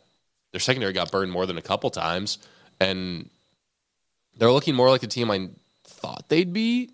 their 0.52 0.60
secondary 0.60 0.94
got 0.94 1.12
burned 1.12 1.32
more 1.32 1.46
than 1.46 1.58
a 1.58 1.62
couple 1.62 1.90
times, 1.90 2.38
and 2.80 3.30
they're 4.38 4.52
looking 4.52 4.76
more 4.76 4.90
like 4.90 5.02
the 5.02 5.08
team 5.08 5.30
I 5.30 5.50
thought 5.84 6.30
they'd 6.30 6.54
be. 6.54 6.92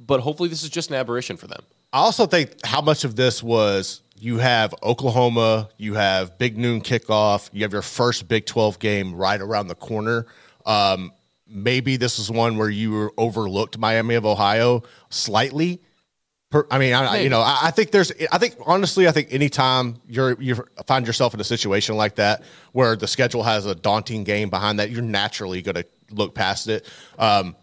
But 0.00 0.20
hopefully, 0.20 0.48
this 0.48 0.62
is 0.62 0.70
just 0.70 0.90
an 0.90 0.96
aberration 0.96 1.36
for 1.36 1.46
them. 1.46 1.62
I 1.92 1.98
also 1.98 2.26
think 2.26 2.54
how 2.64 2.80
much 2.80 3.04
of 3.04 3.16
this 3.16 3.42
was 3.42 4.02
you 4.20 4.38
have 4.38 4.74
Oklahoma, 4.82 5.70
you 5.76 5.94
have 5.94 6.38
big 6.38 6.58
noon 6.58 6.80
kickoff, 6.80 7.48
you 7.52 7.62
have 7.62 7.72
your 7.72 7.82
first 7.82 8.28
Big 8.28 8.46
12 8.46 8.78
game 8.78 9.14
right 9.14 9.40
around 9.40 9.68
the 9.68 9.74
corner. 9.74 10.26
Um, 10.66 11.12
maybe 11.46 11.96
this 11.96 12.18
is 12.18 12.30
one 12.30 12.58
where 12.58 12.68
you 12.68 13.10
overlooked 13.16 13.78
Miami 13.78 14.16
of 14.16 14.26
Ohio 14.26 14.82
slightly. 15.08 15.80
Per, 16.50 16.66
I 16.70 16.78
mean, 16.78 16.94
I, 16.94 17.20
you 17.20 17.28
know, 17.28 17.40
I, 17.40 17.58
I 17.64 17.70
think 17.70 17.90
there's, 17.90 18.10
I 18.32 18.38
think 18.38 18.56
honestly, 18.64 19.06
I 19.06 19.12
think 19.12 19.28
anytime 19.32 19.96
you're 20.08 20.40
you 20.40 20.64
find 20.86 21.06
yourself 21.06 21.34
in 21.34 21.40
a 21.40 21.44
situation 21.44 21.96
like 21.96 22.14
that 22.14 22.42
where 22.72 22.96
the 22.96 23.06
schedule 23.06 23.42
has 23.42 23.66
a 23.66 23.74
daunting 23.74 24.24
game 24.24 24.48
behind 24.48 24.78
that, 24.78 24.90
you're 24.90 25.02
naturally 25.02 25.60
going 25.60 25.74
to 25.74 25.84
look 26.10 26.34
past 26.34 26.68
it. 26.68 26.86
Um, 27.18 27.54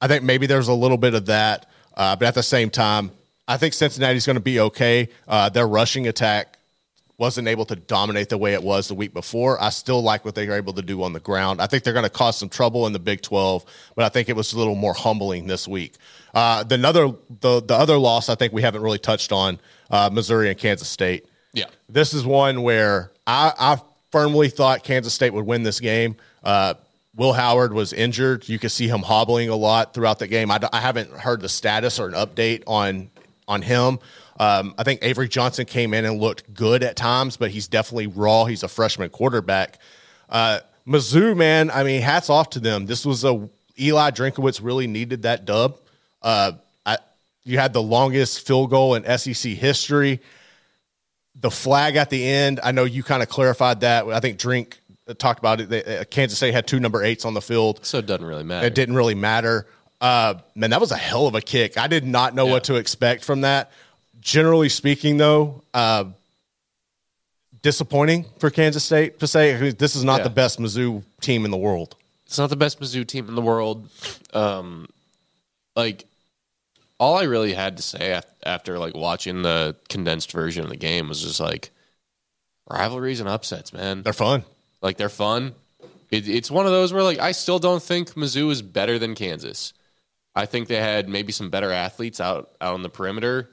I 0.00 0.08
think 0.08 0.24
maybe 0.24 0.46
there's 0.46 0.66
a 0.66 0.74
little 0.74 0.96
bit 0.96 1.14
of 1.14 1.26
that, 1.26 1.66
uh, 1.96 2.16
but 2.16 2.26
at 2.26 2.34
the 2.34 2.42
same 2.42 2.68
time, 2.68 3.12
I 3.46 3.58
think 3.58 3.74
Cincinnati's 3.74 4.26
going 4.26 4.34
to 4.34 4.40
be 4.40 4.58
okay. 4.58 5.08
Uh, 5.28 5.48
their 5.48 5.68
rushing 5.68 6.08
attack 6.08 6.58
wasn't 7.18 7.46
able 7.46 7.64
to 7.66 7.76
dominate 7.76 8.28
the 8.28 8.38
way 8.38 8.54
it 8.54 8.62
was 8.64 8.88
the 8.88 8.94
week 8.94 9.14
before. 9.14 9.62
I 9.62 9.68
still 9.68 10.02
like 10.02 10.24
what 10.24 10.34
they 10.34 10.48
were 10.48 10.56
able 10.56 10.72
to 10.72 10.82
do 10.82 11.04
on 11.04 11.12
the 11.12 11.20
ground. 11.20 11.60
I 11.60 11.68
think 11.68 11.84
they're 11.84 11.92
going 11.92 12.04
to 12.04 12.10
cause 12.10 12.36
some 12.36 12.48
trouble 12.48 12.88
in 12.88 12.92
the 12.92 12.98
Big 12.98 13.22
12, 13.22 13.64
but 13.94 14.04
I 14.04 14.08
think 14.08 14.28
it 14.28 14.34
was 14.34 14.52
a 14.52 14.58
little 14.58 14.74
more 14.74 14.94
humbling 14.94 15.46
this 15.46 15.68
week. 15.68 15.94
Uh, 16.34 16.64
the 16.64 16.86
other 16.86 17.12
the 17.40 17.60
the 17.60 17.74
other 17.74 17.98
loss 17.98 18.28
I 18.28 18.34
think 18.34 18.52
we 18.52 18.62
haven't 18.62 18.82
really 18.82 18.98
touched 18.98 19.32
on 19.32 19.60
uh, 19.90 20.10
Missouri 20.12 20.48
and 20.48 20.58
Kansas 20.58 20.88
State. 20.88 21.26
Yeah. 21.52 21.66
This 21.88 22.14
is 22.14 22.24
one 22.24 22.62
where 22.62 23.12
I, 23.26 23.52
I 23.58 23.80
firmly 24.10 24.48
thought 24.48 24.84
Kansas 24.84 25.12
State 25.12 25.34
would 25.34 25.46
win 25.46 25.62
this 25.62 25.80
game. 25.80 26.16
Uh, 26.42 26.74
Will 27.14 27.34
Howard 27.34 27.74
was 27.74 27.92
injured. 27.92 28.48
You 28.48 28.58
could 28.58 28.72
see 28.72 28.88
him 28.88 29.00
hobbling 29.00 29.50
a 29.50 29.56
lot 29.56 29.92
throughout 29.92 30.18
the 30.18 30.26
game. 30.26 30.50
I 30.50 30.60
haven't 30.72 31.10
heard 31.10 31.42
the 31.42 31.48
status 31.48 31.98
or 31.98 32.08
an 32.08 32.14
update 32.14 32.62
on 32.66 33.10
on 33.46 33.60
him. 33.60 33.98
Um, 34.38 34.74
I 34.78 34.82
think 34.82 35.00
Avery 35.02 35.28
Johnson 35.28 35.66
came 35.66 35.92
in 35.92 36.04
and 36.06 36.18
looked 36.18 36.54
good 36.54 36.82
at 36.82 36.96
times, 36.96 37.36
but 37.36 37.50
he's 37.50 37.68
definitely 37.68 38.06
raw. 38.06 38.46
He's 38.46 38.62
a 38.62 38.68
freshman 38.68 39.10
quarterback. 39.10 39.78
Uh, 40.28 40.60
Mizzou, 40.86 41.36
man, 41.36 41.70
I 41.70 41.84
mean, 41.84 42.00
hats 42.00 42.30
off 42.30 42.50
to 42.50 42.60
them. 42.60 42.86
This 42.86 43.04
was 43.04 43.24
a 43.24 43.48
Eli 43.78 44.10
Drinkwitz 44.10 44.60
really 44.62 44.86
needed 44.86 45.22
that 45.22 45.44
dub. 45.44 45.76
Uh, 46.22 46.52
I, 46.86 46.98
you 47.44 47.58
had 47.58 47.72
the 47.72 47.82
longest 47.82 48.46
field 48.46 48.70
goal 48.70 48.94
in 48.94 49.18
SEC 49.18 49.52
history 49.52 50.20
the 51.34 51.50
flag 51.50 51.96
at 51.96 52.10
the 52.10 52.24
end. 52.24 52.60
I 52.62 52.72
know 52.72 52.84
you 52.84 53.02
kind 53.02 53.22
of 53.22 53.28
clarified 53.28 53.80
that. 53.80 54.06
I 54.06 54.20
think 54.20 54.38
Drink 54.38 54.78
talked 55.18 55.38
about 55.38 55.60
it. 55.60 55.68
They, 55.68 55.82
uh, 55.98 56.04
Kansas 56.04 56.38
State 56.38 56.52
had 56.54 56.66
two 56.66 56.78
number 56.78 57.02
eights 57.02 57.24
on 57.24 57.34
the 57.34 57.40
field. 57.40 57.80
So 57.84 57.98
it 57.98 58.06
doesn't 58.06 58.24
really 58.24 58.44
matter. 58.44 58.66
It 58.66 58.74
didn't 58.74 58.94
really 58.94 59.14
matter. 59.14 59.66
Uh, 60.00 60.34
man, 60.54 60.70
that 60.70 60.80
was 60.80 60.90
a 60.92 60.96
hell 60.96 61.26
of 61.26 61.34
a 61.34 61.40
kick. 61.40 61.78
I 61.78 61.86
did 61.86 62.04
not 62.04 62.34
know 62.34 62.46
what 62.46 62.64
to 62.64 62.74
expect 62.76 63.24
from 63.24 63.42
that. 63.42 63.70
Generally 64.20 64.68
speaking, 64.68 65.16
though, 65.16 65.62
uh, 65.74 66.04
disappointing 67.62 68.26
for 68.38 68.50
Kansas 68.50 68.84
State 68.84 69.18
to 69.20 69.26
say 69.26 69.70
this 69.70 69.96
is 69.96 70.04
not 70.04 70.18
Yeah. 70.18 70.24
the 70.24 70.30
best 70.30 70.58
Mizzou 70.58 71.02
team 71.20 71.44
in 71.44 71.50
the 71.50 71.56
world. 71.56 71.96
it's 72.26 72.38
not 72.38 72.48
the 72.50 72.56
best 72.56 72.80
Mizzou 72.80 73.06
team 73.06 73.28
in 73.28 73.34
the 73.34 73.42
world. 73.42 73.88
Um, 74.32 74.88
like 75.76 76.04
all 77.02 77.16
I 77.16 77.24
really 77.24 77.52
had 77.52 77.76
to 77.78 77.82
say 77.82 78.20
after 78.44 78.78
like 78.78 78.94
watching 78.94 79.42
the 79.42 79.74
condensed 79.88 80.30
version 80.30 80.62
of 80.62 80.70
the 80.70 80.76
game 80.76 81.08
was 81.08 81.20
just 81.20 81.40
like 81.40 81.70
rivalries 82.70 83.18
and 83.18 83.28
upsets, 83.28 83.72
man. 83.72 84.02
They're 84.04 84.12
fun. 84.12 84.44
Like 84.80 84.98
they're 84.98 85.08
fun. 85.08 85.54
It, 86.12 86.28
it's 86.28 86.48
one 86.48 86.64
of 86.66 86.70
those 86.70 86.92
where 86.92 87.02
like 87.02 87.18
I 87.18 87.32
still 87.32 87.58
don't 87.58 87.82
think 87.82 88.14
Mizzou 88.14 88.52
is 88.52 88.62
better 88.62 89.00
than 89.00 89.16
Kansas. 89.16 89.72
I 90.36 90.46
think 90.46 90.68
they 90.68 90.76
had 90.76 91.08
maybe 91.08 91.32
some 91.32 91.50
better 91.50 91.72
athletes 91.72 92.20
out 92.20 92.50
out 92.60 92.74
on 92.74 92.82
the 92.82 92.88
perimeter, 92.88 93.50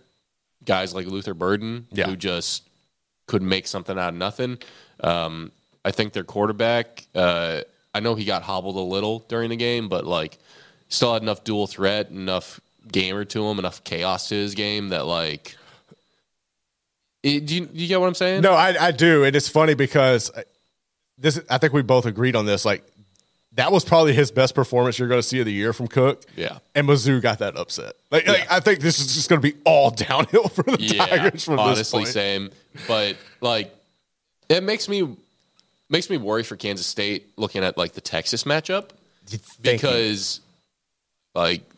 guys 0.63 0.93
like 0.93 1.07
Luther 1.07 1.33
Burden 1.33 1.87
Yeah. 1.91 2.05
who 2.07 2.15
just 2.15 2.69
could 3.25 3.41
make 3.41 3.65
something 3.65 3.97
out 3.97 4.09
of 4.09 4.15
nothing. 4.15 4.59
Um, 5.01 5.51
I 5.83 5.89
think 5.91 6.13
their 6.13 6.23
quarterback. 6.23 7.07
Uh, 7.15 7.61
I 7.95 7.99
know 7.99 8.13
he 8.13 8.25
got 8.25 8.43
hobbled 8.43 8.75
a 8.75 8.79
little 8.95 9.19
during 9.27 9.49
the 9.49 9.55
game, 9.55 9.89
but 9.89 10.05
like 10.05 10.37
still 10.87 11.13
had 11.13 11.23
enough 11.23 11.43
dual 11.43 11.65
threat, 11.65 12.11
enough 12.11 12.59
gamer 12.91 13.25
to 13.25 13.47
him, 13.47 13.59
enough 13.59 13.83
chaos 13.83 14.29
to 14.29 14.35
his 14.35 14.55
game 14.55 14.89
that 14.89 15.05
like. 15.05 15.55
It, 17.21 17.45
do, 17.45 17.55
you, 17.55 17.65
do 17.65 17.79
you 17.79 17.87
get 17.87 17.99
what 17.99 18.07
I'm 18.07 18.15
saying? 18.15 18.41
No, 18.41 18.53
I, 18.53 18.87
I 18.87 18.91
do, 18.91 19.25
and 19.25 19.35
it's 19.35 19.49
funny 19.49 19.73
because 19.73 20.31
this. 21.17 21.39
I 21.49 21.57
think 21.57 21.73
we 21.73 21.81
both 21.81 22.05
agreed 22.05 22.35
on 22.35 22.45
this. 22.45 22.63
Like 22.63 22.83
that 23.53 23.71
was 23.71 23.83
probably 23.83 24.13
his 24.13 24.31
best 24.31 24.55
performance 24.55 24.99
you're 24.99 25.07
going 25.07 25.19
to 25.19 25.27
see 25.27 25.39
of 25.39 25.45
the 25.45 25.51
year 25.51 25.73
from 25.73 25.87
Cook. 25.87 26.23
Yeah. 26.35 26.59
and 26.75 26.87
Mizzou 26.87 27.21
got 27.21 27.39
that 27.39 27.57
upset. 27.57 27.93
Like, 28.11 28.27
like, 28.27 28.49
I 28.49 28.59
think 28.61 28.79
this 28.79 28.99
is 28.99 29.13
just 29.13 29.29
going 29.29 29.41
to 29.41 29.51
be 29.51 29.57
all 29.65 29.91
downhill 29.91 30.47
for 30.47 30.63
the 30.63 30.77
yeah, 30.79 31.05
Tigers 31.05 31.43
from 31.43 31.59
honestly, 31.59 31.81
this 31.81 31.91
point. 31.91 32.07
same. 32.07 32.51
But 32.87 33.17
like, 33.41 33.75
it 34.47 34.63
makes 34.63 34.87
me 34.87 35.15
makes 35.89 36.09
me 36.09 36.17
worry 36.17 36.43
for 36.43 36.55
Kansas 36.55 36.85
State 36.85 37.27
looking 37.37 37.63
at 37.63 37.77
like 37.77 37.93
the 37.93 38.01
Texas 38.01 38.43
matchup 38.43 38.91
because 39.61 40.39
like 41.35 41.68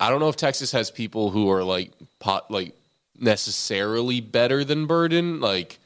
I 0.00 0.10
don't 0.10 0.20
know 0.20 0.28
if 0.28 0.36
Texas 0.36 0.72
has 0.72 0.90
people 0.90 1.30
who 1.30 1.50
are 1.50 1.62
like 1.62 1.92
pot 2.18 2.50
like 2.50 2.74
necessarily 3.18 4.20
better 4.20 4.64
than 4.64 4.86
Burden. 4.86 5.40
Like 5.40 5.78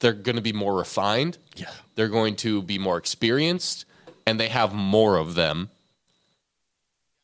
they're 0.00 0.12
going 0.12 0.36
to 0.36 0.42
be 0.42 0.52
more 0.52 0.76
refined. 0.76 1.38
Yeah. 1.56 1.70
They're 1.94 2.08
going 2.08 2.36
to 2.36 2.60
be 2.62 2.78
more 2.78 2.98
experienced, 2.98 3.86
and 4.26 4.38
they 4.38 4.48
have 4.48 4.74
more 4.74 5.16
of 5.16 5.34
them 5.34 5.70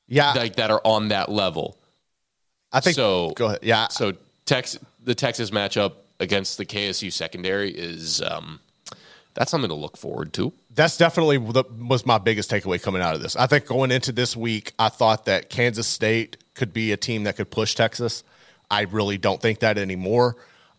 yeah, 0.08 0.32
like 0.32 0.56
that 0.56 0.70
are 0.70 0.80
on 0.84 1.08
that 1.08 1.30
level. 1.30 1.76
I 2.72 2.80
think 2.80 2.96
so- 2.96 3.32
Go 3.34 3.46
ahead. 3.46 3.60
Yeah, 3.62 3.88
So 3.88 4.12
Tex 4.44 4.78
the 5.02 5.14
Texas 5.14 5.50
matchup 5.50 5.94
against 6.20 6.58
the 6.58 6.64
KSU 6.66 7.10
secondary 7.12 7.70
is 7.70 8.20
um, 8.22 8.60
that's 9.34 9.50
something 9.50 9.68
to 9.70 9.74
look 9.74 9.96
forward 9.96 10.32
to. 10.34 10.52
That's 10.74 10.96
definitely 10.96 11.38
the, 11.38 11.64
was 11.78 12.06
my 12.06 12.18
biggest 12.18 12.50
takeaway 12.50 12.80
coming 12.82 13.02
out 13.02 13.14
of 13.14 13.22
this. 13.22 13.36
I 13.36 13.46
think 13.46 13.66
going 13.66 13.90
into 13.90 14.12
this 14.12 14.36
week, 14.36 14.72
I 14.78 14.88
thought 14.88 15.26
that 15.26 15.50
Kansas 15.50 15.86
State 15.86 16.36
could 16.54 16.72
be 16.72 16.92
a 16.92 16.96
team 16.96 17.24
that 17.24 17.36
could 17.36 17.50
push 17.50 17.74
Texas. 17.74 18.24
I 18.70 18.82
really 18.82 19.18
don't 19.18 19.40
think 19.40 19.60
that 19.60 19.78
anymore. 19.78 20.36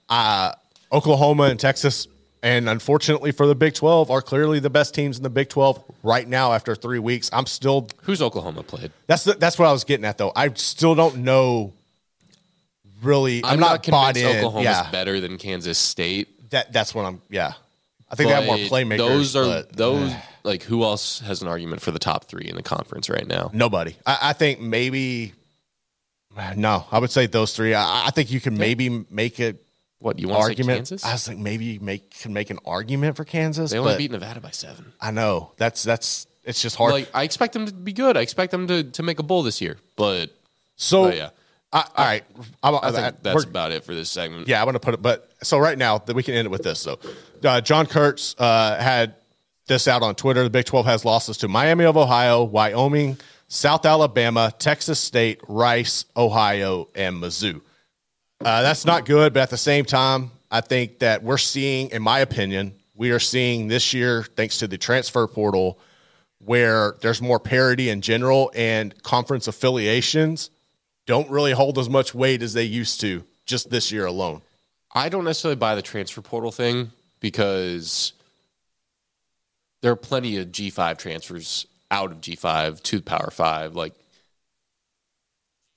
Uh, 0.10 0.54
Oklahoma 0.92 1.44
and 1.44 1.60
Texas 1.60 2.08
and 2.44 2.68
unfortunately 2.68 3.32
for 3.32 3.48
the 3.48 3.56
Big 3.56 3.74
12, 3.74 4.12
are 4.12 4.22
clearly 4.22 4.60
the 4.60 4.70
best 4.70 4.94
teams 4.94 5.16
in 5.18 5.24
the 5.24 5.30
Big 5.30 5.48
12 5.48 5.82
right 6.04 6.28
now 6.28 6.52
after 6.52 6.76
three 6.76 7.00
weeks. 7.00 7.30
I'm 7.32 7.46
still 7.46 7.88
Who's 8.02 8.22
Oklahoma 8.22 8.64
played? 8.64 8.92
that's 9.08 9.24
the, 9.24 9.34
that's 9.34 9.58
what 9.58 9.68
I 9.68 9.72
was 9.72 9.86
getting 9.86 10.06
at 10.06 10.18
though. 10.18 10.34
I 10.36 10.54
still 10.54 10.94
don't 10.94 11.20
know. 11.20 11.74
Really, 13.02 13.44
I'm, 13.44 13.54
I'm, 13.54 13.60
not, 13.60 13.86
not, 13.86 13.92
bought 13.92 14.16
convinced 14.16 14.38
in. 14.38 14.46
Oklahoma's 14.46 14.64
yeah, 14.64 14.92
better 14.92 15.20
than 15.20 15.38
Kansas 15.38 15.78
State. 15.78 16.50
that 16.52 16.72
that's 16.72 16.96
what 16.96 17.06
I'm. 17.06 17.22
Yeah, 17.30 17.52
I 18.14 18.16
think 18.16 18.30
they 18.30 18.36
have 18.36 18.46
more 18.46 18.58
playmakers. 18.58 18.98
Those 18.98 19.36
are 19.36 19.46
but 19.46 19.74
those 19.74 20.14
like 20.44 20.64
who 20.64 20.84
else 20.84 21.20
has 21.22 21.42
an 21.42 21.48
argument 21.48 21.82
for 21.82 21.92
the 21.92 22.00
top 22.00 22.26
three 22.26 22.48
in 22.48 22.56
the 22.56 22.64
conference 22.64 23.10
right 23.10 23.28
now? 23.28 23.50
nobody. 23.54 23.96
I, 24.06 24.18
I 24.22 24.34
think 24.34 24.62
maybe. 24.62 25.34
No, 26.56 26.86
I 26.92 27.00
would 27.00 27.12
say 27.12 27.28
those 27.28 27.56
three. 27.56 27.74
I, 27.74 28.08
I 28.08 28.10
think 28.12 28.32
you 28.32 28.40
can 28.42 28.58
maybe 28.58 29.06
make 29.10 29.40
an 29.40 29.58
What 30.00 30.18
you 30.20 30.28
want 30.28 30.42
to 30.42 30.44
say 30.46 30.52
argument. 30.52 30.78
Kansas? 30.78 31.06
I 31.06 31.12
was 31.14 31.28
like, 31.28 31.38
maybe 31.38 31.66
you 31.66 31.80
make 31.80 32.12
can 32.20 32.34
make 32.34 32.50
an 32.50 32.60
argument 32.66 33.18
for 33.18 33.24
Kansas. 33.24 33.72
They 33.72 33.78
only 33.78 33.98
beat 33.98 34.12
Nevada 34.12 34.42
by 34.42 34.52
seven. 34.52 34.94
I 35.02 35.12
know 35.12 35.52
that's 35.58 35.84
that's 35.84 36.28
it's 36.44 36.62
just 36.62 36.76
hard. 36.76 36.92
Like 36.92 37.10
I 37.14 37.24
expect 37.24 37.54
them 37.54 37.66
to 37.66 37.74
be 37.74 37.94
good. 37.94 38.18
I 38.18 38.22
expect 38.22 38.52
them 38.52 38.68
to, 38.68 38.84
to 38.84 39.04
make 39.04 39.20
a 39.20 39.24
bowl 39.24 39.44
this 39.44 39.62
year. 39.62 39.78
But 39.96 40.32
so 40.76 41.06
but 41.06 41.18
yeah, 41.18 41.30
I, 41.74 41.80
all 41.96 42.06
right, 42.06 42.24
I'm, 42.62 42.76
I 42.76 42.92
think 42.92 43.24
that's 43.24 43.46
about 43.46 43.72
it 43.72 43.84
for 43.84 43.96
this 43.96 44.10
segment. 44.10 44.48
Yeah, 44.48 44.62
I 44.62 44.64
want 44.64 44.76
to 44.76 44.80
put 44.80 44.94
it, 44.94 45.02
but 45.02 45.28
so 45.42 45.58
right 45.58 45.78
now 45.78 45.98
that 45.98 46.16
we 46.16 46.22
can 46.22 46.36
end 46.36 46.46
it 46.46 46.52
with 46.52 46.62
this. 46.62 46.80
So, 46.80 47.00
uh, 47.44 47.62
John 47.62 47.88
Kurtz 47.88 48.36
uh, 48.38 48.80
had 48.80 49.16
this 49.66 49.88
out 49.88 50.04
on 50.04 50.14
Twitter. 50.14 50.44
The 50.44 50.52
Big 50.52 50.66
Twelve 50.66 50.86
has 50.86 51.04
losses 51.04 51.38
to 51.40 51.48
Miami 51.48 51.86
of 51.86 51.98
Ohio, 51.98 52.44
Wyoming, 52.44 53.18
South 53.48 53.88
Alabama, 53.88 54.54
Texas 54.60 55.00
State, 55.00 55.42
Rice, 55.48 56.06
Ohio, 56.16 56.90
and 56.94 57.18
Mizzou. 57.18 57.62
Uh, 58.40 58.62
that's 58.62 58.86
not 58.86 59.06
good, 59.06 59.34
but 59.34 59.42
at 59.42 59.50
the 59.50 59.58
same 59.58 59.84
time, 59.84 60.30
I 60.52 60.62
think 60.62 61.00
that 61.00 61.24
we're 61.24 61.38
seeing, 61.40 61.90
in 61.90 62.04
my 62.04 62.20
opinion, 62.20 62.76
we 62.94 63.10
are 63.12 63.20
seeing 63.20 63.68
this 63.68 63.94
year, 63.94 64.24
thanks 64.36 64.60
to 64.60 64.68
the 64.68 64.78
transfer 64.78 65.26
portal, 65.26 65.80
where 66.38 66.96
there's 67.02 67.22
more 67.22 67.40
parity 67.40 67.90
in 67.90 68.02
general 68.02 68.52
and 68.54 69.02
conference 69.02 69.48
affiliations 69.48 70.52
don't 71.06 71.30
really 71.30 71.52
hold 71.52 71.78
as 71.78 71.90
much 71.90 72.14
weight 72.14 72.42
as 72.42 72.54
they 72.54 72.64
used 72.64 73.02
to 73.02 73.24
just 73.46 73.70
this 73.70 73.92
year 73.92 74.06
alone. 74.06 74.42
I 74.94 75.10
don't 75.10 75.24
necessarily 75.24 75.56
buy 75.56 75.76
the 75.76 75.82
transfer 75.82 76.22
portal 76.22 76.52
thing 76.52 76.92
because 77.20 78.14
there 79.82 79.92
are 79.92 79.98
plenty 79.98 80.38
of 80.38 80.48
G5 80.48 80.98
transfers 80.98 81.68
out 81.90 82.12
of 82.12 82.22
G5 82.22 82.82
to 82.84 83.02
Power 83.02 83.32
5. 83.32 83.76
Like 83.76 83.94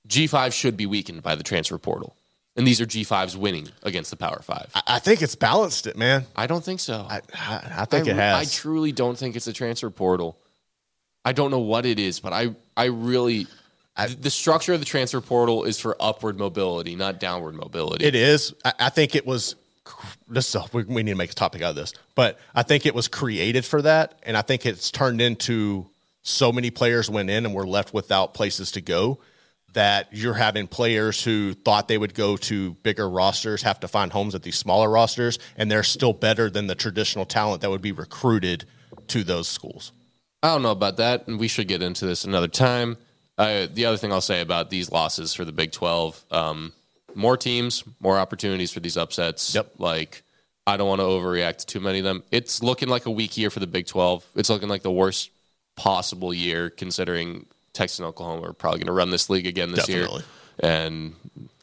G5 0.07 0.53
should 0.53 0.77
be 0.77 0.85
weakened 0.85 1.23
by 1.23 1.35
the 1.35 1.43
transfer 1.43 1.77
portal. 1.77 2.15
And 2.55 2.65
these 2.65 2.81
are 2.81 2.87
G5s 2.87 3.35
winning 3.35 3.69
against 3.83 4.09
the 4.09 4.17
Power 4.17 4.41
5. 4.41 4.71
I, 4.73 4.81
I 4.87 4.99
think 4.99 5.21
it's 5.21 5.35
balanced 5.35 5.85
it, 5.85 5.95
man. 5.95 6.25
I 6.35 6.47
don't 6.47 6.63
think 6.63 6.79
so. 6.79 7.05
I, 7.07 7.21
I, 7.33 7.81
I 7.81 7.85
think 7.85 8.07
I, 8.07 8.11
it 8.11 8.15
has. 8.15 8.35
I 8.35 8.45
truly 8.51 8.91
don't 8.91 9.17
think 9.17 9.35
it's 9.35 9.45
a 9.45 9.53
transfer 9.53 9.91
portal. 9.91 10.39
I 11.23 11.33
don't 11.33 11.51
know 11.51 11.59
what 11.59 11.85
it 11.85 11.99
is, 11.99 12.19
but 12.19 12.33
I, 12.33 12.55
I 12.75 12.85
really 12.85 13.45
the 14.05 14.29
structure 14.29 14.73
of 14.73 14.79
the 14.79 14.85
transfer 14.85 15.21
portal 15.21 15.63
is 15.63 15.79
for 15.79 15.97
upward 15.99 16.37
mobility, 16.37 16.95
not 16.95 17.19
downward 17.19 17.55
mobility. 17.55 18.05
it 18.05 18.15
is. 18.15 18.53
I, 18.63 18.73
I 18.79 18.89
think 18.89 19.15
it 19.15 19.25
was. 19.25 19.55
This 20.27 20.53
is 20.53 20.73
we, 20.73 20.83
we 20.83 21.03
need 21.03 21.11
to 21.11 21.17
make 21.17 21.31
a 21.31 21.35
topic 21.35 21.61
out 21.61 21.71
of 21.71 21.75
this, 21.75 21.93
but 22.13 22.37
I 22.53 22.63
think 22.63 22.85
it 22.85 22.93
was 22.93 23.07
created 23.07 23.65
for 23.65 23.81
that, 23.81 24.19
and 24.23 24.35
I 24.35 24.41
think 24.41 24.65
it's 24.65 24.91
turned 24.91 25.21
into 25.21 25.89
so 26.21 26.51
many 26.51 26.69
players 26.69 27.09
went 27.09 27.29
in 27.29 27.45
and 27.45 27.55
were 27.55 27.65
left 27.65 27.93
without 27.93 28.33
places 28.33 28.71
to 28.73 28.81
go 28.81 29.19
that 29.73 30.07
you're 30.11 30.33
having 30.33 30.67
players 30.67 31.23
who 31.23 31.53
thought 31.53 31.87
they 31.87 31.97
would 31.97 32.13
go 32.13 32.35
to 32.35 32.73
bigger 32.81 33.09
rosters 33.09 33.61
have 33.61 33.79
to 33.79 33.87
find 33.87 34.11
homes 34.11 34.33
at 34.33 34.43
these 34.43 34.57
smaller 34.57 34.89
rosters, 34.89 35.39
and 35.55 35.69
they're 35.69 35.83
still 35.83 36.13
better 36.13 36.49
than 36.49 36.67
the 36.67 36.75
traditional 36.75 37.25
talent 37.25 37.61
that 37.61 37.69
would 37.69 37.81
be 37.81 37.91
recruited 37.91 38.65
to 39.07 39.23
those 39.23 39.47
schools. 39.47 39.91
I 40.41 40.47
don't 40.47 40.63
know 40.63 40.71
about 40.71 40.97
that, 40.97 41.27
and 41.27 41.39
we 41.39 41.47
should 41.47 41.67
get 41.67 41.81
into 41.81 42.05
this 42.05 42.23
another 42.23 42.47
time. 42.47 42.97
Uh, 43.37 43.67
the 43.71 43.85
other 43.85 43.97
thing 43.97 44.11
I'll 44.11 44.21
say 44.21 44.41
about 44.41 44.69
these 44.69 44.91
losses 44.91 45.33
for 45.33 45.45
the 45.45 45.51
Big 45.51 45.71
12, 45.71 46.25
um, 46.31 46.73
more 47.13 47.37
teams, 47.37 47.83
more 47.99 48.17
opportunities 48.17 48.71
for 48.71 48.79
these 48.79 48.97
upsets. 48.97 49.53
Yep. 49.53 49.73
Like, 49.77 50.23
I 50.65 50.75
don't 50.77 50.87
want 50.87 51.01
to 51.01 51.05
overreact 51.05 51.57
to 51.57 51.65
too 51.65 51.79
many 51.79 51.99
of 51.99 52.05
them. 52.05 52.23
It's 52.31 52.63
looking 52.63 52.89
like 52.89 53.05
a 53.05 53.11
weak 53.11 53.37
year 53.37 53.49
for 53.49 53.59
the 53.59 53.67
Big 53.67 53.85
12. 53.85 54.25
It's 54.35 54.49
looking 54.49 54.69
like 54.69 54.81
the 54.81 54.91
worst 54.91 55.29
possible 55.75 56.33
year, 56.33 56.69
considering 56.69 57.45
Texas 57.73 57.99
and 57.99 58.07
Oklahoma 58.07 58.49
are 58.49 58.53
probably 58.53 58.79
going 58.79 58.87
to 58.87 58.93
run 58.93 59.11
this 59.11 59.29
league 59.29 59.45
again 59.45 59.71
this 59.71 59.85
Definitely. 59.85 60.23
year. 60.63 60.71
And 60.71 61.15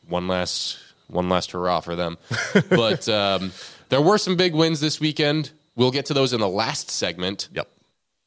one 0.09 0.29
last, 0.29 0.79
one 1.09 1.29
last 1.29 1.51
hurrah 1.51 1.81
for 1.81 1.97
them. 1.97 2.19
but 2.71 3.09
um, 3.09 3.53
there 3.89 4.01
were 4.01 4.19
some 4.19 4.37
big 4.37 4.55
wins 4.55 4.81
this 4.81 5.01
weekend. 5.01 5.51
We'll 5.75 5.91
get 5.91 6.07
to 6.07 6.15
those 6.15 6.33
in 6.33 6.41
the 6.41 6.49
last 6.49 6.89
segment. 6.89 7.49
Yep. 7.53 7.69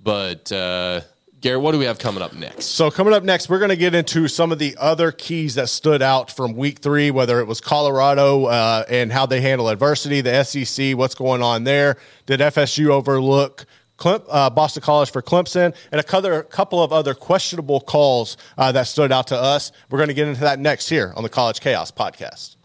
But 0.02 0.52
uh, 0.52 1.02
Garrett, 1.40 1.62
what 1.62 1.72
do 1.72 1.78
we 1.78 1.86
have 1.86 2.00
coming 2.00 2.24
up 2.24 2.34
next? 2.34 2.66
So 2.66 2.90
coming 2.90 3.14
up 3.14 3.24
next, 3.24 3.48
we're 3.48 3.60
going 3.60 3.70
to 3.70 3.76
get 3.76 3.94
into 3.94 4.28
some 4.28 4.52
of 4.52 4.58
the 4.58 4.76
other 4.80 5.12
keys 5.12 5.54
that 5.56 5.70
stood 5.70 6.02
out 6.02 6.32
from 6.32 6.56
Week 6.56 6.80
Three, 6.80 7.12
whether 7.12 7.40
it 7.40 7.46
was 7.46 7.62
Colorado 7.62 8.46
uh, 8.46 8.84
and 8.90 9.12
how 9.12 9.28
they 9.28 9.40
handle 9.40 9.70
adversity, 9.70 10.22
the 10.22 10.44
SEC, 10.44 10.98
what's 10.98 11.14
going 11.14 11.44
on 11.44 11.64
there. 11.64 11.98
Did 12.26 12.40
FSU 12.40 12.88
overlook 12.90 13.66
uh, 14.04 14.50
Boston 14.50 14.82
College 14.82 15.12
for 15.12 15.22
Clemson, 15.22 15.76
and 15.92 16.02
a 16.02 16.38
a 16.40 16.44
couple 16.44 16.82
of 16.82 16.92
other 16.92 17.14
questionable 17.14 17.82
calls 17.82 18.38
uh, 18.58 18.72
that 18.72 18.84
stood 18.84 19.12
out 19.12 19.28
to 19.28 19.38
us? 19.38 19.72
We're 19.90 20.00
going 20.00 20.10
to 20.10 20.16
get 20.16 20.28
into 20.28 20.42
that 20.42 20.60
next 20.60 20.90
here 20.90 21.14
on 21.16 21.24
the 21.24 21.30
College 21.30 21.60
Chaos 21.60 21.92
podcast. 21.92 22.57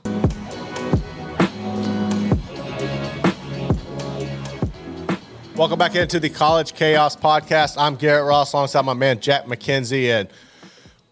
Welcome 5.54 5.78
back 5.78 5.94
into 5.94 6.18
the 6.18 6.30
College 6.30 6.72
Chaos 6.72 7.14
podcast. 7.14 7.74
I'm 7.76 7.96
Garrett 7.96 8.24
Ross 8.24 8.54
alongside 8.54 8.86
my 8.86 8.94
man 8.94 9.20
Jack 9.20 9.46
Mackenzie. 9.46 10.10
And 10.10 10.30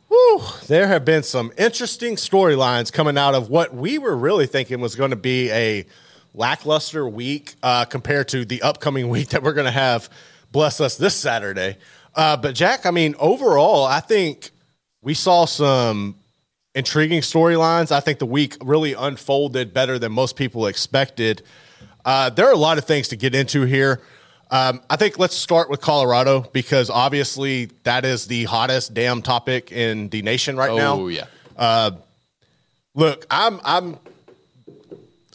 whew, 0.09 0.41
there 0.67 0.87
have 0.87 1.05
been 1.05 1.23
some 1.23 1.53
interesting 1.59 2.17
storylines 2.17 2.91
coming 2.91 3.19
out 3.19 3.35
of 3.35 3.51
what 3.51 3.75
we 3.75 3.99
were 3.99 4.17
really 4.17 4.47
thinking 4.47 4.81
was 4.81 4.97
going 4.97 5.11
to 5.11 5.17
be 5.17 5.51
a 5.51 5.85
lackluster 6.33 7.07
week 7.07 7.55
uh, 7.63 7.85
compared 7.85 8.29
to 8.29 8.47
the 8.47 8.63
upcoming 8.63 9.09
week 9.11 9.29
that 9.29 9.43
we're 9.43 9.53
going 9.53 9.67
to 9.67 9.71
have, 9.71 10.09
bless 10.51 10.81
us, 10.81 10.97
this 10.97 11.15
Saturday. 11.15 11.77
Uh, 12.15 12.39
but, 12.39 12.55
Jack, 12.55 12.87
I 12.87 12.93
mean, 12.93 13.15
overall, 13.19 13.85
I 13.85 14.01
think 14.01 14.53
we 15.03 15.13
saw 15.13 15.45
some 15.45 16.17
intriguing 16.75 17.21
storylines. 17.21 17.93
I 17.93 18.01
think 18.01 18.19
the 18.19 18.27
week 18.27 18.57
really 18.63 18.95
unfolded 18.95 19.75
better 19.75 19.99
than 19.99 20.13
most 20.13 20.35
people 20.35 20.67
expected. 20.67 21.43
Uh, 22.07 22.31
there 22.31 22.49
are 22.49 22.55
a 22.55 22.59
lot 22.59 22.79
of 22.79 22.85
things 22.85 23.09
to 23.09 23.17
get 23.17 23.35
into 23.35 23.65
here. 23.65 24.01
Um, 24.51 24.81
I 24.91 24.97
think 24.97 25.19
let's 25.19 25.37
start 25.37 25.71
with 25.71 25.81
Colorado 25.81 26.41
because 26.53 26.91
obviously 26.91 27.67
that 27.85 28.05
is 28.05 28.27
the 28.27 28.45
hottest 28.45 28.95
damn 28.95 29.23
topic 29.23 29.71
in 29.71 30.09
the 30.09 30.23
nation 30.23 30.57
right 30.57 30.75
now. 30.75 30.95
Oh 30.95 31.09
yeah, 31.09 31.27
Look, 32.95 33.27
I'm 33.31 33.61
I'm 33.65 33.99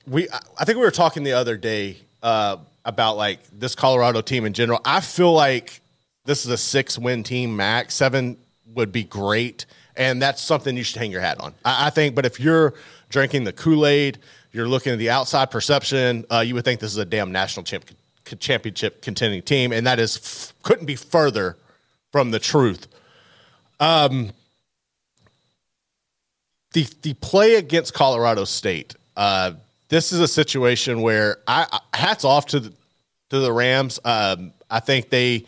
we 0.08 0.28
I 0.58 0.66
think 0.66 0.78
we 0.78 0.84
were 0.84 0.92
talking 0.92 1.24
the 1.24 1.34
other 1.34 1.56
day 1.56 1.98
uh, 2.22 2.58
about 2.84 3.16
like 3.18 3.40
this 3.58 3.76
Colorado 3.76 4.22
team 4.22 4.46
in 4.46 4.54
general. 4.54 4.82
I 4.84 5.00
feel 5.00 5.32
like 5.32 5.82
this 6.26 6.46
is 6.46 6.52
a 6.52 6.58
six 6.58 7.00
win 7.00 7.24
team 7.24 7.56
max. 7.56 7.96
Seven 7.96 8.38
would 8.74 8.92
be 8.92 9.04
great, 9.04 9.66
and 9.96 10.22
that's 10.22 10.42
something 10.42 10.76
you 10.76 10.84
should 10.84 10.98
hang 10.98 11.12
your 11.12 11.22
hat 11.22 11.40
on. 11.40 11.54
I, 11.64 11.88
I 11.88 11.90
think, 11.90 12.16
but 12.16 12.26
if 12.26 12.40
you're 12.40 12.74
drinking 13.10 13.46
the 13.46 13.54
Kool 13.54 13.88
Aid, 13.88 14.18
you're 14.52 14.68
looking 14.68 14.92
at 14.92 15.00
the 15.00 15.10
outside 15.10 15.52
perception, 15.52 16.26
uh, 16.30 16.40
you 16.40 16.54
would 16.56 16.66
think 16.66 16.82
this 16.82 16.92
is 16.92 16.98
a 16.98 17.06
damn 17.06 17.32
national 17.32 17.64
champ, 17.64 17.86
championship 18.40 19.02
contending 19.02 19.42
team, 19.42 19.72
and 19.72 19.86
that 19.86 20.00
is 20.00 20.54
couldn't 20.64 20.86
be 20.86 20.96
further 20.96 21.58
from 22.12 22.32
the 22.32 22.40
truth. 22.40 22.88
the 26.74 26.88
the 27.02 27.14
play 27.16 27.56
against 27.56 27.94
Colorado 27.94 28.46
State. 28.46 28.96
Uh, 29.16 29.54
this 29.90 30.12
is 30.12 30.20
a 30.20 30.28
situation 30.28 31.02
where 31.02 31.38
I, 31.48 31.68
I 31.72 31.98
hats 31.98 32.26
off 32.26 32.48
to 32.48 32.60
the 32.60 32.74
to 33.30 33.40
the 33.40 33.52
Rams. 33.52 34.00
Um, 34.04 34.54
I 34.70 34.80
think 34.80 35.10
they 35.10 35.46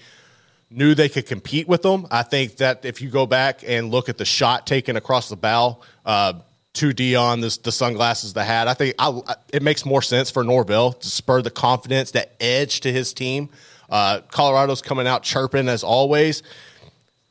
knew 0.70 0.94
they 0.94 1.10
could 1.10 1.26
compete 1.26 1.68
with 1.68 1.82
them. 1.82 2.08
I 2.12 2.24
think 2.24 2.58
that 2.58 2.86
if 2.86 3.02
you 3.02 3.10
go 3.10 3.26
back 3.26 3.64
and 3.66 3.90
look 3.90 4.10
at 4.10 4.18
the 4.18 4.26
shot 4.26 4.68
taken 4.68 4.98
across 4.98 5.30
the 5.30 5.36
bow 5.36 5.80
uh, 6.06 6.34
to 6.78 6.90
Deion, 6.90 7.42
this, 7.42 7.58
the 7.58 7.72
sunglasses, 7.72 8.34
the 8.34 8.44
hat, 8.44 8.68
I 8.68 8.74
think 8.74 8.96
I, 9.00 9.20
it 9.52 9.62
makes 9.62 9.86
more 9.86 10.02
sense 10.02 10.32
for 10.32 10.44
Norvell 10.44 10.94
to 10.94 11.08
spur 11.08 11.42
the 11.42 11.52
confidence, 11.52 12.12
that 12.12 12.36
edge 12.40 12.82
to 12.82 12.92
his 12.92 13.14
team. 13.14 13.50
Uh, 13.90 14.22
Colorado's 14.32 14.82
coming 14.82 15.08
out 15.08 15.24
chirping 15.24 15.70
as 15.70 15.84
always. 15.84 16.44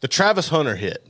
The 0.01 0.09
Travis 0.09 0.49
Hunter 0.49 0.77
hit 0.77 1.07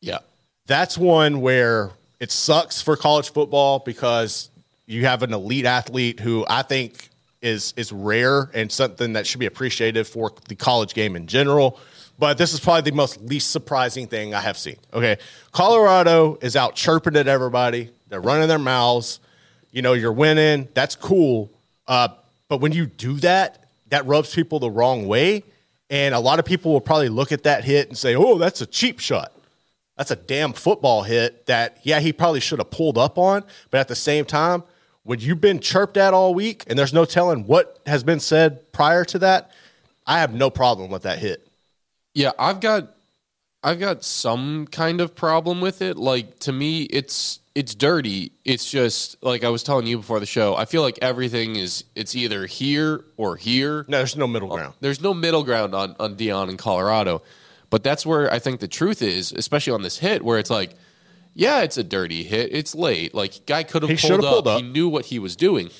yeah. 0.00 0.18
that's 0.66 0.96
one 0.96 1.40
where 1.40 1.90
it 2.20 2.30
sucks 2.30 2.82
for 2.82 2.96
college 2.96 3.32
football 3.32 3.80
because 3.80 4.50
you 4.86 5.06
have 5.06 5.22
an 5.22 5.32
elite 5.32 5.66
athlete 5.66 6.20
who 6.20 6.44
I 6.48 6.62
think 6.62 7.10
is 7.40 7.72
is 7.76 7.92
rare 7.92 8.50
and 8.54 8.70
something 8.72 9.12
that 9.12 9.26
should 9.26 9.38
be 9.38 9.46
appreciated 9.46 10.06
for 10.06 10.32
the 10.48 10.56
college 10.56 10.94
game 10.94 11.14
in 11.14 11.26
general. 11.26 11.78
But 12.18 12.36
this 12.36 12.52
is 12.52 12.60
probably 12.60 12.90
the 12.90 12.96
most 12.96 13.20
least 13.20 13.50
surprising 13.50 14.08
thing 14.08 14.34
I 14.34 14.40
have 14.40 14.58
seen. 14.58 14.76
Okay. 14.92 15.18
Colorado 15.52 16.38
is 16.42 16.56
out 16.56 16.74
chirping 16.74 17.16
at 17.16 17.28
everybody. 17.28 17.90
They're 18.08 18.20
running 18.20 18.48
their 18.48 18.58
mouths. 18.58 19.20
You 19.70 19.82
know, 19.82 19.92
you're 19.92 20.12
winning. 20.12 20.68
That's 20.74 20.96
cool. 20.96 21.50
Uh, 21.86 22.08
But 22.48 22.60
when 22.60 22.72
you 22.72 22.86
do 22.86 23.14
that, 23.20 23.68
that 23.90 24.06
rubs 24.06 24.34
people 24.34 24.58
the 24.58 24.70
wrong 24.70 25.06
way. 25.06 25.44
And 25.90 26.14
a 26.14 26.18
lot 26.20 26.38
of 26.38 26.44
people 26.44 26.72
will 26.72 26.80
probably 26.80 27.08
look 27.08 27.32
at 27.32 27.44
that 27.44 27.64
hit 27.64 27.88
and 27.88 27.96
say, 27.96 28.14
oh, 28.14 28.36
that's 28.36 28.60
a 28.60 28.66
cheap 28.66 29.00
shot. 29.00 29.32
That's 29.96 30.10
a 30.10 30.16
damn 30.16 30.52
football 30.52 31.02
hit 31.02 31.46
that, 31.46 31.78
yeah, 31.82 32.00
he 32.00 32.12
probably 32.12 32.40
should 32.40 32.58
have 32.58 32.70
pulled 32.70 32.98
up 32.98 33.18
on. 33.18 33.44
But 33.70 33.80
at 33.80 33.88
the 33.88 33.96
same 33.96 34.24
time, 34.24 34.62
when 35.02 35.20
you've 35.20 35.40
been 35.40 35.60
chirped 35.60 35.96
at 35.96 36.14
all 36.14 36.34
week 36.34 36.64
and 36.66 36.78
there's 36.78 36.92
no 36.92 37.04
telling 37.04 37.46
what 37.46 37.78
has 37.86 38.04
been 38.04 38.20
said 38.20 38.70
prior 38.72 39.04
to 39.06 39.18
that, 39.20 39.50
I 40.06 40.20
have 40.20 40.34
no 40.34 40.50
problem 40.50 40.90
with 40.90 41.02
that 41.02 41.18
hit. 41.18 41.47
Yeah, 42.18 42.32
I've 42.36 42.58
got 42.58 42.96
I've 43.62 43.78
got 43.78 44.02
some 44.02 44.66
kind 44.66 45.00
of 45.00 45.14
problem 45.14 45.60
with 45.60 45.80
it. 45.80 45.96
Like 45.96 46.40
to 46.40 46.52
me, 46.52 46.82
it's 46.82 47.38
it's 47.54 47.76
dirty. 47.76 48.32
It's 48.44 48.68
just 48.68 49.22
like 49.22 49.44
I 49.44 49.50
was 49.50 49.62
telling 49.62 49.86
you 49.86 49.98
before 49.98 50.18
the 50.18 50.26
show. 50.26 50.56
I 50.56 50.64
feel 50.64 50.82
like 50.82 50.98
everything 51.00 51.54
is 51.54 51.84
it's 51.94 52.16
either 52.16 52.46
here 52.46 53.04
or 53.16 53.36
here. 53.36 53.84
No, 53.86 53.98
there's 53.98 54.16
no 54.16 54.26
middle 54.26 54.48
ground. 54.48 54.72
Uh, 54.74 54.78
there's 54.80 55.00
no 55.00 55.14
middle 55.14 55.44
ground 55.44 55.76
on 55.76 55.94
on 56.00 56.16
Deion 56.16 56.48
in 56.48 56.56
Colorado. 56.56 57.22
But 57.70 57.84
that's 57.84 58.04
where 58.04 58.32
I 58.32 58.40
think 58.40 58.58
the 58.58 58.66
truth 58.66 59.00
is, 59.00 59.30
especially 59.30 59.74
on 59.74 59.82
this 59.82 59.98
hit, 59.98 60.24
where 60.24 60.40
it's 60.40 60.50
like, 60.50 60.74
yeah, 61.34 61.60
it's 61.60 61.76
a 61.76 61.84
dirty 61.84 62.24
hit. 62.24 62.52
It's 62.52 62.74
late. 62.74 63.14
Like 63.14 63.46
guy 63.46 63.62
could 63.62 63.84
have 63.84 63.96
pulled, 63.96 64.22
pulled 64.22 64.48
up. 64.48 64.60
He 64.60 64.68
knew 64.68 64.88
what 64.88 65.04
he 65.04 65.20
was 65.20 65.36
doing. 65.36 65.70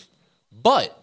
But 0.53 0.97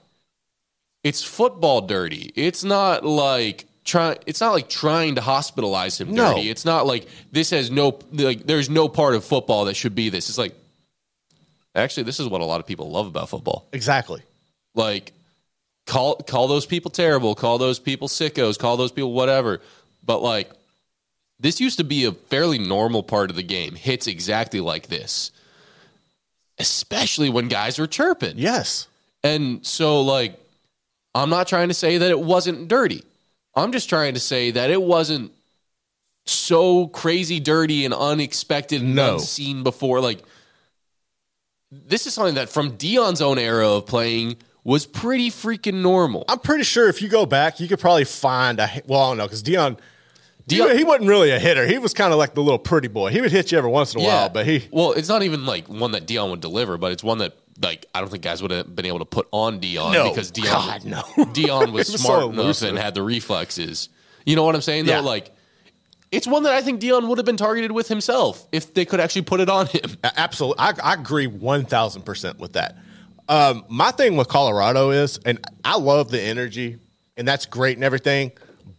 it's 1.04 1.24
football 1.24 1.82
dirty. 1.82 2.32
It's 2.36 2.63
not 2.63 3.04
like 3.04 3.64
trying. 3.86 4.17
It's 4.26 4.41
not 4.41 4.52
like 4.52 4.67
trying 4.67 5.15
to 5.15 5.21
hospitalize 5.21 6.00
him 6.02 6.13
No. 6.13 6.34
dirty. 6.34 6.50
It's 6.50 6.65
not 6.65 6.86
like 6.86 7.08
this 7.32 7.52
has 7.52 7.71
no 7.71 8.00
like. 8.12 8.45
There's 8.45 8.69
no 8.69 8.89
part 8.89 9.15
of 9.15 9.24
football 9.24 9.65
that 9.65 9.76
should 9.76 9.95
be 9.95 10.10
this. 10.10 10.28
It's 10.28 10.38
like 10.38 10.56
actually, 11.74 12.04
this 12.04 12.19
is 12.19 12.28
what 12.28 12.41
a 12.41 12.45
lot 12.45 12.60
of 12.60 12.67
people 12.67 12.89
love 12.91 13.08
about 13.08 13.30
football. 13.30 13.65
Exactly. 13.71 14.21
Like 14.74 15.13
call 15.86 16.15
call 16.17 16.48
those 16.48 16.65
people 16.65 16.91
terrible, 16.91 17.36
call 17.36 17.58
those 17.58 17.80
people 17.80 18.08
sickos, 18.08 18.60
call 18.60 18.76
those 18.76 18.91
people 18.91 19.13
whatever. 19.13 19.62
But 20.06 20.21
like 20.21 20.50
this 21.39 21.60
used 21.62 21.78
to 21.78 21.84
be 21.84 22.06
a 22.06 22.12
fairly 22.12 22.58
normal 22.58 23.04
part 23.04 23.30
of 23.30 23.36
the 23.36 23.43
game. 23.43 23.76
Hits 23.76 24.08
exactly 24.08 24.60
like 24.62 24.88
this. 24.88 25.32
Especially 26.58 27.30
when 27.30 27.50
guys 27.50 27.78
were 27.78 27.88
chirping. 27.88 28.38
Yes. 28.38 28.88
And 29.24 29.65
so, 29.65 30.02
like, 30.02 30.39
I'm 31.13 31.30
not 31.30 31.48
trying 31.50 31.67
to 31.67 31.74
say 31.74 31.98
that 31.98 32.10
it 32.10 32.19
wasn't 32.19 32.69
dirty. 32.69 33.04
I'm 33.56 33.72
just 33.72 33.88
trying 33.89 34.13
to 34.15 34.20
say 34.20 34.52
that 34.52 34.70
it 34.70 34.82
wasn't 34.82 35.32
so 36.26 36.88
crazy 36.88 37.39
dirty 37.39 37.86
and 37.86 37.94
unexpected 37.94 38.82
and 38.82 38.96
No. 38.96 39.13
unseen 39.15 39.63
before. 39.63 40.02
Like, 40.02 40.22
this 41.72 42.06
is 42.08 42.13
something 42.13 42.36
that 42.36 42.50
from 42.50 42.78
Deion's 42.78 43.22
own 43.22 43.38
era 43.38 43.70
of 43.70 43.86
playing 43.86 44.38
was 44.63 44.86
pretty 44.86 45.30
freaking 45.30 45.82
normal. 45.82 46.26
I'm 46.28 46.39
pretty 46.39 46.63
sure 46.63 46.89
if 46.89 47.02
you 47.02 47.08
go 47.08 47.26
back, 47.26 47.60
you 47.60 47.68
could 47.68 47.80
probably 47.80 48.06
find 48.06 48.60
a. 48.60 48.70
Well, 48.88 49.00
I 49.02 49.10
don't 49.10 49.18
know 49.18 49.26
because 49.26 49.44
Dion, 49.44 49.78
Deion- 50.50 50.72
he, 50.72 50.78
he 50.80 50.84
wasn't 50.84 51.08
really 51.08 51.32
a 51.32 51.39
hitter. 51.39 51.68
He 51.68 51.78
was 51.78 51.94
kind 51.94 52.12
of 52.12 52.18
like 52.20 52.34
the 52.34 52.41
little 52.41 52.58
pretty 52.60 52.88
boy. 52.88 53.12
He 53.12 53.22
would 53.22 53.32
hit 53.32 53.52
you 53.52 53.58
every 53.58 53.70
once 53.70 53.94
in 53.94 54.02
a 54.02 54.04
while, 54.04 54.30
but 54.30 54.46
he. 54.48 54.68
well, 54.72 54.94
it's 54.94 55.10
not 55.10 55.22
even 55.24 55.46
like 55.46 55.68
one 55.70 55.91
that 55.91 56.08
Deion 56.08 56.32
would 56.32 56.41
deliver, 56.41 56.78
but 56.78 56.91
it's 56.91 57.04
one 57.04 57.20
that 57.20 57.38
like 57.62 57.86
I 57.94 58.02
don't 58.02 58.10
think 58.10 58.24
guys 58.24 58.41
would 58.41 58.52
have 58.52 58.76
been 58.76 58.86
able 58.86 59.00
to 59.00 59.06
put 59.06 59.28
on 59.32 59.60
Deion 59.60 59.94
No. 59.94 60.10
because 60.10 60.32
Deion, 60.32 60.44
God, 60.46 60.86
no. 60.86 61.02
Deion 61.34 61.72
was, 61.72 61.88
smart 62.02 62.22
so 62.22 62.30
enough 62.32 62.62
and 62.62 62.78
had 62.78 62.94
the 62.96 63.02
reflexes. 63.04 63.89
You 64.26 64.36
know 64.36 64.44
what 64.44 64.56
I'm 64.56 64.62
saying? 64.62 64.86
Though, 64.86 65.02
like 65.02 65.32
it's 66.12 66.28
one 66.28 66.44
that 66.44 66.54
I 66.54 66.62
think 66.62 66.82
Deion 66.82 67.08
would 67.08 67.18
have 67.18 67.26
been 67.26 67.38
targeted 67.38 67.72
with 67.72 67.88
himself 67.88 68.48
if 68.52 68.74
they 68.74 68.86
could 68.86 69.00
actually 69.00 69.24
put 69.24 69.39
it 69.39 69.50
on 69.50 69.68
him. 69.68 69.96
Absolutely, 70.04 70.60
I, 70.60 70.74
I 70.84 70.94
agree 70.94 71.28
one 71.28 71.65
thousand 71.65 72.04
percent 72.04 72.39
with 72.39 72.54
that. 72.54 72.78
Um, 73.28 73.65
my 73.70 73.91
thing 73.91 74.18
with 74.18 74.28
Colorado 74.28 74.91
is, 74.91 75.18
and 75.26 75.39
I 75.63 75.78
love 75.78 76.12
the 76.12 76.22
energy, 76.22 76.78
and 77.18 77.28
that's 77.28 77.46
great 77.48 77.76
and 77.78 77.84
everything, 77.84 78.32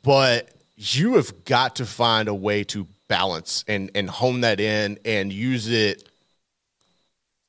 but 0.03 0.51
you 0.77 1.15
have 1.15 1.45
got 1.45 1.77
to 1.77 1.87
find 1.87 2.29
a 2.29 2.35
way 2.35 2.63
to 2.65 2.87
balance 3.09 3.65
and 3.67 3.91
and 3.95 4.09
hone 4.11 4.43
that 4.43 4.61
in 4.61 4.99
and 5.05 5.33
use 5.33 5.69
it 5.71 6.09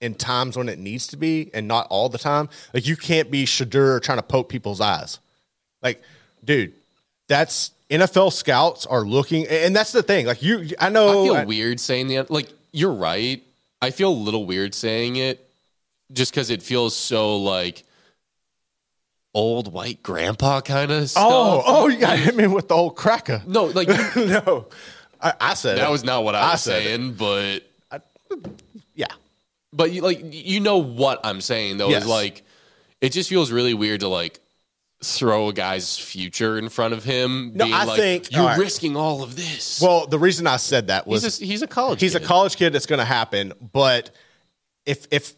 in 0.01 0.13
times 0.15 0.57
when 0.57 0.69
it 0.69 0.79
needs 0.79 1.07
to 1.07 1.17
be, 1.17 1.49
and 1.53 1.67
not 1.67 1.87
all 1.89 2.09
the 2.09 2.17
time. 2.17 2.49
Like 2.73 2.87
you 2.87 2.95
can't 2.95 3.31
be 3.31 3.45
Shedeur 3.45 4.01
trying 4.01 4.19
to 4.19 4.23
poke 4.23 4.49
people's 4.49 4.81
eyes. 4.81 5.19
Like, 5.81 6.01
dude, 6.43 6.73
that's 7.27 7.71
NFL 7.89 8.33
scouts 8.33 8.85
are 8.85 9.01
looking, 9.01 9.47
and 9.47 9.75
that's 9.75 9.91
the 9.91 10.03
thing. 10.03 10.25
Like 10.25 10.41
you, 10.41 10.69
I 10.79 10.89
know, 10.89 11.09
I 11.09 11.25
feel 11.25 11.35
I- 11.35 11.45
weird 11.45 11.79
saying 11.79 12.07
the 12.07 12.25
like 12.29 12.49
you're 12.71 12.93
right. 12.93 13.43
I 13.81 13.91
feel 13.91 14.09
a 14.09 14.13
little 14.13 14.45
weird 14.45 14.73
saying 14.73 15.17
it 15.17 15.47
just 16.11 16.31
because 16.31 16.49
it 16.49 16.63
feels 16.63 16.95
so 16.95 17.37
like 17.37 17.83
old 19.33 19.71
white 19.71 20.01
grandpa 20.01 20.61
kind 20.61 20.91
of 20.91 21.03
oh, 21.03 21.05
stuff. 21.05 21.23
Oh, 21.25 21.63
oh, 21.65 21.87
you 21.87 21.99
got 21.99 22.17
hit 22.17 22.35
me 22.35 22.47
with 22.47 22.67
the 22.69 22.73
old 22.73 22.95
cracker. 22.95 23.41
no, 23.45 23.65
like 23.65 23.87
no, 24.15 24.67
I, 25.21 25.33
I 25.39 25.53
said 25.53 25.77
that 25.77 25.89
it. 25.89 25.91
was 25.91 26.03
not 26.03 26.23
what 26.23 26.33
I 26.35 26.51
was 26.53 26.63
said 26.63 26.81
it. 26.81 26.85
saying, 26.85 27.13
but 27.13 27.63
But 29.73 29.91
you, 29.91 30.01
like 30.01 30.19
you 30.23 30.59
know 30.59 30.77
what 30.77 31.19
I'm 31.23 31.41
saying 31.41 31.77
though 31.77 31.89
Yes. 31.89 32.03
is 32.03 32.09
like 32.09 32.43
it 33.01 33.09
just 33.11 33.29
feels 33.29 33.51
really 33.51 33.73
weird 33.73 33.99
to 34.01 34.07
like 34.07 34.39
throw 35.03 35.49
a 35.49 35.53
guy's 35.53 35.97
future 35.97 36.57
in 36.57 36.69
front 36.69 36.93
of 36.93 37.03
him. 37.03 37.51
No, 37.53 37.65
I 37.71 37.83
like, 37.83 37.99
think- 37.99 38.31
you're 38.31 38.41
all 38.41 38.47
right. 38.47 38.57
risking 38.59 38.95
all 38.95 39.21
of 39.21 39.35
this. 39.35 39.79
Well, 39.81 40.07
the 40.07 40.17
reason 40.17 40.47
I 40.47 40.57
said 40.57 40.87
that 40.87 41.05
was 41.05 41.23
he's 41.23 41.41
a, 41.41 41.45
he's 41.45 41.61
a 41.61 41.67
college. 41.67 41.99
Kid 41.99 42.05
he's 42.05 42.15
a 42.15 42.19
college 42.19 42.55
kid. 42.55 42.75
It's 42.75 42.87
going 42.87 42.99
to 42.99 43.05
happen, 43.05 43.53
but 43.73 44.09
if 44.85 45.05
if 45.11 45.35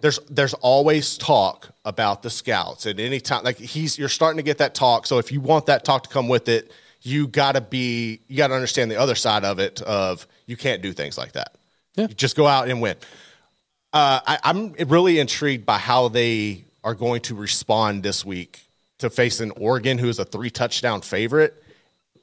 there's 0.00 0.18
there's 0.28 0.52
always 0.54 1.16
talk 1.16 1.70
about 1.86 2.22
the 2.22 2.28
scouts 2.28 2.84
at 2.84 3.00
any 3.00 3.20
time, 3.20 3.44
like 3.44 3.56
he's 3.58 3.98
you're 3.98 4.10
starting 4.10 4.36
to 4.36 4.42
get 4.42 4.58
that 4.58 4.74
talk. 4.74 5.06
So 5.06 5.18
if 5.18 5.32
you 5.32 5.40
want 5.40 5.66
that 5.66 5.84
talk 5.84 6.02
to 6.02 6.08
come 6.10 6.28
with 6.28 6.48
it, 6.50 6.70
you 7.00 7.28
got 7.28 7.52
to 7.54 7.62
be 7.62 8.20
you 8.26 8.36
got 8.36 8.48
to 8.48 8.54
understand 8.54 8.90
the 8.90 8.96
other 9.00 9.14
side 9.14 9.44
of 9.44 9.58
it. 9.58 9.80
Of 9.82 10.26
you 10.46 10.56
can't 10.58 10.82
do 10.82 10.92
things 10.92 11.16
like 11.16 11.32
that. 11.32 11.54
Yeah. 11.94 12.08
You 12.08 12.14
just 12.14 12.36
go 12.36 12.46
out 12.46 12.68
and 12.68 12.82
win. 12.82 12.96
Uh, 13.96 14.20
I, 14.26 14.38
I'm 14.44 14.74
really 14.88 15.18
intrigued 15.18 15.64
by 15.64 15.78
how 15.78 16.08
they 16.08 16.66
are 16.84 16.94
going 16.94 17.22
to 17.22 17.34
respond 17.34 18.02
this 18.02 18.26
week 18.26 18.60
to 18.98 19.08
facing 19.08 19.52
Oregon, 19.52 19.96
who 19.96 20.10
is 20.10 20.18
a 20.18 20.24
three 20.26 20.50
touchdown 20.50 21.00
favorite. 21.00 21.64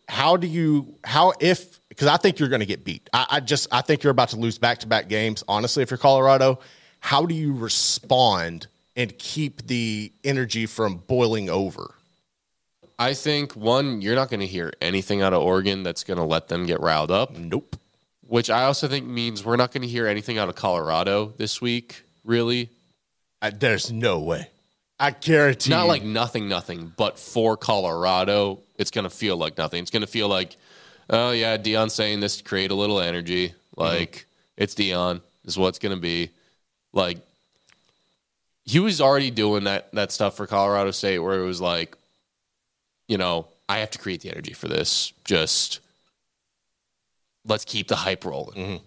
How 0.08 0.38
do 0.38 0.46
you 0.46 0.94
how 1.04 1.34
if 1.40 1.80
because 1.90 2.06
I 2.06 2.18
think 2.18 2.38
you're 2.38 2.50
going 2.50 2.60
to 2.60 2.68
get 2.68 2.86
beat. 2.86 3.10
I, 3.12 3.26
I 3.32 3.40
just 3.40 3.74
I 3.74 3.82
think 3.82 4.04
you're 4.04 4.12
about 4.12 4.30
to 4.30 4.36
lose 4.36 4.60
back 4.60 4.82
to 4.82 4.88
back 4.88 5.08
games. 5.08 5.44
Honestly, 5.48 5.82
if 5.82 5.90
you're 5.90 5.98
Colorado, 5.98 6.60
how 7.00 7.26
do 7.26 7.34
you 7.34 7.56
respond 7.56 8.68
and 8.96 9.18
keep 9.18 9.66
the 9.66 10.12
energy 10.24 10.68
from 10.68 10.98
boiling 10.98 11.50
over? 11.50 11.96
I 13.00 13.16
think 13.16 13.56
one, 13.56 14.00
you're 14.00 14.14
not 14.14 14.30
going 14.30 14.42
to 14.42 14.46
hear 14.46 14.72
anything 14.80 15.24
out 15.24 15.34
of 15.34 15.42
Oregon 15.42 15.82
that's 15.82 16.04
going 16.04 16.20
to 16.20 16.24
let 16.24 16.50
them 16.50 16.68
get 16.68 16.82
riled 16.82 17.10
up. 17.10 17.36
Nope. 17.36 17.78
Which 18.34 18.50
I 18.50 18.64
also 18.64 18.88
think 18.88 19.06
means 19.06 19.46
we're 19.46 19.58
not 19.58 19.72
going 19.72 19.84
to 19.84 19.88
hear 19.88 20.08
anything 20.08 20.40
out 20.40 20.50
of 20.50 20.56
Colorado 20.56 21.36
this 21.38 21.62
week. 21.62 22.02
Really, 22.26 22.72
I, 23.44 23.52
there's 23.52 23.92
no 23.92 24.22
way. 24.22 24.48
I 25.00 25.12
guarantee. 25.12 25.70
not 25.70 25.86
like 25.86 26.02
nothing, 26.02 26.50
nothing, 26.50 26.92
but 26.98 27.20
for 27.20 27.58
Colorado, 27.58 28.62
it's 28.76 28.90
going 28.90 29.04
to 29.04 29.12
feel 29.12 29.38
like 29.38 29.56
nothing. 29.60 29.84
It's 29.84 29.92
going 29.92 30.02
to 30.02 30.08
feel 30.08 30.30
like, 30.30 30.56
oh 31.12 31.30
yeah, 31.30 31.58
Deion 31.58 31.92
saying 31.92 32.22
this 32.22 32.38
to 32.38 32.44
create 32.44 32.72
a 32.72 32.74
little 32.74 33.00
energy. 33.00 33.50
Mm-hmm. 33.50 33.82
Like 33.82 34.26
it's 34.58 34.74
Deion 34.74 35.22
is 35.46 35.56
what 35.56 35.68
it's 35.68 35.78
going 35.78 35.96
to 35.96 36.02
be. 36.02 36.32
Like 36.92 37.20
he 38.66 38.80
was 38.80 39.00
already 39.00 39.30
doing 39.30 39.66
that 39.66 39.92
that 39.92 40.12
stuff 40.12 40.38
for 40.38 40.48
Colorado 40.48 40.90
State, 40.90 41.20
where 41.20 41.40
it 41.40 41.46
was 41.46 41.62
like, 41.62 41.96
you 43.08 43.20
know, 43.20 43.46
I 43.70 43.78
have 43.78 43.92
to 43.92 44.00
create 44.00 44.22
the 44.22 44.32
energy 44.32 44.54
for 44.54 44.68
this. 44.68 45.14
Just 45.24 45.82
let's 47.46 47.66
keep 47.66 47.88
the 47.88 47.96
hype 47.96 48.26
rolling. 48.26 48.56
Mm-hmm. 48.58 48.84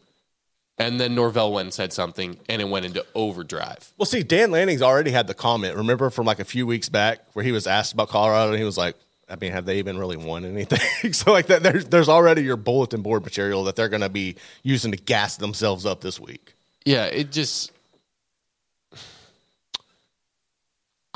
And 0.78 1.00
then 1.00 1.14
Norvell 1.14 1.52
went 1.54 1.66
and 1.66 1.74
said 1.74 1.92
something, 1.92 2.38
and 2.50 2.60
it 2.60 2.68
went 2.68 2.84
into 2.84 3.04
overdrive. 3.14 3.92
Well, 3.96 4.04
see, 4.04 4.22
Dan 4.22 4.50
Lanning's 4.50 4.82
already 4.82 5.10
had 5.10 5.26
the 5.26 5.34
comment. 5.34 5.74
Remember 5.74 6.10
from 6.10 6.26
like 6.26 6.38
a 6.38 6.44
few 6.44 6.66
weeks 6.66 6.90
back 6.90 7.20
where 7.32 7.44
he 7.44 7.52
was 7.52 7.66
asked 7.66 7.94
about 7.94 8.08
Colorado, 8.10 8.50
and 8.50 8.58
he 8.58 8.64
was 8.64 8.76
like, 8.76 8.94
"I 9.26 9.36
mean, 9.36 9.52
have 9.52 9.64
they 9.64 9.78
even 9.78 9.96
really 9.96 10.18
won 10.18 10.44
anything?" 10.44 11.12
so, 11.14 11.32
like 11.32 11.46
that, 11.46 11.62
there's 11.62 11.86
there's 11.86 12.10
already 12.10 12.42
your 12.42 12.58
bulletin 12.58 13.00
board 13.00 13.24
material 13.24 13.64
that 13.64 13.76
they're 13.76 13.88
going 13.88 14.02
to 14.02 14.10
be 14.10 14.36
using 14.62 14.90
to 14.90 14.98
gas 14.98 15.38
themselves 15.38 15.86
up 15.86 16.02
this 16.02 16.20
week. 16.20 16.54
Yeah, 16.84 17.06
it 17.06 17.32
just. 17.32 17.72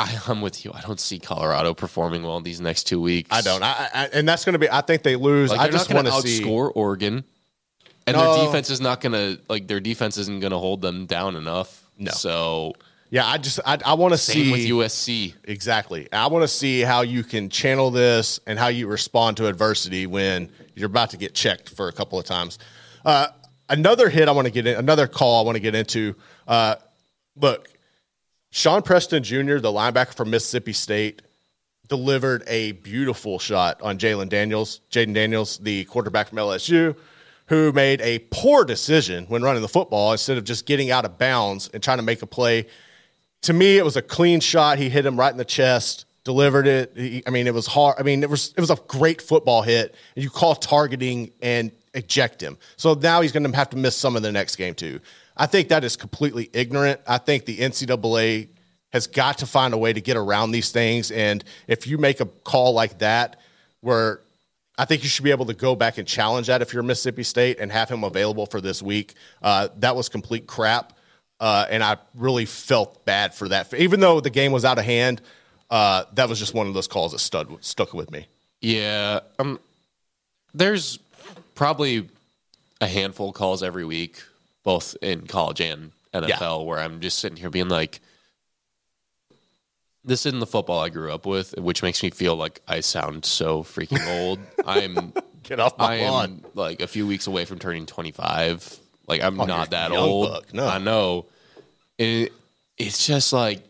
I, 0.08 0.20
I'm 0.28 0.40
with 0.40 0.64
you. 0.64 0.72
I 0.74 0.80
don't 0.82 1.00
see 1.00 1.18
Colorado 1.18 1.74
performing 1.74 2.22
well 2.22 2.40
these 2.40 2.60
next 2.60 2.84
two 2.84 3.00
weeks. 3.00 3.28
I 3.32 3.40
don't, 3.40 3.62
I, 3.62 3.88
I 3.94 4.08
and 4.12 4.28
that's 4.28 4.44
going 4.44 4.54
to 4.54 4.58
be. 4.58 4.70
I 4.70 4.80
think 4.80 5.02
they 5.02 5.16
lose. 5.16 5.50
Like 5.50 5.60
I 5.60 5.68
just 5.68 5.92
want 5.92 6.06
to 6.06 6.12
to 6.12 6.28
see. 6.28 6.44
Oregon, 6.44 7.24
and 8.06 8.16
No. 8.16 8.34
their 8.36 8.46
defense 8.46 8.70
is 8.70 8.80
not 8.80 9.00
going 9.00 9.12
to 9.12 9.40
like 9.48 9.66
their 9.66 9.80
defense 9.80 10.16
isn't 10.18 10.40
going 10.40 10.52
to 10.52 10.58
hold 10.58 10.80
them 10.82 11.06
down 11.06 11.36
enough. 11.36 11.84
No. 11.98 12.12
So 12.12 12.74
Yeah, 13.10 13.26
I 13.26 13.38
just 13.38 13.60
I, 13.66 13.78
I 13.84 13.94
want 13.94 14.12
to 14.14 14.18
see 14.18 14.50
with 14.50 14.60
USC. 14.60 15.34
Exactly. 15.44 16.08
I 16.12 16.26
want 16.28 16.42
to 16.42 16.48
see 16.48 16.80
how 16.80 17.02
you 17.02 17.22
can 17.22 17.48
channel 17.50 17.90
this 17.90 18.40
and 18.46 18.58
how 18.58 18.68
you 18.68 18.86
respond 18.86 19.36
to 19.38 19.46
adversity 19.48 20.06
when 20.06 20.50
you're 20.74 20.86
about 20.86 21.10
to 21.10 21.16
get 21.16 21.34
checked 21.34 21.68
for 21.70 21.88
a 21.88 21.92
couple 21.92 22.18
of 22.18 22.24
times. 22.24 22.58
Uh, 23.04 23.28
another 23.68 24.08
hit 24.08 24.28
I 24.28 24.32
want 24.32 24.46
to 24.46 24.52
get 24.52 24.66
in, 24.66 24.76
another 24.76 25.06
call 25.06 25.42
I 25.42 25.44
want 25.44 25.56
to 25.56 25.60
get 25.60 25.74
into. 25.74 26.14
Uh, 26.48 26.76
look, 27.36 27.68
Sean 28.50 28.82
Preston 28.82 29.22
Jr., 29.22 29.58
the 29.58 29.72
linebacker 29.72 30.14
from 30.14 30.30
Mississippi 30.30 30.72
State, 30.72 31.22
delivered 31.88 32.42
a 32.46 32.72
beautiful 32.72 33.38
shot 33.38 33.80
on 33.82 33.98
Jalen 33.98 34.28
Daniels, 34.28 34.80
Jayden 34.90 35.14
Daniels, 35.14 35.58
the 35.58 35.84
quarterback 35.84 36.28
from 36.28 36.38
LSU, 36.38 36.96
who 37.46 37.72
made 37.72 38.00
a 38.00 38.20
poor 38.30 38.64
decision 38.64 39.26
when 39.26 39.42
running 39.42 39.62
the 39.62 39.68
football 39.68 40.12
instead 40.12 40.38
of 40.38 40.44
just 40.44 40.66
getting 40.66 40.90
out 40.90 41.04
of 41.04 41.18
bounds 41.18 41.68
and 41.74 41.82
trying 41.82 41.98
to 41.98 42.02
make 42.02 42.22
a 42.22 42.26
play. 42.26 42.66
To 43.42 43.52
me, 43.52 43.76
it 43.76 43.84
was 43.84 43.96
a 43.96 44.02
clean 44.02 44.40
shot. 44.40 44.78
He 44.78 44.88
hit 44.88 45.04
him 45.04 45.18
right 45.18 45.32
in 45.32 45.38
the 45.38 45.44
chest, 45.44 46.06
delivered 46.24 46.66
it. 46.66 46.92
He, 46.96 47.22
I 47.26 47.30
mean, 47.30 47.46
it 47.46 47.54
was 47.54 47.66
hard. 47.66 47.96
I 47.98 48.02
mean, 48.02 48.22
it 48.22 48.30
was 48.30 48.54
it 48.56 48.60
was 48.60 48.70
a 48.70 48.78
great 48.86 49.20
football 49.20 49.62
hit. 49.62 49.94
And 50.14 50.22
you 50.22 50.30
call 50.30 50.54
targeting 50.54 51.32
and 51.42 51.72
eject 51.94 52.40
him. 52.40 52.56
So 52.76 52.94
now 52.94 53.20
he's 53.20 53.32
going 53.32 53.50
to 53.50 53.56
have 53.56 53.70
to 53.70 53.76
miss 53.76 53.96
some 53.96 54.16
of 54.16 54.22
the 54.22 54.30
next 54.30 54.56
game 54.56 54.74
too. 54.74 55.00
I 55.40 55.46
think 55.46 55.70
that 55.70 55.84
is 55.84 55.96
completely 55.96 56.50
ignorant. 56.52 57.00
I 57.06 57.16
think 57.16 57.46
the 57.46 57.56
NCAA 57.56 58.48
has 58.92 59.06
got 59.06 59.38
to 59.38 59.46
find 59.46 59.72
a 59.72 59.78
way 59.78 59.90
to 59.90 60.00
get 60.00 60.18
around 60.18 60.50
these 60.50 60.70
things. 60.70 61.10
And 61.10 61.42
if 61.66 61.86
you 61.86 61.96
make 61.96 62.20
a 62.20 62.26
call 62.26 62.74
like 62.74 62.98
that, 62.98 63.40
where 63.80 64.20
I 64.76 64.84
think 64.84 65.02
you 65.02 65.08
should 65.08 65.24
be 65.24 65.30
able 65.30 65.46
to 65.46 65.54
go 65.54 65.74
back 65.74 65.96
and 65.96 66.06
challenge 66.06 66.48
that 66.48 66.60
if 66.60 66.74
you're 66.74 66.82
Mississippi 66.82 67.22
State 67.22 67.58
and 67.58 67.72
have 67.72 67.88
him 67.88 68.04
available 68.04 68.44
for 68.44 68.60
this 68.60 68.82
week. 68.82 69.14
Uh, 69.42 69.68
that 69.78 69.96
was 69.96 70.10
complete 70.10 70.46
crap. 70.46 70.92
Uh, 71.40 71.64
and 71.70 71.82
I 71.82 71.96
really 72.14 72.44
felt 72.44 73.06
bad 73.06 73.34
for 73.34 73.48
that. 73.48 73.72
Even 73.72 74.00
though 74.00 74.20
the 74.20 74.28
game 74.28 74.52
was 74.52 74.66
out 74.66 74.78
of 74.78 74.84
hand, 74.84 75.22
uh, 75.70 76.04
that 76.12 76.28
was 76.28 76.38
just 76.38 76.52
one 76.52 76.66
of 76.66 76.74
those 76.74 76.86
calls 76.86 77.12
that 77.12 77.18
stud, 77.18 77.48
stuck 77.64 77.94
with 77.94 78.10
me. 78.10 78.26
Yeah. 78.60 79.20
Um, 79.38 79.58
there's 80.52 80.98
probably 81.54 82.10
a 82.82 82.86
handful 82.86 83.30
of 83.30 83.34
calls 83.34 83.62
every 83.62 83.86
week, 83.86 84.22
both 84.62 84.96
in 85.02 85.26
college 85.26 85.60
and 85.60 85.92
NFL, 86.12 86.28
yeah. 86.28 86.56
where 86.56 86.78
I'm 86.78 87.00
just 87.00 87.18
sitting 87.18 87.36
here 87.36 87.50
being 87.50 87.68
like, 87.68 88.00
this 90.04 90.26
isn't 90.26 90.40
the 90.40 90.46
football 90.46 90.80
I 90.80 90.88
grew 90.88 91.12
up 91.12 91.26
with, 91.26 91.58
which 91.58 91.82
makes 91.82 92.02
me 92.02 92.10
feel 92.10 92.36
like 92.36 92.60
I 92.66 92.80
sound 92.80 93.24
so 93.24 93.62
freaking 93.62 94.06
old. 94.20 94.38
I'm 94.64 95.12
get 95.42 95.60
off 95.60 95.76
my 95.78 96.00
I 96.00 96.08
lawn. 96.08 96.24
am 96.24 96.44
like 96.54 96.80
a 96.80 96.86
few 96.86 97.06
weeks 97.06 97.26
away 97.26 97.44
from 97.44 97.58
turning 97.58 97.86
25. 97.86 98.78
Like 99.06 99.22
I'm 99.22 99.40
oh, 99.40 99.44
not 99.44 99.70
that 99.70 99.92
old. 99.92 100.46
No. 100.52 100.66
I 100.66 100.78
know. 100.78 101.26
It, 101.98 102.32
it's 102.78 103.06
just 103.06 103.32
like 103.32 103.62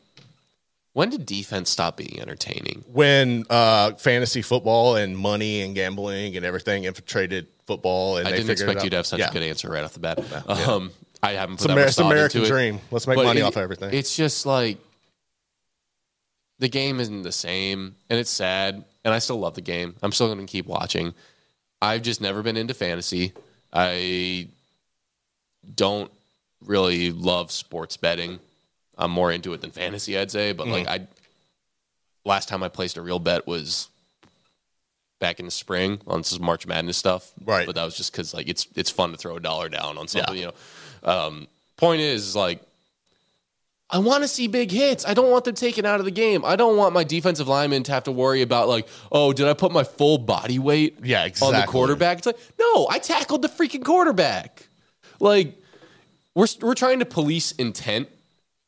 when 0.92 1.10
did 1.10 1.24
defense 1.24 1.70
stop 1.70 1.96
being 1.96 2.20
entertaining? 2.20 2.84
When 2.92 3.44
uh, 3.48 3.92
fantasy 3.92 4.42
football 4.42 4.96
and 4.96 5.16
money 5.16 5.62
and 5.62 5.74
gambling 5.74 6.36
and 6.36 6.44
everything 6.44 6.84
infiltrated 6.84 7.46
football, 7.70 8.16
and 8.16 8.26
I 8.26 8.32
didn't 8.32 8.50
expect 8.50 8.82
you 8.82 8.90
to 8.90 8.96
have 8.96 9.06
such 9.06 9.20
yeah. 9.20 9.30
a 9.30 9.32
good 9.32 9.44
answer 9.44 9.70
right 9.70 9.84
off 9.84 9.92
the 9.92 10.00
bat. 10.00 10.18
Yeah. 10.18 10.72
Um, 10.72 10.90
I 11.22 11.32
haven't 11.32 11.56
put 11.56 11.64
it's 11.64 11.66
that 11.66 11.72
Amer- 11.72 11.80
much 11.80 11.88
it's 11.88 11.98
American 11.98 12.40
into 12.40 12.52
dream. 12.52 12.74
It. 12.76 12.82
Let's 12.90 13.06
make 13.06 13.16
money 13.16 13.40
it, 13.40 13.44
off 13.44 13.56
everything. 13.56 13.92
It's 13.92 14.16
just 14.16 14.46
like 14.46 14.78
the 16.58 16.68
game 16.68 16.98
isn't 16.98 17.22
the 17.22 17.32
same 17.32 17.94
and 18.08 18.18
it's 18.18 18.30
sad 18.30 18.84
and 19.04 19.14
I 19.14 19.18
still 19.18 19.38
love 19.38 19.54
the 19.54 19.60
game. 19.60 19.94
I'm 20.02 20.12
still 20.12 20.26
going 20.26 20.44
to 20.44 20.50
keep 20.50 20.66
watching. 20.66 21.14
I've 21.80 22.02
just 22.02 22.20
never 22.20 22.42
been 22.42 22.56
into 22.56 22.74
fantasy. 22.74 23.32
I 23.72 24.48
don't 25.74 26.10
really 26.64 27.12
love 27.12 27.50
sports 27.50 27.96
betting. 27.96 28.40
I'm 28.98 29.10
more 29.10 29.32
into 29.32 29.52
it 29.54 29.60
than 29.60 29.70
fantasy, 29.70 30.18
I'd 30.18 30.30
say, 30.30 30.52
but 30.52 30.66
mm. 30.66 30.72
like 30.72 30.88
I 30.88 31.06
last 32.24 32.48
time 32.48 32.62
I 32.62 32.68
placed 32.68 32.96
a 32.96 33.02
real 33.02 33.18
bet 33.18 33.46
was 33.46 33.88
back 35.20 35.38
in 35.38 35.44
the 35.44 35.50
spring 35.52 36.00
on 36.06 36.24
some 36.24 36.42
March 36.42 36.66
Madness 36.66 36.96
stuff. 36.96 37.32
Right. 37.44 37.66
But 37.66 37.76
that 37.76 37.84
was 37.84 37.96
just 37.96 38.12
cuz 38.12 38.34
like 38.34 38.48
it's 38.48 38.66
it's 38.74 38.90
fun 38.90 39.12
to 39.12 39.16
throw 39.16 39.36
a 39.36 39.40
dollar 39.40 39.68
down 39.68 39.96
on 39.96 40.08
something, 40.08 40.34
yeah. 40.34 40.40
you 40.40 40.52
know. 41.04 41.12
Um, 41.12 41.48
point 41.76 42.00
is 42.00 42.34
like 42.34 42.60
I 43.92 43.98
want 43.98 44.22
to 44.22 44.28
see 44.28 44.46
big 44.46 44.70
hits. 44.70 45.04
I 45.04 45.14
don't 45.14 45.30
want 45.30 45.44
them 45.44 45.54
taken 45.54 45.84
out 45.84 45.98
of 45.98 46.04
the 46.04 46.12
game. 46.12 46.44
I 46.44 46.54
don't 46.54 46.76
want 46.76 46.94
my 46.94 47.02
defensive 47.02 47.48
lineman 47.48 47.82
to 47.84 47.92
have 47.92 48.04
to 48.04 48.12
worry 48.12 48.40
about 48.40 48.68
like, 48.68 48.86
oh, 49.10 49.32
did 49.32 49.48
I 49.48 49.54
put 49.54 49.72
my 49.72 49.82
full 49.82 50.16
body 50.18 50.58
weight 50.58 50.98
yeah, 51.02 51.24
exactly. 51.24 51.56
on 51.56 51.60
the 51.60 51.66
quarterback? 51.66 52.18
It's 52.18 52.26
like, 52.26 52.38
no, 52.58 52.86
I 52.88 52.98
tackled 52.98 53.42
the 53.42 53.48
freaking 53.48 53.84
quarterback. 53.84 54.68
Like, 55.18 55.54
we're 56.34 56.46
we're 56.60 56.74
trying 56.74 57.00
to 57.00 57.04
police 57.04 57.50
intent 57.52 58.08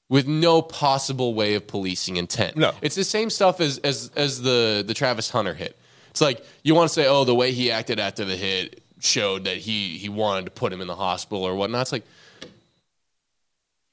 with 0.08 0.26
no 0.26 0.60
possible 0.60 1.34
way 1.34 1.54
of 1.54 1.66
policing 1.68 2.16
intent. 2.16 2.56
No, 2.56 2.72
it's 2.82 2.96
the 2.96 3.04
same 3.04 3.30
stuff 3.30 3.60
as 3.60 3.78
as 3.78 4.10
as 4.16 4.42
the 4.42 4.82
the 4.84 4.94
Travis 4.94 5.30
Hunter 5.30 5.54
hit. 5.54 5.78
It's 6.12 6.20
like 6.20 6.44
you 6.62 6.74
want 6.74 6.88
to 6.88 6.94
say, 6.94 7.06
oh, 7.06 7.24
the 7.24 7.34
way 7.34 7.52
he 7.52 7.72
acted 7.72 7.98
after 7.98 8.24
the 8.24 8.36
hit 8.36 8.82
showed 9.00 9.44
that 9.44 9.56
he 9.56 9.96
he 9.96 10.10
wanted 10.10 10.44
to 10.44 10.50
put 10.50 10.72
him 10.72 10.82
in 10.82 10.86
the 10.86 10.94
hospital 10.94 11.42
or 11.42 11.54
whatnot. 11.54 11.82
It's 11.82 11.92
like 11.92 12.04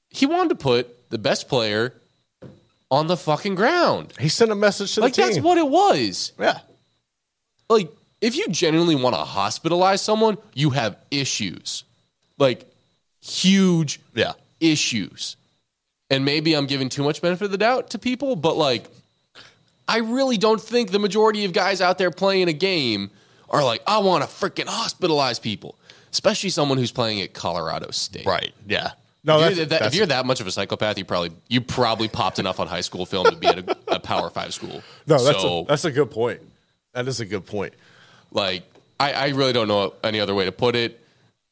he 0.09 0.25
wanted 0.25 0.49
to 0.49 0.55
put 0.55 1.09
the 1.09 1.17
best 1.17 1.47
player 1.47 1.93
on 2.91 3.07
the 3.07 3.15
fucking 3.15 3.55
ground. 3.55 4.13
He 4.19 4.27
sent 4.27 4.51
a 4.51 4.55
message 4.55 4.95
to 4.95 5.01
like 5.01 5.13
the 5.13 5.21
team. 5.21 5.25
Like 5.25 5.33
that's 5.35 5.45
what 5.45 5.57
it 5.57 5.67
was. 5.67 6.33
Yeah. 6.37 6.59
Like 7.69 7.89
if 8.19 8.35
you 8.35 8.49
genuinely 8.49 8.95
want 8.95 9.15
to 9.15 9.21
hospitalize 9.21 9.99
someone, 9.99 10.37
you 10.53 10.71
have 10.71 10.97
issues. 11.09 11.85
Like 12.37 12.69
huge 13.21 14.01
yeah. 14.13 14.33
issues. 14.59 15.37
And 16.09 16.25
maybe 16.25 16.53
I'm 16.53 16.65
giving 16.65 16.89
too 16.89 17.03
much 17.03 17.21
benefit 17.21 17.45
of 17.45 17.51
the 17.51 17.57
doubt 17.57 17.91
to 17.91 17.99
people, 17.99 18.35
but 18.35 18.57
like 18.57 18.89
I 19.89 19.97
really 19.97 20.37
don't 20.37 20.61
think 20.61 20.91
the 20.91 20.99
majority 20.99 21.45
of 21.45 21.53
guys 21.53 21.81
out 21.81 21.97
there 21.97 22.11
playing 22.11 22.47
a 22.47 22.53
game 22.53 23.09
are 23.49 23.63
like, 23.63 23.81
I 23.87 23.97
want 23.97 24.23
to 24.23 24.29
freaking 24.29 24.67
hospitalize 24.67 25.41
people, 25.41 25.79
especially 26.11 26.51
someone 26.51 26.77
who's 26.77 26.91
playing 26.91 27.21
at 27.21 27.33
Colorado 27.33 27.89
State. 27.89 28.27
Right. 28.27 28.53
Yeah. 28.67 28.91
No, 29.23 29.41
if 29.41 29.57
you're, 29.57 29.65
that, 29.65 29.81
if 29.81 29.95
you're 29.95 30.05
that 30.05 30.27
much 30.27 30.41
of 30.41 30.47
a 30.47 30.51
psychopath, 30.51 30.97
you 30.99 31.05
probably 31.05 31.31
you 31.49 31.59
probably 31.59 32.07
popped 32.07 32.37
enough 32.37 32.59
on 32.59 32.67
high 32.67 32.81
school 32.81 33.05
film 33.05 33.25
to 33.25 33.35
be 33.35 33.47
at 33.47 33.57
a, 33.57 33.77
a 33.95 33.99
Power 33.99 34.29
Five 34.29 34.53
school. 34.53 34.81
No, 35.07 35.21
that's 35.23 35.41
so, 35.41 35.61
a, 35.61 35.65
that's 35.65 35.85
a 35.85 35.91
good 35.91 36.11
point. 36.11 36.39
That 36.93 37.07
is 37.07 37.19
a 37.19 37.25
good 37.25 37.45
point. 37.45 37.73
Like 38.31 38.63
I, 38.99 39.11
I 39.11 39.27
really 39.29 39.53
don't 39.53 39.67
know 39.67 39.93
any 40.03 40.19
other 40.19 40.35
way 40.35 40.45
to 40.45 40.51
put 40.51 40.75
it. 40.75 41.03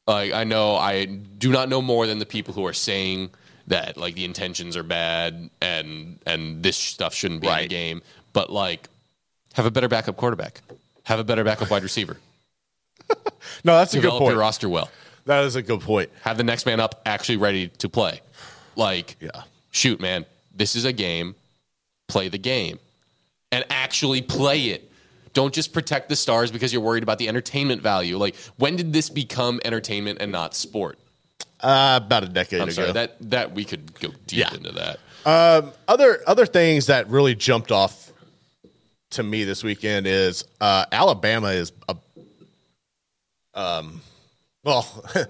Like 0.06 0.32
I 0.32 0.44
know 0.44 0.76
I 0.76 1.06
do 1.06 1.52
not 1.52 1.70
know 1.70 1.82
more 1.82 2.08
than 2.08 2.20
the 2.20 2.26
people 2.26 2.54
who 2.54 2.66
are 2.66 2.74
saying 2.74 3.32
that 3.68 3.98
like 3.98 4.16
the 4.16 4.26
intentions 4.26 4.78
are 4.78 4.84
bad 4.84 5.50
and 5.62 6.20
and 6.26 6.64
this 6.64 6.78
stuff 6.78 7.14
shouldn't 7.14 7.42
be 7.42 7.48
right. 7.48 7.64
in 7.64 7.64
the 7.64 7.76
game. 7.76 8.02
But 8.38 8.52
like, 8.52 8.88
have 9.56 9.66
a 9.66 9.72
better 9.72 9.88
backup 9.88 10.16
quarterback. 10.16 10.62
Have 11.06 11.18
a 11.18 11.24
better 11.24 11.44
backup 11.44 11.72
wide 11.72 11.82
receiver. 11.82 12.18
no, 13.64 13.76
that's 13.76 13.96
a 13.96 14.00
good 14.00 14.12
point. 14.12 14.30
Your 14.30 14.38
roster 14.38 14.70
well. 14.70 14.92
That 15.26 15.44
is 15.46 15.56
a 15.56 15.64
good 15.64 15.82
point. 15.82 16.12
Have 16.22 16.38
the 16.38 16.44
next 16.44 16.68
man 16.68 16.80
up 16.80 17.02
actually 17.04 17.38
ready 17.38 17.70
to 17.70 17.90
play. 17.90 18.22
Like, 18.76 19.16
yeah. 19.20 19.42
shoot, 19.72 20.00
man, 20.00 20.28
this 20.56 20.76
is 20.76 20.86
a 20.86 20.94
game. 20.94 21.34
Play 22.08 22.28
the 22.28 22.38
game 22.38 22.78
and 23.52 23.66
actually 23.72 24.22
play 24.22 24.66
it. 24.66 24.92
Don't 25.34 25.52
just 25.52 25.74
protect 25.74 26.08
the 26.08 26.16
stars 26.16 26.52
because 26.52 26.72
you're 26.72 26.84
worried 26.84 27.02
about 27.02 27.18
the 27.18 27.30
entertainment 27.30 27.82
value. 27.82 28.20
Like, 28.20 28.36
when 28.58 28.76
did 28.76 28.94
this 28.94 29.10
become 29.10 29.60
entertainment 29.66 30.22
and 30.22 30.32
not 30.32 30.54
sport? 30.54 31.00
Uh, 31.60 32.00
about 32.06 32.24
a 32.24 32.28
decade 32.28 32.62
I'm 32.62 32.68
ago. 32.68 32.74
Sorry, 32.74 32.92
that 32.92 33.16
that 33.32 33.54
we 33.54 33.66
could 33.66 34.00
go 34.00 34.10
deep 34.28 34.40
yeah. 34.42 34.54
into 34.54 34.74
that. 34.74 35.00
Um, 35.26 35.72
other 35.88 36.22
other 36.28 36.46
things 36.46 36.86
that 36.86 37.10
really 37.10 37.34
jumped 37.34 37.72
off 37.72 38.08
to 39.12 39.24
me 39.24 39.44
this 39.44 39.64
weekend 39.64 40.08
is 40.08 40.44
uh, 40.62 40.86
Alabama 40.92 41.50
is 41.50 41.72
a 41.88 41.96
um 43.54 44.02
well, 44.64 44.86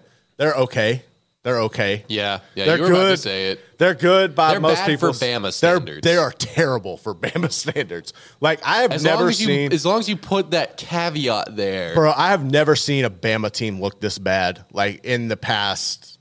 they're 0.37 0.55
okay. 0.55 1.03
They're 1.43 1.61
okay. 1.61 2.03
Yeah, 2.09 2.41
yeah. 2.55 2.65
They're 2.65 2.75
you 2.75 2.81
were 2.83 2.89
good. 2.89 2.97
about 2.97 3.09
to 3.11 3.17
say 3.17 3.51
it. 3.51 3.61
They're 3.77 3.93
good 3.93 4.35
by 4.35 4.51
they're 4.51 4.59
most 4.59 4.83
people. 4.83 5.13
for 5.13 5.25
Bama 5.25 5.53
standards. 5.53 6.01
They're, 6.01 6.15
they 6.15 6.17
are 6.17 6.31
terrible 6.31 6.97
for 6.97 7.15
Bama 7.15 7.51
standards. 7.51 8.11
Like 8.41 8.59
I 8.65 8.81
have 8.81 8.91
as 8.91 9.03
never 9.03 9.29
as 9.29 9.37
seen. 9.37 9.71
You, 9.71 9.75
as 9.75 9.85
long 9.85 9.99
as 9.99 10.09
you 10.09 10.17
put 10.17 10.51
that 10.51 10.75
caveat 10.75 11.55
there, 11.55 11.93
bro. 11.93 12.11
I 12.11 12.29
have 12.29 12.43
never 12.43 12.75
seen 12.75 13.05
a 13.05 13.09
Bama 13.09 13.49
team 13.49 13.79
look 13.79 14.01
this 14.01 14.17
bad. 14.17 14.65
Like 14.73 15.05
in 15.05 15.29
the 15.29 15.37
past, 15.37 16.19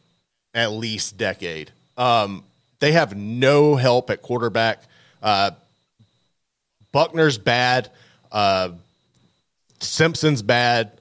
at 0.55 0.71
least 0.71 1.17
decade. 1.17 1.73
Um, 1.97 2.45
they 2.79 2.93
have 2.93 3.17
no 3.17 3.75
help 3.75 4.11
at 4.11 4.23
quarterback. 4.23 4.83
Uh, 5.21 5.53
Buchner's 6.93 7.39
bad. 7.39 7.91
Uh, 8.31 8.71
Simpson's 9.81 10.43
bad. 10.43 10.93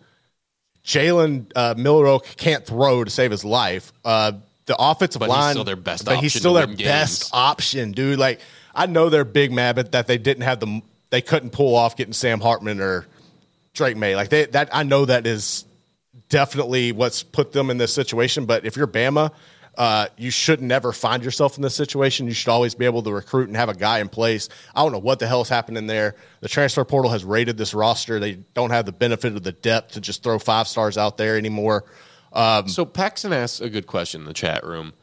Jalen 0.84 1.52
uh, 1.56 1.74
Milroe 1.78 2.20
can't 2.20 2.66
throw 2.66 3.04
to 3.04 3.10
save 3.10 3.32
his 3.32 3.44
life. 3.44 3.92
Uh, 4.04 4.34
the 4.66 4.76
offensive 4.78 5.20
but 5.20 5.30
line, 5.30 5.48
he's 5.48 5.52
still 5.52 5.64
their 5.64 5.76
best. 5.76 6.06
But 6.06 6.20
he's 6.20 6.34
still 6.34 6.54
their 6.54 6.68
best 6.68 6.78
games. 7.24 7.30
option, 7.34 7.92
dude. 7.92 8.20
Like 8.20 8.40
I 8.74 8.86
know 8.86 9.10
they're 9.10 9.26
big 9.26 9.52
mad, 9.52 9.76
but 9.76 9.92
that 9.94 10.08
they 10.08 10.18
didn't 10.18 10.44
have 10.44 10.60
the 10.60 10.82
they 11.10 11.22
couldn't 11.22 11.52
pull 11.52 11.76
off 11.76 11.96
getting 11.96 12.14
Sam 12.14 12.40
Hartman 12.40 12.82
or 12.82 13.06
Drake 13.74 13.98
Maye. 13.98 14.16
Like 14.16 14.30
they, 14.30 14.46
that, 14.48 14.70
I 14.74 14.84
know 14.84 15.06
that 15.06 15.26
is 15.28 15.66
definitely 16.30 16.92
what's 16.92 17.24
put 17.24 17.52
them 17.52 17.70
in 17.70 17.78
this 17.78 17.94
situation. 17.94 18.46
But 18.46 18.66
if 18.66 18.76
you're 18.76 18.88
Bama, 18.88 19.32
uh, 19.78 20.07
you 20.17 20.32
should 20.32 20.61
never 20.61 20.91
find 20.91 21.23
yourself 21.23 21.57
in 21.57 21.61
this 21.61 21.76
situation. 21.76 22.28
You 22.28 22.34
should 22.34 22.49
always 22.49 22.76
be 22.76 22.86
able 22.86 23.03
to 23.03 23.11
recruit 23.11 23.47
and 23.47 23.57
have 23.57 23.69
a 23.69 23.73
guy 23.73 23.99
in 23.99 24.09
place. 24.09 24.49
I 24.73 24.84
don't 24.84 24.91
know 24.91 24.99
what 24.99 25.19
the 25.19 25.28
hell 25.28 25.41
is 25.41 25.49
happening 25.49 25.88
there. 25.88 26.15
The 26.41 26.47
transfer 26.47 26.84
portal 26.86 27.11
has 27.11 27.23
raided 27.23 27.57
this 27.57 27.73
roster. 27.73 28.19
They 28.19 28.34
don't 28.53 28.71
have 28.71 28.86
the 28.86 28.91
benefit 28.91 29.36
of 29.36 29.43
the 29.43 29.51
depth 29.51 29.93
to 29.93 30.01
just 30.01 30.23
throw 30.23 30.39
five 30.39 30.67
stars 30.67 30.97
out 30.97 31.17
there 31.17 31.38
anymore. 31.38 31.84
Um, 32.34 32.67
so 32.67 32.86
Paxton 32.86 33.34
asks 33.34 33.61
a 33.61 33.69
good 33.69 33.88
question 33.88 34.21
in 34.21 34.28
the 34.28 34.34
chat 34.34 34.63
room. 34.65 34.93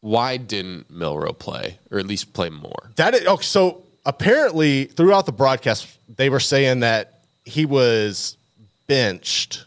why 0.00 0.36
didn't 0.36 0.90
Milroe 0.90 1.32
play, 1.32 1.78
or 1.90 1.98
at 1.98 2.06
least 2.06 2.34
play 2.34 2.50
more? 2.50 2.90
That 2.96 3.14
is, 3.14 3.26
okay, 3.26 3.42
so 3.42 3.84
apparently 4.04 4.84
throughout 4.84 5.24
the 5.24 5.32
broadcast, 5.32 5.98
they 6.14 6.28
were 6.28 6.40
saying 6.40 6.80
that 6.80 7.20
he 7.46 7.64
was 7.64 8.36
benched 8.86 9.64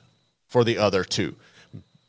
for 0.47 0.63
the 0.63 0.78
other 0.78 1.03
two. 1.03 1.36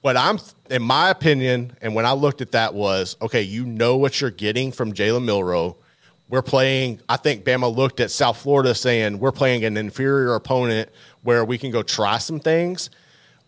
What 0.01 0.16
I'm, 0.16 0.38
in 0.70 0.82
my 0.82 1.11
opinion, 1.11 1.76
and 1.82 1.94
when 1.94 2.07
I 2.07 2.12
looked 2.12 2.40
at 2.40 2.53
that 2.53 2.72
was 2.72 3.16
okay, 3.20 3.42
you 3.42 3.66
know 3.66 3.96
what 3.96 4.20
you're 4.20 4.30
getting 4.30 4.70
from 4.70 4.92
Jalen 4.92 5.24
Milroe. 5.24 5.76
We're 6.28 6.42
playing, 6.42 7.01
I 7.09 7.16
think 7.16 7.44
Bama 7.44 7.74
looked 7.74 8.01
at 8.01 8.11
South 8.11 8.36
Florida 8.36 8.74
saying 8.74 9.18
we're 9.18 9.32
playing 9.32 9.64
an 9.64 9.76
inferior 9.76 10.34
opponent 10.34 10.90
where 11.22 11.44
we 11.44 11.59
can 11.59 11.70
go 11.70 11.82
try 11.82 12.18
some 12.18 12.38
things. 12.38 12.90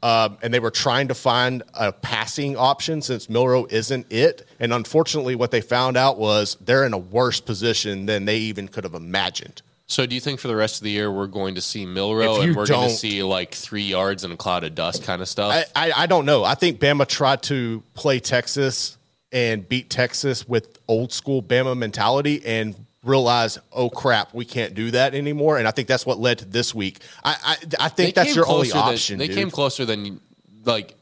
Um, 0.03 0.39
and 0.43 0.53
they 0.53 0.61
were 0.61 0.71
trying 0.71 1.09
to 1.09 1.15
find 1.15 1.63
a 1.75 1.93
passing 1.93 2.57
option 2.57 3.03
since 3.03 3.29
Milroe 3.29 3.67
isn't 3.69 4.11
it. 4.11 4.49
And 4.59 4.73
unfortunately, 4.73 5.37
what 5.37 5.51
they 5.51 5.61
found 5.61 5.99
out 5.99 6.19
was 6.19 6.57
they're 6.63 6.87
in 6.87 6.95
a 6.95 6.99
worse 6.99 7.39
position 7.39 8.07
than 8.07 8.25
they 8.25 8.39
even 8.39 8.67
could 8.67 8.85
have 8.85 8.95
imagined. 8.95 9.61
So, 9.91 10.07
do 10.07 10.15
you 10.15 10.21
think 10.21 10.39
for 10.39 10.47
the 10.47 10.55
rest 10.55 10.77
of 10.77 10.85
the 10.85 10.91
year 10.93 11.11
we're 11.11 11.27
going 11.27 11.57
to 11.57 11.61
see 11.61 11.85
Milroe 11.85 12.37
If 12.37 12.37
you 12.37 12.43
and 12.51 12.57
we're 12.57 12.67
going 12.67 12.81
don't- 12.83 12.91
to 12.91 12.97
see 12.97 13.25
like 13.25 13.53
three 13.55 13.83
yards 13.83 14.23
and 14.23 14.33
a 14.33 14.37
cloud 14.37 14.63
of 14.63 14.77
dust 14.77 15.03
kind 15.03 15.21
of 15.21 15.29
stuff? 15.29 15.53
I, 15.75 15.89
I, 15.89 15.93
I 16.03 16.07
don't 16.07 16.25
know. 16.27 16.45
I 16.45 16.55
think 16.55 16.79
Bama 16.79 17.09
tried 17.09 17.43
to 17.45 17.83
play 17.95 18.21
Texas 18.21 18.97
and 19.33 19.69
beat 19.69 19.91
Texas 19.91 20.49
with 20.49 20.79
old 20.87 21.13
school 21.13 21.43
Bama 21.43 21.77
mentality 21.77 22.41
and 22.47 22.77
realized, 23.05 23.59
oh 23.73 23.91
crap, 23.91 24.33
we 24.33 24.45
can't 24.45 24.75
do 24.75 24.93
that 24.93 25.13
anymore. 25.15 25.59
And 25.59 25.67
I 25.67 25.73
think 25.73 25.89
that's 25.89 26.07
what 26.07 26.21
led 26.21 26.39
to 26.39 26.45
this 26.45 26.73
week. 26.73 27.01
I 27.25 27.37
I, 27.81 27.87
I 27.87 27.89
think 27.89 28.15
that's 28.15 28.29
came 28.29 28.37
your 28.37 28.47
only 28.49 28.69
closer 28.69 28.85
than- 28.87 28.95
option. 28.95 29.19
they 29.19 29.27
dude. 29.27 29.37
came 29.37 29.51
closer 29.51 29.85
than 29.85 30.21
like 30.65 30.95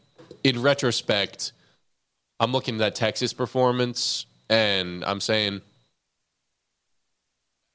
in 0.42 0.62
retrospect. 0.62 1.52
I'm 2.40 2.52
looking 2.52 2.76
at 2.76 2.78
that 2.78 2.94
Texas 2.94 3.34
performance 3.34 4.24
and 4.48 5.04
I'm 5.04 5.20
saying 5.20 5.60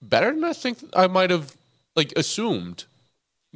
better 0.10 0.32
than 0.34 0.44
I 0.44 0.54
think 0.54 0.80
I 0.96 1.08
might 1.08 1.30
have 1.30 1.56
like 1.96 2.14
assumed, 2.16 2.86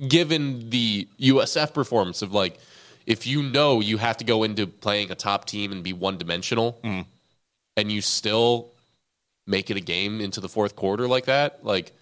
given 0.07 0.69
the 0.69 1.07
USF 1.19 1.73
performance 1.73 2.21
of 2.21 2.33
like 2.33 2.59
if 3.05 3.25
you 3.25 3.41
know 3.41 3.79
you 3.79 3.97
have 3.97 4.17
to 4.17 4.23
go 4.25 4.43
into 4.43 4.67
playing 4.67 5.11
a 5.11 5.15
top 5.15 5.45
team 5.45 5.71
and 5.71 5.83
be 5.83 5.93
one 5.93 6.17
dimensional, 6.17 6.79
Mm. 6.83 7.05
and 7.77 7.91
you 7.91 8.01
still 8.01 8.67
make 9.45 9.69
it 9.69 9.77
a 9.77 9.81
game 9.81 10.19
into 10.19 10.41
the 10.41 10.49
fourth 10.49 10.75
quarter 10.75 11.07
like 11.07 11.25
that, 11.25 11.63
like 11.63 11.93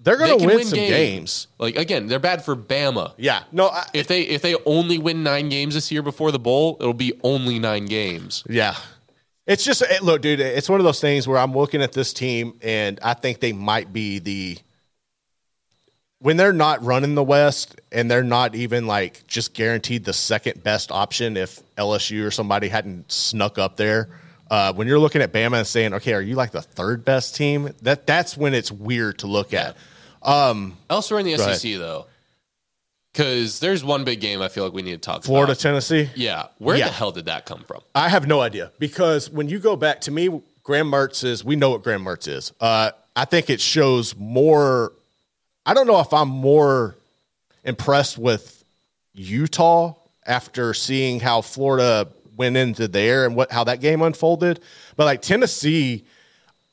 They're 0.00 0.18
going 0.18 0.38
to 0.38 0.46
can 0.46 0.54
win, 0.56 0.66
some 0.66 0.78
games. 0.78 1.46
Like 1.58 1.76
again, 1.76 2.06
they're 2.08 2.18
bad 2.18 2.44
for 2.44 2.54
Bama. 2.54 3.14
Yeah. 3.16 3.44
No, 3.52 3.68
I, 3.68 3.86
If 3.94 4.06
they 4.06 4.22
if 4.22 4.42
they 4.42 4.54
only 4.66 4.98
win 4.98 5.22
nine 5.22 5.48
games 5.48 5.74
this 5.74 5.90
year 5.90 6.02
before 6.02 6.30
the 6.30 6.38
bowl, 6.38 6.76
it'll 6.80 6.92
be 6.92 7.14
only 7.22 7.58
nine 7.58 7.86
games. 7.86 8.44
Yeah. 8.48 8.76
It's 9.46 9.64
just 9.64 9.82
look, 10.02 10.22
dude. 10.22 10.40
It's 10.40 10.68
one 10.68 10.80
of 10.80 10.84
those 10.84 11.00
things 11.00 11.28
where 11.28 11.38
I'm 11.38 11.52
looking 11.52 11.80
at 11.82 11.92
this 11.92 12.12
team, 12.12 12.58
and 12.62 12.98
I 13.02 13.14
think 13.14 13.40
they 13.40 13.52
might 13.52 13.92
be 13.92 14.18
the 14.18 14.58
when 16.18 16.36
they're 16.36 16.52
not 16.52 16.82
running 16.82 17.14
the 17.14 17.22
West, 17.22 17.80
and 17.92 18.10
they're 18.10 18.24
not 18.24 18.54
even 18.56 18.86
like 18.86 19.26
just 19.28 19.54
guaranteed 19.54 20.04
the 20.04 20.12
second 20.12 20.64
best 20.64 20.90
option 20.90 21.36
if 21.36 21.60
LSU 21.76 22.26
or 22.26 22.30
somebody 22.30 22.68
hadn't 22.68 23.12
snuck 23.12 23.58
up 23.58 23.76
there. 23.76 24.08
Uh, 24.50 24.72
when 24.72 24.88
you're 24.88 24.98
looking 24.98 25.22
at 25.22 25.32
Bama 25.32 25.58
and 25.58 25.66
saying, 25.66 25.94
"Okay, 25.94 26.14
are 26.14 26.20
you 26.20 26.34
like 26.34 26.50
the 26.50 26.62
third 26.62 27.04
best 27.04 27.36
team?" 27.36 27.70
That 27.82 28.06
that's 28.06 28.36
when 28.36 28.52
it's 28.54 28.72
weird 28.72 29.18
to 29.20 29.26
look 29.28 29.54
at. 29.54 29.76
Elsewhere 30.24 31.20
in 31.20 31.26
the 31.26 31.36
Go 31.36 31.44
ahead. 31.44 31.58
SEC 31.58 31.78
though, 31.78 32.06
because 33.16 33.60
there's 33.60 33.82
one 33.82 34.04
big 34.04 34.20
game 34.20 34.42
I 34.42 34.48
feel 34.48 34.64
like 34.64 34.74
we 34.74 34.82
need 34.82 34.92
to 34.92 34.98
talk 34.98 35.16
about. 35.16 35.24
Florida, 35.24 35.52
about. 35.52 35.60
Tennessee. 35.60 36.10
Yeah, 36.14 36.48
where 36.58 36.76
Yeah. 36.76 36.86
the 36.88 36.92
hell 36.92 37.12
did 37.12 37.24
that 37.26 37.46
come 37.46 37.62
from? 37.64 37.80
I 37.94 38.10
have 38.10 38.26
no 38.26 38.40
idea 38.42 38.72
because 38.78 39.30
when 39.30 39.48
you 39.48 39.58
go 39.58 39.74
back 39.74 40.02
to 40.02 40.10
me, 40.10 40.42
Graham 40.62 40.90
Mertz 40.90 41.24
is. 41.24 41.42
We 41.44 41.56
know 41.56 41.70
what 41.70 41.82
Graham 41.82 42.04
Mertz 42.04 42.28
is. 42.28 42.52
Uh, 42.60 42.90
I 43.14 43.24
think 43.24 43.48
it 43.48 43.60
shows 43.60 44.14
more. 44.16 44.92
I 45.64 45.72
don't 45.72 45.86
know 45.86 46.00
if 46.00 46.12
I'm 46.12 46.28
more 46.28 46.96
impressed 47.64 48.18
with 48.18 48.62
Utah 49.14 49.94
after 50.26 50.74
seeing 50.74 51.20
how 51.20 51.40
Florida 51.40 52.08
went 52.36 52.56
into 52.56 52.86
there 52.86 53.24
and 53.24 53.34
what 53.34 53.50
how 53.50 53.64
that 53.64 53.80
game 53.80 54.02
unfolded, 54.02 54.60
but 54.96 55.04
like 55.04 55.22
Tennessee, 55.22 56.04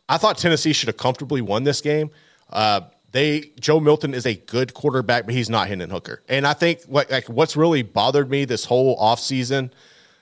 I 0.10 0.18
thought 0.18 0.38
Tennessee 0.38 0.74
should 0.74 0.88
have 0.88 0.98
comfortably 0.98 1.42
won 1.42 1.64
this 1.64 1.80
game. 1.80 2.12
Uh, 2.52 2.82
they 3.14 3.52
Joe 3.60 3.80
Milton 3.80 4.14
is 4.14 4.26
a 4.26 4.36
good 4.36 4.74
quarterback, 4.74 5.26
but 5.26 5.34
he's 5.34 5.50
not 5.50 5.70
Hendon 5.70 5.90
Hooker. 5.90 6.22
And 6.28 6.46
I 6.46 6.54
think 6.54 6.82
what 6.88 7.10
like 7.10 7.30
what's 7.30 7.56
really 7.56 7.82
bothered 7.82 8.30
me 8.30 8.44
this 8.44 8.66
whole 8.66 8.98
offseason 9.00 9.72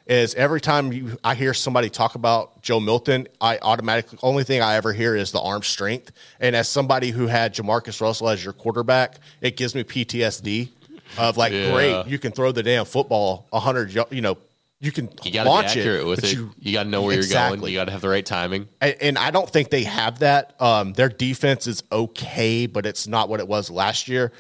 is 0.08 0.36
every 0.36 0.60
time 0.62 0.92
you 0.92 1.18
I 1.24 1.34
hear 1.36 1.54
somebody 1.54 1.90
talk 1.90 2.16
about 2.16 2.62
Joe 2.62 2.80
Milton, 2.80 3.28
I 3.40 3.58
automatically 3.62 4.20
only 4.22 4.44
thing 4.44 4.62
I 4.62 4.76
ever 4.76 4.94
hear 4.94 5.16
is 5.16 5.32
the 5.32 5.40
arm 5.42 5.64
strength. 5.64 6.12
And 6.40 6.56
as 6.56 6.68
somebody 6.70 7.12
who 7.12 7.28
had 7.28 7.56
Jamarcus 7.56 8.02
Russell 8.02 8.30
as 8.30 8.44
your 8.44 8.54
quarterback, 8.54 9.18
it 9.42 9.58
gives 9.58 9.74
me 9.74 9.84
PTSD 9.84 10.70
of 11.18 11.38
like, 11.38 11.54
Yeah. 11.54 11.72
great, 11.72 12.08
you 12.08 12.20
can 12.20 12.32
throw 12.32 12.52
the 12.52 12.64
damn 12.64 12.86
football 12.86 13.48
hundred, 13.54 13.94
you 14.12 14.22
know, 14.22 14.38
you 14.82 14.92
can 14.92 15.10
You 15.24 15.32
got 15.32 15.44
to 15.44 15.50
launch 15.50 15.74
be 15.76 15.80
accurate 15.82 16.02
it, 16.02 16.06
with 16.06 16.22
but 16.22 16.30
it. 16.32 16.36
you- 16.36 16.52
You, 16.60 16.74
got 16.74 16.84
to 16.84 16.90
know 16.90 17.04
where 17.04 17.16
you're 17.16 17.28
going. 17.28 17.64
You 17.64 17.76
got 17.78 17.86
to 17.86 17.92
have 17.92 18.02
the 18.02 18.10
right 18.10 18.26
timing. 18.26 18.68
and, 18.82 18.96
and 19.00 19.18
I 19.18 19.32
don't 19.32 19.50
think 19.50 19.70
they 19.70 19.84
have 19.84 20.20
that. 20.20 20.60
Um, 20.60 20.94
their 20.94 21.08
defense 21.10 21.68
is 21.68 21.84
okay, 21.92 22.66
but 22.66 22.86
it's 22.86 23.08
not 23.08 23.30
what 23.30 23.40
it 23.40 23.48
was 23.48 23.70
last 23.70 24.08
year. 24.08 24.32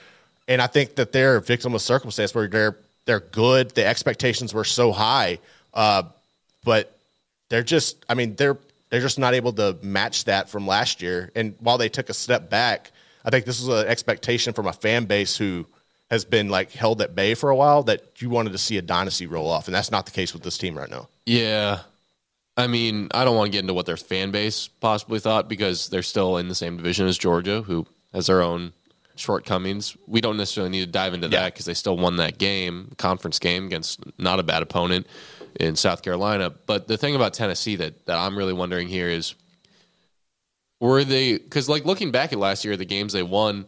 And 0.48 0.62
I 0.62 0.68
think 0.68 0.96
that 0.96 1.12
they're 1.12 1.38
a 1.38 1.42
victim 1.42 1.74
of 1.76 1.82
circumstance 1.82 2.34
where 2.36 2.48
they're 2.48 2.76
they're 3.06 3.20
good. 3.20 3.72
The 3.72 3.86
expectations 3.86 4.54
were 4.54 4.64
so 4.64 4.92
high, 4.92 5.40
uh, 5.74 6.04
but 6.64 6.98
they're 7.50 7.64
just. 7.64 8.04
I 8.10 8.16
mean, 8.16 8.36
they're 8.36 8.58
they're 8.90 9.02
just 9.02 9.18
not 9.20 9.34
able 9.34 9.54
to 9.54 9.78
match 9.82 10.26
that 10.26 10.50
from 10.50 10.68
last 10.68 11.02
year. 11.02 11.32
And 11.36 11.56
while 11.60 11.78
they 11.78 11.88
took 11.90 12.10
a 12.10 12.14
step 12.14 12.50
back, 12.50 12.92
I 13.24 13.30
think 13.30 13.46
this 13.46 13.62
is 13.62 13.68
an 13.70 13.88
expectation 13.88 14.54
from 14.54 14.68
a 14.68 14.74
fan 14.74 15.06
base 15.06 15.38
who 15.38 15.66
has 16.12 16.26
been 16.26 16.50
like 16.50 16.72
held 16.74 17.02
at 17.02 17.16
bay 17.16 17.34
for 17.34 17.50
a 17.50 17.56
while 17.56 17.82
that 17.84 18.22
you 18.22 18.30
wanted 18.30 18.52
to 18.52 18.58
see 18.60 18.78
a 18.78 18.82
dynasty 18.84 19.26
roll 19.26 19.50
off, 19.50 19.68
and 19.68 19.74
that's 19.74 19.90
not 19.90 20.06
the 20.06 20.12
case 20.12 20.34
with 20.34 20.44
this 20.44 20.58
team 20.58 20.78
right 20.78 20.90
now. 20.92 21.08
Yeah. 21.26 21.80
I 22.58 22.68
mean, 22.68 23.08
I 23.14 23.24
don't 23.24 23.38
want 23.38 23.48
to 23.48 23.52
get 23.52 23.62
into 23.62 23.74
what 23.74 23.86
their 23.86 23.96
fan 23.98 24.30
base 24.30 24.68
possibly 24.68 25.20
thought 25.20 25.48
because 25.48 25.88
they're 25.88 26.04
still 26.04 26.36
in 26.38 26.50
the 26.50 26.54
same 26.54 26.76
division 26.78 27.08
as 27.08 27.18
Georgia, 27.18 27.62
who 27.62 27.88
has 28.14 28.28
their 28.28 28.42
own 28.42 28.74
shortcomings. 29.16 29.96
We 30.06 30.20
don't 30.20 30.36
necessarily 30.36 30.70
need 30.70 30.82
to 30.86 30.92
dive 30.92 31.14
into 31.14 31.28
Yeah. 31.28 31.40
that 31.44 31.54
because 31.54 31.66
they 31.66 31.74
still 31.74 31.96
won 31.96 32.18
that 32.18 32.38
game, 32.38 32.92
conference 32.98 33.40
game 33.40 33.66
against 33.68 34.02
not 34.20 34.40
a 34.40 34.44
bad 34.44 34.62
opponent 34.64 35.08
in 35.62 35.78
South 35.78 36.02
Carolina. 36.04 36.50
But 36.50 36.90
the 36.90 36.98
thing 36.98 37.16
about 37.16 37.34
Tennessee 37.34 37.78
that, 37.78 38.06
that 38.06 38.18
I'm 38.18 38.38
really 38.38 38.54
wondering 38.54 38.90
here 38.90 39.08
is 39.08 39.34
were 40.82 41.06
they, 41.06 41.38
because 41.38 41.70
like 41.70 41.86
looking 41.86 42.12
back 42.12 42.34
at 42.34 42.40
last 42.40 42.66
year, 42.66 42.76
the 42.76 42.86
games 42.86 43.14
they 43.14 43.24
won, 43.24 43.66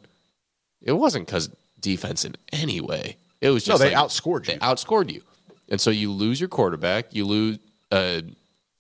it 0.82 0.92
wasn't 0.92 1.26
because 1.26 1.50
defense 1.84 2.26
in 2.26 2.36
any 2.52 2.82
way. 2.82 3.18
It 3.42 3.52
was 3.52 3.64
just 3.64 3.80
No, 3.80 3.86
they 3.88 3.94
like- 3.96 4.04
outscored 4.08 4.48
you. 4.48 4.54
They 4.54 4.60
outscored 4.60 5.12
you, 5.12 5.22
and 5.70 5.80
so 5.80 5.92
you 5.92 6.12
lose 6.12 6.40
your 6.40 6.50
quarterback. 6.50 7.14
You 7.14 7.26
lose. 7.26 7.60
Uh, 7.92 8.22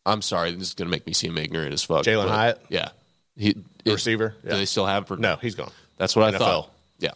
I'm 0.05 0.21
sorry, 0.23 0.51
this 0.51 0.69
is 0.69 0.73
going 0.73 0.87
to 0.87 0.91
make 0.91 1.05
me 1.05 1.13
seem 1.13 1.37
ignorant 1.37 1.71
as 1.73 1.83
fuck. 1.83 2.03
Jalin 2.03 2.27
Hyatt? 2.29 2.59
yeah, 2.69 2.89
he 3.37 3.55
receiver? 3.85 4.35
Do 4.43 4.49
they 4.49 4.65
still 4.65 4.85
have? 4.87 5.09
No, 5.19 5.35
he's 5.35 5.53
gone. 5.55 5.71
That's 5.97 6.15
what 6.15 6.25
I 6.33 6.35
NFL. 6.35 6.39
thought. 6.39 6.71
Yeah. 6.99 7.11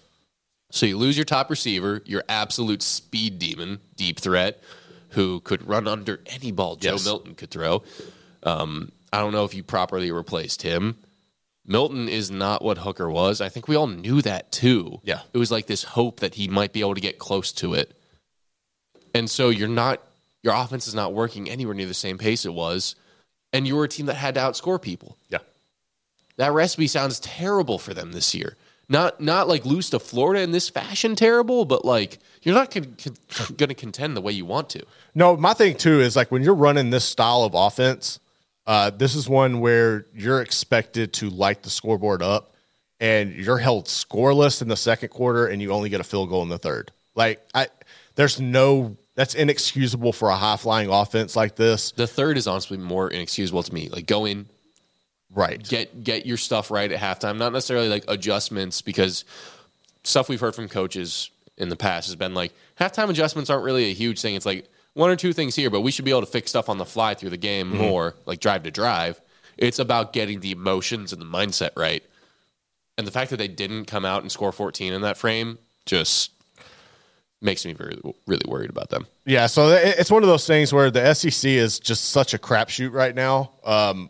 So 0.72 0.86
you 0.86 0.98
lose 0.98 1.18
your 1.18 1.26
top 1.26 1.50
receiver, 1.50 2.02
your 2.06 2.24
absolute 2.30 2.82
speed 2.84 3.40
demon, 3.40 3.80
deep 3.96 4.20
threat, 4.20 4.62
who 5.10 5.40
could 5.42 5.68
run 5.68 5.88
under 5.88 6.20
any 6.28 6.52
ball 6.52 6.76
Joe 6.76 6.92
Yes. 6.94 7.06
Milton 7.06 7.34
could 7.36 7.50
throw. 7.50 7.82
Um, 8.44 8.92
I 9.12 9.20
don't 9.20 9.32
know 9.32 9.46
if 9.46 9.54
you 9.56 9.64
properly 9.64 10.12
replaced 10.12 10.62
him. 10.62 10.98
Milton 11.68 12.07
is 12.07 12.32
not 12.32 12.63
what 12.63 12.78
Hooker 12.80 13.09
was. 13.09 13.41
I 13.41 13.49
think 13.49 13.68
we 13.68 13.76
all 13.76 13.88
knew 13.88 14.22
that 14.22 14.51
too. 14.51 15.01
Yeah. 15.03 15.20
It 15.34 15.38
was 15.38 15.51
like 15.51 15.68
this 15.68 15.84
hope 15.84 16.22
that 16.22 16.36
he 16.36 16.47
might 16.47 16.72
be 16.74 16.80
able 16.80 16.95
to 16.95 17.01
get 17.01 17.20
close 17.20 17.51
to 17.53 17.74
it. 17.74 17.93
And 19.13 19.30
so 19.30 19.49
you're 19.49 19.68
not 19.68 20.01
your 20.43 20.53
offense 20.53 20.88
is 20.88 20.95
not 20.95 21.13
working 21.13 21.49
anywhere 21.49 21.74
near 21.76 21.88
the 21.88 21.93
same 21.93 22.18
pace 22.18 22.45
it 22.45 22.53
was. 22.53 22.95
And 23.51 23.68
you 23.68 23.76
were 23.76 23.84
a 23.84 23.89
team 23.89 24.05
that 24.05 24.15
had 24.15 24.36
to 24.36 24.41
outscore 24.41 24.82
people 24.82 25.18
Yeah. 25.30 25.39
that 26.38 26.53
recipe 26.53 26.88
sounds 26.88 27.20
terrible 27.20 27.80
for 27.80 27.93
them 27.93 28.11
this 28.13 28.34
year. 28.34 28.55
Not 28.89 29.20
not 29.20 29.49
like 29.49 29.65
lose 29.65 29.89
to 29.89 29.99
Florida 29.99 30.41
in 30.41 30.51
this 30.51 30.70
fashion 30.70 31.15
terrible, 31.18 31.65
but 31.65 31.84
like 31.84 32.20
you're 32.43 32.55
not 32.55 32.72
going 32.72 32.95
to 32.95 33.76
contend 33.76 34.15
the 34.15 34.22
way 34.22 34.32
you 34.32 34.45
want 34.45 34.70
to. 34.70 34.86
No, 35.13 35.36
my 35.36 35.53
thing 35.53 35.76
too 35.76 35.99
is 35.99 36.15
like 36.15 36.32
when 36.32 36.43
you're 36.43 36.53
running 36.55 36.91
this 36.91 37.03
style 37.03 37.43
of 37.43 37.53
offense, 37.53 38.20
uh, 38.68 38.89
this 38.91 39.15
is 39.15 39.28
one 39.28 39.59
where 39.61 40.05
you're 40.13 40.41
expected 40.41 41.13
to 41.13 41.30
light 41.30 41.63
the 41.63 41.70
scoreboard 41.70 42.22
up, 42.22 42.53
and 42.99 43.34
you're 43.34 43.57
held 43.57 43.86
scoreless 43.86 44.61
in 44.61 44.68
the 44.68 44.76
second 44.76 45.09
quarter, 45.09 45.47
and 45.47 45.61
you 45.61 45.72
only 45.72 45.89
get 45.89 46.01
a 46.01 46.03
field 46.03 46.30
goal 46.30 46.43
in 46.43 46.49
the 46.49 46.57
third. 46.59 46.91
Like 47.15 47.41
I, 47.55 47.68
there's 48.15 48.39
no 48.39 48.97
that's 49.15 49.34
inexcusable 49.34 50.13
for 50.13 50.30
a 50.30 50.36
high 50.36 50.57
flying 50.57 50.89
offense 50.89 51.36
like 51.36 51.55
this. 51.55 51.91
The 51.91 52.05
third 52.05 52.38
is 52.38 52.45
honestly 52.45 52.78
more 52.78 53.09
inexcusable 53.09 53.63
to 53.63 53.74
me. 53.74 53.89
Like 53.89 54.05
go 54.05 54.26
in, 54.26 54.47
Right. 55.34 55.61
get 55.68 56.03
get 56.03 56.26
your 56.26 56.38
stuff 56.38 56.70
right 56.70 56.91
at 56.91 56.99
halftime. 56.99 57.38
Not 57.38 57.53
necessarily 57.53 57.89
like 57.89 58.05
adjustments 58.07 58.82
because 58.82 59.26
stuff 60.03 60.30
we've 60.30 60.39
heard 60.39 60.55
from 60.55 60.68
coaches 60.70 61.32
in 61.57 61.70
the 61.70 61.76
past 61.76 62.07
has 62.07 62.15
been 62.15 62.34
like 62.34 62.53
halftime 62.80 63.09
adjustments 63.09 63.49
aren't 63.49 63.63
really 63.63 63.86
a 63.89 63.93
huge 63.93 64.22
thing. 64.22 64.36
It's 64.36 64.45
like 64.45 64.70
one 64.98 65.10
or 65.10 65.16
two 65.16 65.32
things 65.34 65.56
here, 65.56 65.70
but 65.70 65.82
we 65.82 65.91
should 65.91 66.06
be 66.06 66.12
able 66.12 66.22
to 66.22 66.28
fix 66.28 66.50
stuff 66.50 66.70
on 66.70 66.78
the 66.78 66.86
fly 66.86 67.14
through 67.14 67.30
the 67.30 67.38
game 67.38 67.68
Mm-hmm. 67.70 67.78
more, 67.78 68.16
like 68.26 68.39
drive 68.39 68.64
to 68.64 68.72
drive. 68.72 69.22
It's 69.58 69.80
about 69.80 70.14
getting 70.14 70.39
the 70.41 70.52
emotions 70.52 71.14
and 71.14 71.22
the 71.22 71.26
mindset 71.26 71.72
right. 71.76 72.04
And 72.98 73.06
the 73.08 73.12
fact 73.12 73.30
that 73.30 73.38
they 73.38 73.48
didn't 73.48 73.86
come 73.86 74.06
out 74.06 74.22
and 74.24 74.32
score 74.32 74.52
14 74.52 74.91
in 74.93 75.02
that 75.02 75.18
frame 75.18 75.60
just 75.86 76.32
makes 77.41 77.64
me 77.66 77.74
very, 77.74 78.00
really 78.26 78.45
worried 78.48 78.70
about 78.72 78.89
them. 78.89 79.06
Yeah, 79.26 79.45
so 79.48 79.70
it's 79.70 80.10
one 80.10 80.24
of 80.24 80.30
those 80.30 80.48
things 80.48 80.74
where 80.74 80.89
the 80.89 81.14
SEC 81.14 81.48
is 81.50 81.80
just 81.80 82.06
such 82.06 82.34
a 82.34 82.39
crapshoot 82.39 82.91
right 82.91 83.14
now, 83.14 83.52
um, 83.64 84.10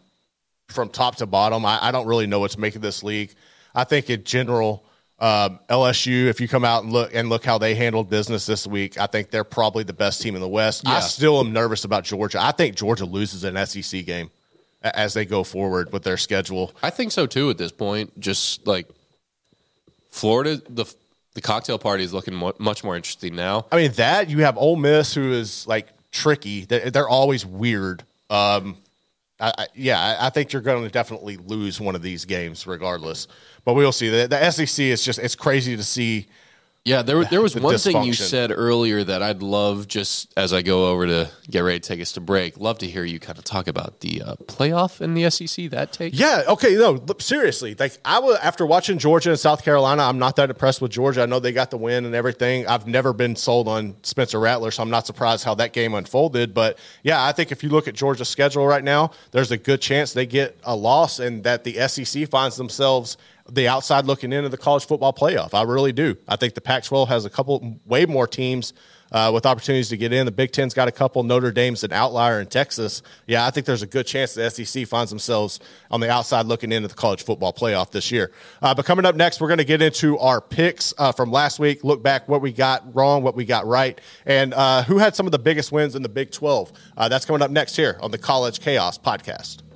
from 0.69 0.89
top 0.89 1.17
to 1.17 1.25
bottom. 1.25 1.65
I, 1.65 1.79
I 1.81 1.91
don't 1.91 2.07
really 2.07 2.27
know 2.27 2.39
what 2.39 2.51
to 2.51 2.59
make 2.59 2.75
of 2.77 2.81
this 2.81 3.03
league. 3.03 3.33
I 3.75 3.83
think 3.83 4.09
in 4.09 4.23
general, 4.23 4.85
um, 5.19 5.59
LSU, 5.67 6.27
if 6.27 6.39
you 6.39 6.47
come 6.47 6.63
out 6.63 6.83
and 6.83 6.93
look 6.93 7.13
and 7.13 7.29
look 7.29 7.43
how 7.43 7.57
they 7.57 7.73
handled 7.73 8.09
business 8.09 8.45
this 8.45 8.67
week, 8.67 8.99
I 8.99 9.07
think 9.07 9.31
they're 9.31 9.43
probably 9.43 9.83
the 9.83 9.93
best 9.93 10.21
team 10.21 10.35
in 10.35 10.41
the 10.41 10.47
West. 10.47 10.87
I 10.87 10.99
still 10.99 11.39
am 11.39 11.53
nervous 11.53 11.85
about 11.85 12.03
Georgia. 12.03 12.39
I 12.41 12.51
think 12.51 12.75
Georgia 12.75 13.05
loses 13.05 13.43
an 13.43 13.57
SEC 13.65 14.05
game 14.05 14.29
as 14.83 15.13
they 15.15 15.25
go 15.25 15.43
forward 15.43 15.91
with 15.91 16.03
their 16.03 16.17
schedule. 16.17 16.71
I 16.83 16.91
think 16.91 17.11
so 17.11 17.25
too 17.25 17.49
at 17.49 17.57
this 17.57 17.71
point. 17.71 18.19
Just 18.19 18.67
like 18.67 18.87
Florida, 20.09 20.61
the 20.69 20.85
the 21.33 21.41
cocktail 21.41 21.77
party 21.79 22.03
is 22.03 22.13
looking 22.13 22.35
mu- 22.35 22.53
much 22.59 22.83
more 22.83 22.95
interesting 22.95 23.35
now. 23.35 23.65
I 23.71 23.75
mean, 23.77 23.91
that 23.93 24.29
you 24.29 24.39
have 24.39 24.57
Ole 24.57 24.75
Miss, 24.75 25.13
who 25.13 25.33
is 25.33 25.67
like 25.67 25.87
tricky. 26.11 26.65
They're, 26.65 26.89
they're 26.89 27.09
always 27.09 27.45
weird. 27.45 28.03
Um, 28.29 28.77
I, 29.39 29.67
yeah, 29.75 29.99
I, 29.99 30.27
I 30.27 30.29
think 30.29 30.51
you're 30.51 30.61
going 30.61 30.83
to 30.83 30.89
definitely 30.89 31.37
lose 31.37 31.79
one 31.79 31.95
of 31.95 32.01
these 32.01 32.25
games, 32.25 32.65
regardless. 32.65 33.27
But 33.65 33.73
we'll 33.73 33.91
see. 33.91 34.09
The, 34.09 34.27
the 34.27 34.51
SEC 34.51 34.85
is 34.85 35.03
just 35.03 35.19
it's 35.19 35.35
crazy 35.35 35.77
to 35.77 35.83
see. 35.83 36.27
Yeah, 36.87 37.01
there 37.01 37.25
there 37.25 37.41
was 37.41 37.53
The 37.53 37.59
one 37.59 37.77
thing 37.77 38.03
you 38.03 38.13
said 38.13 38.49
earlier 38.49 39.03
that 39.03 39.21
I'd 39.21 39.41
love 39.43 39.89
just 39.89 40.33
as 40.37 40.53
I 40.53 40.61
go 40.61 40.89
over 40.89 41.05
to 41.05 41.29
get 41.49 41.59
ready 41.59 41.81
to 41.81 41.85
take 41.85 41.99
us 41.99 42.13
to 42.13 42.21
break. 42.21 42.57
Love 42.57 42.77
to 42.77 42.87
hear 42.87 43.03
you 43.03 43.19
kind 43.19 43.37
of 43.37 43.43
talk 43.43 43.67
about 43.67 43.99
the 43.99 44.21
uh, 44.21 44.35
playoff 44.45 45.01
in 45.01 45.13
the 45.13 45.29
SEC. 45.29 45.69
That 45.71 45.91
take. 45.91 46.17
Yeah, 46.17 46.43
okay, 46.47 46.75
no, 46.75 47.03
seriously. 47.19 47.75
Like 47.77 47.97
I 48.05 48.19
was 48.19 48.37
after 48.37 48.65
watching 48.65 48.99
Georgia 48.99 49.31
and 49.31 49.39
South 49.39 49.65
Carolina, 49.65 50.03
I'm 50.03 50.17
not 50.17 50.37
that 50.37 50.49
impressed 50.49 50.81
with 50.81 50.91
Georgia. 50.91 51.23
I 51.23 51.25
know 51.25 51.41
they 51.41 51.51
got 51.51 51.71
the 51.71 51.77
win 51.77 52.05
and 52.05 52.15
everything. 52.15 52.65
I've 52.67 52.87
never 52.87 53.11
been 53.11 53.35
sold 53.35 53.67
on 53.67 53.97
Spencer 54.03 54.39
Rattler, 54.39 54.71
so 54.71 54.81
I'm 54.81 54.89
not 54.89 55.05
surprised 55.05 55.43
how 55.43 55.55
that 55.55 55.73
game 55.73 55.93
unfolded. 55.93 56.53
But 56.53 56.79
yeah, 57.03 57.21
I 57.21 57.33
think 57.33 57.51
if 57.51 57.63
you 57.63 57.69
look 57.69 57.89
at 57.89 57.95
Georgia's 57.95 58.29
schedule 58.29 58.65
right 58.65 58.83
now, 58.83 59.11
there's 59.31 59.51
a 59.51 59.57
good 59.57 59.81
chance 59.81 60.13
they 60.13 60.25
get 60.25 60.57
a 60.63 60.75
loss 60.75 61.19
and 61.19 61.43
that 61.43 61.65
the 61.65 61.85
SEC 61.89 62.29
finds 62.29 62.55
themselves 62.55 63.17
the 63.51 63.67
outside 63.67 64.05
looking 64.05 64.33
into 64.33 64.49
the 64.49 64.57
college 64.57 64.85
football 64.85 65.13
playoff. 65.13 65.53
I 65.53 65.63
really 65.63 65.91
do. 65.91 66.17
I 66.27 66.35
think 66.35 66.53
the 66.53 66.61
Pac-12 66.61 67.07
has 67.07 67.25
a 67.25 67.29
couple 67.29 67.79
way 67.85 68.05
more 68.05 68.27
teams 68.27 68.73
uh, 69.11 69.31
with 69.33 69.45
opportunities 69.45 69.89
to 69.89 69.97
get 69.97 70.11
in. 70.13 70.25
The 70.25 70.31
Big 70.31 70.51
Ten's 70.51 70.73
got 70.73 70.87
a 70.87 70.91
couple. 70.91 71.23
Notre 71.23 71.51
Dame's 71.51 71.83
an 71.83 71.93
outlier 71.93 72.41
in 72.41 72.47
Texas. 72.47 73.01
Yeah, 73.25 73.45
I 73.45 73.51
think 73.51 73.65
there's 73.65 73.81
a 73.81 73.87
good 73.87 74.05
chance 74.05 74.33
the 74.33 74.49
SEC 74.49 74.87
finds 74.87 75.09
themselves 75.09 75.59
on 75.89 75.99
the 75.99 76.09
outside 76.09 76.45
looking 76.45 76.71
into 76.71 76.87
the 76.87 76.93
college 76.93 77.23
football 77.23 77.53
playoff 77.53 77.91
this 77.91 78.11
year. 78.11 78.31
Uh, 78.61 78.73
but 78.73 78.85
coming 78.85 79.05
up 79.05 79.15
next, 79.15 79.39
we're 79.39 79.47
going 79.47 79.59
to 79.59 79.65
get 79.65 79.81
into 79.81 80.17
our 80.19 80.41
picks 80.41 80.93
uh, 80.97 81.11
from 81.11 81.31
last 81.31 81.59
week. 81.59 81.83
Look 81.83 82.03
back 82.03 82.27
what 82.27 82.41
we 82.41 82.51
got 82.51 82.95
wrong, 82.95 83.23
what 83.23 83.35
we 83.35 83.45
got 83.45 83.65
right, 83.65 83.99
and 84.25 84.53
uh, 84.53 84.83
who 84.83 84.97
had 84.97 85.15
some 85.15 85.25
of 85.25 85.31
the 85.31 85.39
biggest 85.39 85.71
wins 85.71 85.95
in 85.95 86.01
the 86.01 86.09
Big 86.09 86.31
12. 86.31 86.71
Uh, 86.97 87.09
that's 87.09 87.25
coming 87.25 87.41
up 87.41 87.51
next 87.51 87.75
here 87.75 87.97
on 88.01 88.11
the 88.11 88.17
College 88.17 88.59
Chaos 88.59 88.97
podcast. 88.97 89.66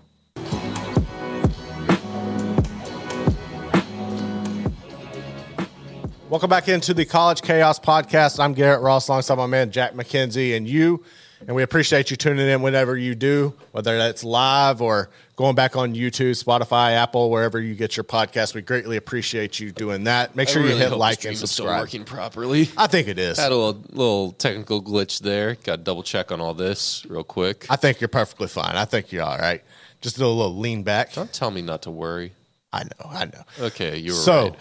Welcome 6.31 6.49
back 6.49 6.69
into 6.69 6.93
the 6.93 7.03
College 7.03 7.41
Chaos 7.41 7.77
podcast. 7.77 8.39
I'm 8.39 8.53
Garrett 8.53 8.79
Ross 8.79 9.09
alongside 9.09 9.35
my 9.35 9.47
man 9.47 9.69
Jack 9.69 9.95
Mackenzie 9.95 10.55
and 10.55 10.65
you. 10.65 11.03
And 11.45 11.53
we 11.57 11.61
appreciate 11.61 12.09
you 12.09 12.15
tuning 12.15 12.47
in 12.47 12.61
whenever 12.61 12.95
you 12.95 13.15
do, 13.15 13.53
whether 13.73 13.97
that's 13.97 14.23
live 14.23 14.81
or 14.81 15.09
going 15.35 15.55
back 15.55 15.75
on 15.75 15.93
YouTube, 15.93 16.41
Spotify, 16.41 16.93
Apple, 16.93 17.29
wherever 17.29 17.59
you 17.59 17.75
get 17.75 17.97
your 17.97 18.05
podcast. 18.05 18.55
We 18.55 18.61
greatly 18.61 18.95
appreciate 18.95 19.59
you 19.59 19.73
doing 19.73 20.05
that. 20.05 20.33
Make 20.33 20.47
sure 20.47 20.61
really 20.61 20.75
you 20.75 20.79
hit 20.79 20.95
like 20.95 21.25
and 21.25 21.33
is 21.33 21.39
still 21.39 21.47
subscribe. 21.47 21.81
working 21.81 22.05
properly. 22.05 22.69
I 22.77 22.87
think 22.87 23.09
it 23.09 23.19
is. 23.19 23.37
Had 23.37 23.51
a 23.51 23.55
little, 23.57 23.83
little 23.91 24.31
technical 24.31 24.81
glitch 24.81 25.19
there. 25.19 25.55
Got 25.55 25.75
to 25.75 25.83
double 25.83 26.01
check 26.01 26.31
on 26.31 26.39
all 26.39 26.53
this 26.53 27.05
real 27.09 27.25
quick. 27.25 27.65
I 27.69 27.75
think 27.75 27.99
you're 27.99 28.07
perfectly 28.07 28.47
fine. 28.47 28.77
I 28.77 28.85
think 28.85 29.11
you're 29.11 29.23
all 29.23 29.37
right. 29.37 29.61
Just 29.99 30.15
do 30.15 30.25
a 30.25 30.27
little 30.27 30.55
lean 30.55 30.83
back. 30.83 31.11
Don't 31.11 31.33
tell 31.33 31.51
me 31.51 31.61
not 31.61 31.81
to 31.81 31.91
worry. 31.91 32.31
I 32.73 32.83
know, 32.83 33.09
I 33.09 33.25
know. 33.25 33.43
Okay, 33.59 33.97
you 33.97 34.11
were 34.13 34.17
So, 34.17 34.55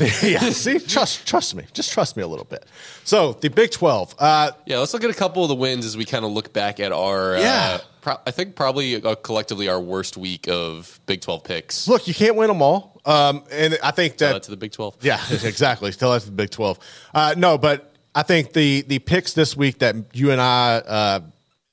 right. 0.00 0.22
yeah, 0.22 0.50
see, 0.50 0.78
trust 0.78 1.26
trust 1.26 1.54
me, 1.56 1.64
just 1.72 1.92
trust 1.92 2.16
me 2.16 2.22
a 2.22 2.26
little 2.28 2.44
bit. 2.44 2.64
So, 3.04 3.32
the 3.32 3.50
Big 3.50 3.72
Twelve. 3.72 4.14
Uh, 4.18 4.52
Yeah, 4.66 4.78
let's 4.78 4.92
look 4.94 5.02
at 5.02 5.10
a 5.10 5.14
couple 5.14 5.42
of 5.42 5.48
the 5.48 5.54
wins 5.56 5.84
as 5.84 5.96
we 5.96 6.04
kind 6.04 6.24
of 6.24 6.30
look 6.30 6.52
back 6.52 6.78
at 6.78 6.92
our. 6.92 7.36
Yeah. 7.36 7.78
Uh, 7.80 7.84
pro- 8.02 8.18
I 8.24 8.30
think 8.30 8.54
probably 8.54 9.02
uh, 9.02 9.16
collectively 9.16 9.68
our 9.68 9.80
worst 9.80 10.16
week 10.16 10.46
of 10.48 11.00
Big 11.06 11.22
Twelve 11.22 11.42
picks. 11.42 11.88
look, 11.88 12.06
you 12.06 12.14
can't 12.14 12.36
win 12.36 12.46
them 12.48 12.62
all, 12.62 13.00
um, 13.04 13.42
and 13.50 13.76
I 13.82 13.90
think 13.90 14.16
that 14.18 14.44
to 14.44 14.50
the 14.52 14.56
Big 14.56 14.70
Twelve. 14.72 14.96
Yeah, 15.02 15.20
exactly. 15.30 15.90
Still 15.90 16.12
that's 16.12 16.24
the 16.26 16.30
Big 16.30 16.50
Twelve. 16.50 16.78
Uh, 17.12 17.34
no, 17.36 17.58
but 17.58 17.92
I 18.14 18.22
think 18.22 18.52
the 18.52 18.82
the 18.82 19.00
picks 19.00 19.32
this 19.32 19.56
week 19.56 19.80
that 19.80 19.96
you 20.12 20.30
and 20.30 20.40
I 20.40 20.76
uh, 20.76 21.20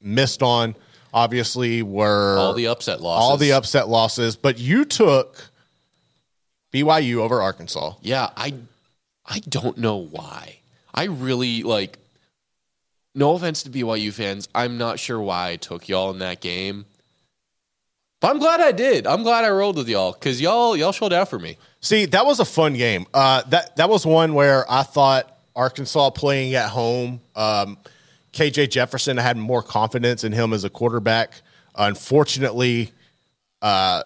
missed 0.01 0.41
on 0.41 0.75
obviously 1.13 1.83
were 1.83 2.37
All 2.39 2.53
the 2.55 2.65
upset 2.67 2.99
losses. 2.99 3.23
all 3.29 3.37
the 3.37 3.51
upset 3.51 3.87
losses. 3.87 4.35
But 4.35 4.57
you 4.57 4.85
took 4.85 5.51
BYU 6.73 7.17
over 7.17 7.41
Arkansas. 7.41 7.93
Yeah, 8.01 8.29
I 8.35 8.55
I 9.25 9.39
don't 9.39 9.77
know 9.77 9.97
why. 9.97 10.59
I 10.93 11.05
really 11.05 11.63
like 11.63 11.99
no 13.15 13.35
offense 13.35 13.63
to 13.63 13.69
BYU 13.69 14.11
fans, 14.11 14.49
I'm 14.55 14.77
not 14.77 14.99
sure 14.99 15.19
why 15.19 15.49
I 15.49 15.55
took 15.57 15.87
y'all 15.87 16.11
in 16.11 16.19
that 16.19 16.41
game. 16.41 16.85
But 18.19 18.31
I'm 18.31 18.39
glad 18.39 18.61
I 18.61 18.71
did. 18.71 19.05
I'm 19.05 19.21
glad 19.21 19.43
I 19.43 19.49
rolled 19.49 19.75
with 19.77 19.87
y'all 19.89 20.13
cuz 20.13 20.41
y'all 20.41 20.75
y'all 20.75 20.91
showed 20.91 21.13
out 21.13 21.29
for 21.29 21.37
me. 21.39 21.57
See, 21.81 22.05
that 22.05 22.25
was 22.25 22.39
a 22.39 22.45
fun 22.45 22.73
game. 22.73 23.05
Uh, 23.13 23.43
that 23.49 23.75
that 23.75 23.89
was 23.89 24.05
one 24.05 24.33
where 24.33 24.69
I 24.71 24.83
thought 24.83 25.29
Arkansas 25.55 26.09
playing 26.11 26.55
at 26.55 26.69
home. 26.69 27.21
Um, 27.35 27.77
KJ 28.31 28.71
Jefferson 28.71 29.19
I 29.19 29.21
had 29.21 29.37
more 29.37 29.61
confidence 29.61 30.23
in 30.23 30.31
him 30.31 30.53
as 30.53 30.63
a 30.63 30.69
quarterback. 30.69 31.33
Unfortunately, 31.75 32.91
uh, 33.61 34.03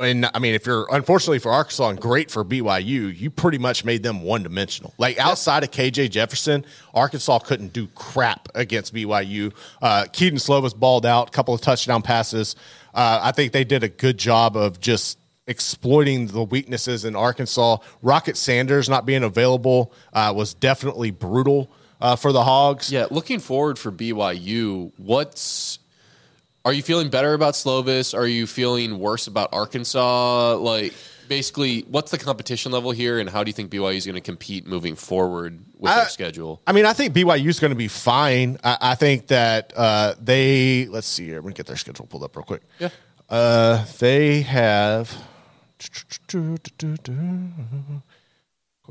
and 0.00 0.28
I 0.32 0.38
mean, 0.38 0.54
if 0.54 0.66
you're 0.66 0.86
unfortunately 0.90 1.38
for 1.38 1.52
Arkansas 1.52 1.88
and 1.90 2.00
great 2.00 2.30
for 2.30 2.44
BYU, 2.44 3.16
you 3.16 3.30
pretty 3.30 3.58
much 3.58 3.84
made 3.84 4.02
them 4.02 4.22
one 4.22 4.42
dimensional. 4.42 4.94
Like 4.98 5.18
outside 5.18 5.62
of 5.62 5.70
KJ 5.70 6.10
Jefferson, 6.10 6.64
Arkansas 6.94 7.40
couldn't 7.40 7.72
do 7.72 7.86
crap 7.88 8.48
against 8.54 8.94
BYU. 8.94 9.52
Uh, 9.82 10.06
Kedon 10.12 10.38
Slovis 10.38 10.74
balled 10.76 11.04
out, 11.04 11.28
a 11.28 11.32
couple 11.32 11.54
of 11.54 11.60
touchdown 11.60 12.02
passes. 12.02 12.56
Uh, 12.94 13.20
I 13.22 13.32
think 13.32 13.52
they 13.52 13.64
did 13.64 13.84
a 13.84 13.88
good 13.88 14.18
job 14.18 14.56
of 14.56 14.80
just 14.80 15.18
exploiting 15.46 16.28
the 16.28 16.44
weaknesses 16.44 17.04
in 17.04 17.16
Arkansas. 17.16 17.78
Rocket 18.02 18.36
Sanders 18.36 18.88
not 18.88 19.04
being 19.04 19.24
available 19.24 19.92
uh, 20.12 20.32
was 20.34 20.54
definitely 20.54 21.10
brutal 21.10 21.70
uh, 22.00 22.16
for 22.16 22.32
the 22.32 22.44
Hogs. 22.44 22.90
Yeah, 22.90 23.06
looking 23.10 23.40
forward 23.40 23.78
for 23.78 23.92
BYU, 23.92 24.92
what's 24.96 25.79
are 26.64 26.72
you 26.72 26.82
feeling 26.82 27.08
better 27.08 27.32
about 27.34 27.54
Slovis? 27.54 28.16
Are 28.16 28.26
you 28.26 28.46
feeling 28.46 28.98
worse 28.98 29.26
about 29.26 29.50
Arkansas? 29.52 30.56
Like 30.56 30.92
basically, 31.28 31.82
what's 31.88 32.10
the 32.10 32.18
competition 32.18 32.72
level 32.72 32.90
here 32.90 33.18
and 33.18 33.30
how 33.30 33.42
do 33.44 33.48
you 33.48 33.52
think 33.54 33.70
BYU 33.70 33.94
is 33.96 34.04
going 34.04 34.14
to 34.16 34.20
compete 34.20 34.66
moving 34.66 34.94
forward 34.96 35.60
with 35.78 35.90
I- 35.90 35.96
their 35.96 36.08
schedule? 36.08 36.60
I 36.66 36.72
mean, 36.72 36.84
I 36.86 36.92
think 36.92 37.14
BYU 37.14 37.48
is 37.48 37.60
going 37.60 37.70
to 37.70 37.76
be 37.76 37.88
fine. 37.88 38.58
I, 38.62 38.76
I 38.80 38.94
think 38.94 39.28
that 39.28 39.72
uh, 39.76 40.14
they 40.20 40.86
let's 40.86 41.06
see 41.06 41.24
here. 41.26 41.36
Let 41.36 41.44
me 41.44 41.52
get 41.54 41.66
their 41.66 41.76
schedule 41.76 42.06
pulled 42.06 42.24
up 42.24 42.36
real 42.36 42.44
quick. 42.44 42.62
Yeah. 42.78 42.90
Uh, 43.28 43.84
they 43.98 44.42
have. 44.42 45.16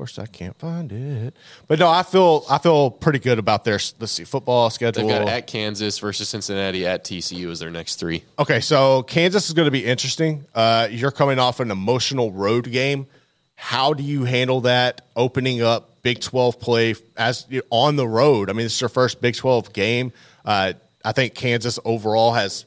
Of 0.00 0.06
course, 0.06 0.18
I 0.18 0.24
can't 0.24 0.58
find 0.58 0.90
it, 0.92 1.36
but 1.68 1.78
no, 1.78 1.86
I 1.86 2.02
feel 2.04 2.46
I 2.48 2.56
feel 2.56 2.90
pretty 2.90 3.18
good 3.18 3.38
about 3.38 3.64
their 3.64 3.78
let's 3.98 4.12
see 4.12 4.24
football 4.24 4.70
schedule. 4.70 5.06
They've 5.06 5.18
got 5.18 5.28
at 5.28 5.46
Kansas 5.46 5.98
versus 5.98 6.26
Cincinnati 6.26 6.86
at 6.86 7.04
TCU 7.04 7.50
as 7.50 7.58
their 7.58 7.68
next 7.68 7.96
three. 7.96 8.24
Okay, 8.38 8.60
so 8.60 9.02
Kansas 9.02 9.48
is 9.48 9.52
going 9.52 9.66
to 9.66 9.70
be 9.70 9.84
interesting. 9.84 10.46
Uh, 10.54 10.88
you're 10.90 11.10
coming 11.10 11.38
off 11.38 11.60
an 11.60 11.70
emotional 11.70 12.32
road 12.32 12.72
game. 12.72 13.08
How 13.56 13.92
do 13.92 14.02
you 14.02 14.24
handle 14.24 14.62
that 14.62 15.02
opening 15.16 15.60
up 15.60 16.00
Big 16.00 16.22
12 16.22 16.58
play 16.58 16.94
as 17.18 17.46
on 17.68 17.96
the 17.96 18.08
road? 18.08 18.48
I 18.48 18.54
mean, 18.54 18.64
is 18.64 18.80
your 18.80 18.88
first 18.88 19.20
Big 19.20 19.36
12 19.36 19.74
game. 19.74 20.14
Uh, 20.46 20.72
I 21.04 21.12
think 21.12 21.34
Kansas 21.34 21.78
overall 21.84 22.32
has, 22.32 22.64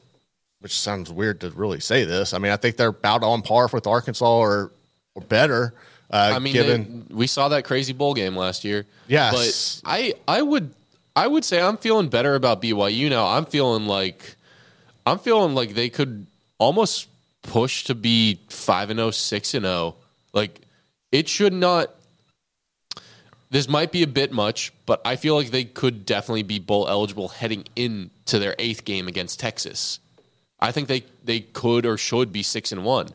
which 0.60 0.78
sounds 0.78 1.10
weird 1.10 1.40
to 1.40 1.50
really 1.50 1.80
say 1.80 2.04
this. 2.04 2.32
I 2.32 2.38
mean, 2.38 2.52
I 2.52 2.56
think 2.56 2.76
they're 2.76 2.90
about 2.90 3.24
on 3.24 3.42
par 3.42 3.68
with 3.72 3.88
Arkansas 3.88 4.38
or 4.38 4.70
or 5.16 5.22
better. 5.22 5.74
Uh, 6.10 6.32
I 6.36 6.38
mean, 6.38 6.52
given 6.52 7.06
they- 7.08 7.14
we 7.14 7.26
saw 7.26 7.48
that 7.48 7.64
crazy 7.64 7.92
bowl 7.92 8.14
game 8.14 8.36
last 8.36 8.64
year. 8.64 8.86
Yes. 9.08 9.80
but 9.82 9.90
I 9.90 10.14
I 10.28 10.42
would 10.42 10.72
I 11.16 11.26
would 11.26 11.44
say 11.44 11.60
I'm 11.60 11.76
feeling 11.76 12.08
better 12.08 12.34
about 12.34 12.60
BYU 12.62 13.08
now. 13.10 13.26
I'm 13.26 13.46
feeling 13.46 13.86
like 13.86 14.36
I'm 15.06 15.18
feeling 15.18 15.54
like 15.54 15.74
they 15.74 15.88
could 15.88 16.26
almost 16.58 17.08
push 17.42 17.84
to 17.84 17.94
be 17.94 18.38
five 18.48 18.90
and 18.90 18.98
0, 18.98 19.10
6 19.10 19.54
and 19.54 19.64
zero. 19.64 19.96
Like 20.32 20.60
it 21.12 21.28
should 21.28 21.52
not. 21.52 21.90
this 23.50 23.68
might 23.68 23.92
be 23.92 24.02
a 24.02 24.06
bit 24.06 24.32
much, 24.32 24.72
but 24.86 25.00
I 25.04 25.16
feel 25.16 25.36
like 25.36 25.50
they 25.50 25.64
could 25.64 26.04
definitely 26.04 26.42
be 26.42 26.58
bowl 26.58 26.88
eligible 26.88 27.28
heading 27.28 27.64
into 27.76 28.38
their 28.38 28.54
eighth 28.58 28.84
game 28.84 29.06
against 29.06 29.38
Texas. 29.38 30.00
I 30.60 30.72
think 30.72 30.88
they 30.88 31.04
they 31.24 31.40
could 31.40 31.86
or 31.86 31.96
should 31.96 32.32
be 32.32 32.42
six 32.42 32.72
and 32.72 32.84
one. 32.84 33.08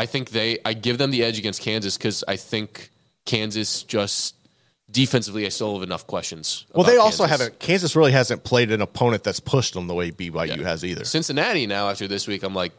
I 0.00 0.06
think 0.06 0.30
they 0.30 0.58
I 0.64 0.72
give 0.72 0.96
them 0.98 1.10
the 1.10 1.22
edge 1.22 1.38
against 1.38 1.60
Kansas 1.60 1.96
because 1.98 2.24
I 2.26 2.36
think 2.36 2.90
Kansas 3.26 3.82
just 3.82 4.34
defensively 4.90 5.44
I 5.46 5.50
still 5.50 5.74
have 5.74 5.82
enough 5.82 6.06
questions. 6.06 6.64
Well, 6.74 6.84
they 6.84 6.96
also 6.96 7.24
Kansas. 7.26 7.40
haven't. 7.40 7.58
Kansas 7.60 7.94
really 7.94 8.12
hasn't 8.12 8.42
played 8.42 8.70
an 8.72 8.80
opponent 8.80 9.22
that's 9.24 9.40
pushed 9.40 9.74
them 9.74 9.86
the 9.86 9.94
way 9.94 10.10
BYU 10.10 10.56
Yeah. 10.56 10.64
has 10.68 10.84
either. 10.84 11.04
Cincinnati 11.04 11.66
now 11.66 11.88
after 11.90 12.08
this 12.08 12.26
week, 12.26 12.42
I'm 12.42 12.54
like, 12.54 12.72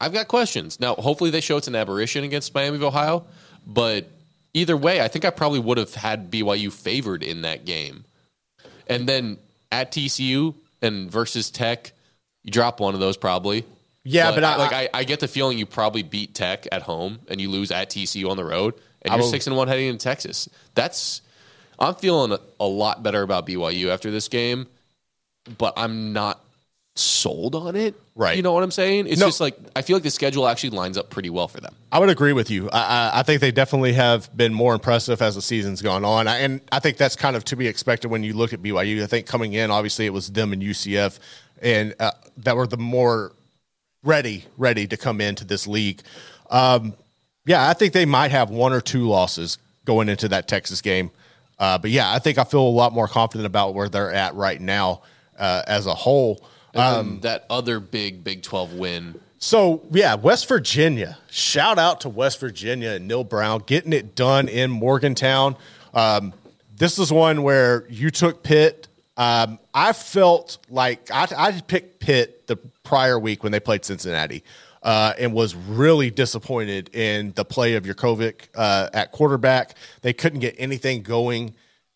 I've 0.00 0.12
got 0.12 0.26
questions. 0.28 0.80
Now, 0.80 0.94
hopefully 0.94 1.30
they 1.30 1.40
show 1.40 1.56
it's 1.58 1.68
an 1.68 1.76
aberration 1.76 2.24
against 2.24 2.54
Miami 2.54 2.76
of 2.78 2.82
Ohio, 2.82 3.24
but 3.66 4.06
either 4.54 4.76
way, 4.76 5.00
I 5.00 5.08
think 5.08 5.24
I 5.24 5.30
probably 5.30 5.60
would 5.60 5.78
have 5.78 5.94
had 5.94 6.30
BYU 6.30 6.72
favored 6.72 7.22
in 7.22 7.42
that 7.42 7.64
game. 7.64 8.04
And 8.88 9.08
then 9.08 9.38
at 9.70 9.92
TCU 9.92 10.54
and 10.80 11.10
versus 11.10 11.50
Tech, 11.50 11.92
you 12.42 12.50
drop 12.50 12.80
one 12.80 12.94
of 12.94 13.00
those 13.00 13.16
probably. 13.16 13.64
Yeah, 14.04 14.32
but 14.32 14.42
I- 14.44 14.56
like 14.56 14.72
I, 14.72 14.88
I 14.94 15.04
get 15.04 15.20
the 15.20 15.28
feeling 15.28 15.58
you 15.58 15.66
probably 15.66 16.02
beat 16.02 16.34
Tech 16.34 16.66
at 16.72 16.82
home 16.82 17.20
and 17.28 17.40
you 17.40 17.50
lose 17.50 17.70
at 17.70 17.90
TCU 17.90 18.28
on 18.30 18.36
the 18.36 18.44
road, 18.44 18.74
and 19.02 19.12
I 19.12 19.16
you're 19.16 19.24
will- 19.24 19.30
six 19.30 19.46
and 19.46 19.56
one 19.56 19.68
heading 19.68 19.88
into 19.88 20.02
Texas. 20.02 20.48
That's 20.74 21.22
I'm 21.78 21.94
feeling 21.94 22.32
a, 22.32 22.38
a 22.60 22.66
lot 22.66 23.02
better 23.02 23.22
about 23.22 23.46
BYU 23.46 23.88
after 23.88 24.10
this 24.10 24.28
game, 24.28 24.66
but 25.58 25.72
I'm 25.76 26.12
not 26.12 26.40
sold 26.94 27.54
on 27.54 27.74
it. 27.74 27.94
Right. 28.14 28.36
You 28.36 28.42
know 28.42 28.52
what 28.52 28.62
I'm 28.62 28.70
saying? 28.70 29.06
It's 29.06 29.18
No. 29.18 29.26
just 29.26 29.40
like 29.40 29.56
I 29.74 29.80
feel 29.82 29.96
like 29.96 30.02
the 30.02 30.10
schedule 30.10 30.46
actually 30.46 30.70
lines 30.70 30.98
up 30.98 31.08
pretty 31.08 31.30
well 31.30 31.48
for 31.48 31.60
them. 31.60 31.74
I 31.90 31.98
would 31.98 32.10
agree 32.10 32.34
with 32.34 32.50
you. 32.50 32.68
I, 32.70 32.80
I, 33.14 33.20
I 33.20 33.22
think 33.22 33.40
they 33.40 33.50
definitely 33.50 33.94
have 33.94 34.34
been 34.36 34.52
more 34.52 34.74
impressive 34.74 35.22
as 35.22 35.34
the 35.34 35.42
season's 35.42 35.80
gone 35.80 36.04
on, 36.04 36.28
I, 36.28 36.38
and 36.38 36.60
I 36.70 36.78
think 36.80 36.98
that's 36.98 37.16
kind 37.16 37.34
of 37.36 37.44
to 37.46 37.56
be 37.56 37.66
expected 37.66 38.08
when 38.10 38.22
you 38.22 38.34
look 38.34 38.52
at 38.52 38.60
BYU. 38.62 39.02
I 39.02 39.06
think 39.06 39.26
coming 39.26 39.54
in, 39.54 39.70
obviously, 39.70 40.04
it 40.06 40.12
was 40.12 40.28
them 40.32 40.52
and 40.52 40.62
UCF, 40.62 41.18
and 41.62 41.94
uh, 41.98 42.10
that 42.38 42.56
were 42.56 42.66
the 42.66 42.76
more 42.76 43.32
ready, 44.02 44.44
ready 44.56 44.86
to 44.86 44.96
come 44.96 45.20
into 45.20 45.44
this 45.44 45.66
league. 45.66 46.02
Um, 46.50 46.94
yeah, 47.46 47.68
I 47.68 47.72
think 47.72 47.92
they 47.92 48.04
might 48.06 48.30
have 48.30 48.50
one 48.50 48.72
or 48.72 48.80
two 48.80 49.08
losses 49.08 49.58
going 49.84 50.08
into 50.08 50.28
that 50.28 50.46
Texas 50.46 50.80
game, 50.80 51.10
uh, 51.58 51.78
but 51.78 51.90
yeah, 51.90 52.12
I 52.12 52.18
think 52.18 52.38
I 52.38 52.44
feel 52.44 52.62
a 52.62 52.68
lot 52.68 52.92
more 52.92 53.08
confident 53.08 53.46
about 53.46 53.74
where 53.74 53.88
they're 53.88 54.12
at 54.12 54.34
right 54.34 54.60
now 54.60 55.02
uh, 55.38 55.62
as 55.66 55.86
a 55.86 55.94
whole. 55.94 56.44
Um, 56.74 57.20
that 57.20 57.44
other 57.50 57.80
big 57.80 58.24
Big 58.24 58.42
12 58.42 58.74
win. 58.74 59.20
So 59.38 59.82
yeah, 59.90 60.14
West 60.14 60.48
Virginia. 60.48 61.18
Shout 61.30 61.78
out 61.78 62.00
to 62.02 62.08
West 62.08 62.40
Virginia 62.40 62.90
and 62.90 63.06
Neal 63.08 63.24
Brown 63.24 63.62
getting 63.66 63.92
it 63.92 64.14
done 64.14 64.48
in 64.48 64.70
Morgantown. 64.70 65.56
Um, 65.92 66.32
this 66.74 66.98
is 66.98 67.12
one 67.12 67.42
where 67.42 67.84
you 67.90 68.10
took 68.10 68.42
Pitt. 68.42 68.88
Um, 69.16 69.58
I 69.74 69.92
felt 69.92 70.58
like 70.70 71.10
I, 71.10 71.28
I 71.36 71.60
picked 71.60 72.00
Pitt 72.00 72.46
the 72.46 72.56
prior 72.82 73.18
week 73.18 73.42
when 73.42 73.52
they 73.52 73.60
played 73.60 73.84
Cincinnati, 73.84 74.42
uh, 74.82 75.14
and 75.18 75.32
was 75.32 75.54
really 75.54 76.10
disappointed 76.10 76.94
in 76.94 77.32
the 77.32 77.44
play 77.44 77.74
of 77.74 77.84
Jurkovec 77.84 78.48
uh, 78.54 78.90
at 78.92 79.12
quarterback. 79.12 79.76
They 80.02 80.12
couldn't 80.12 80.40
get 80.40 80.54
anything 80.58 81.02
going. 81.02 81.54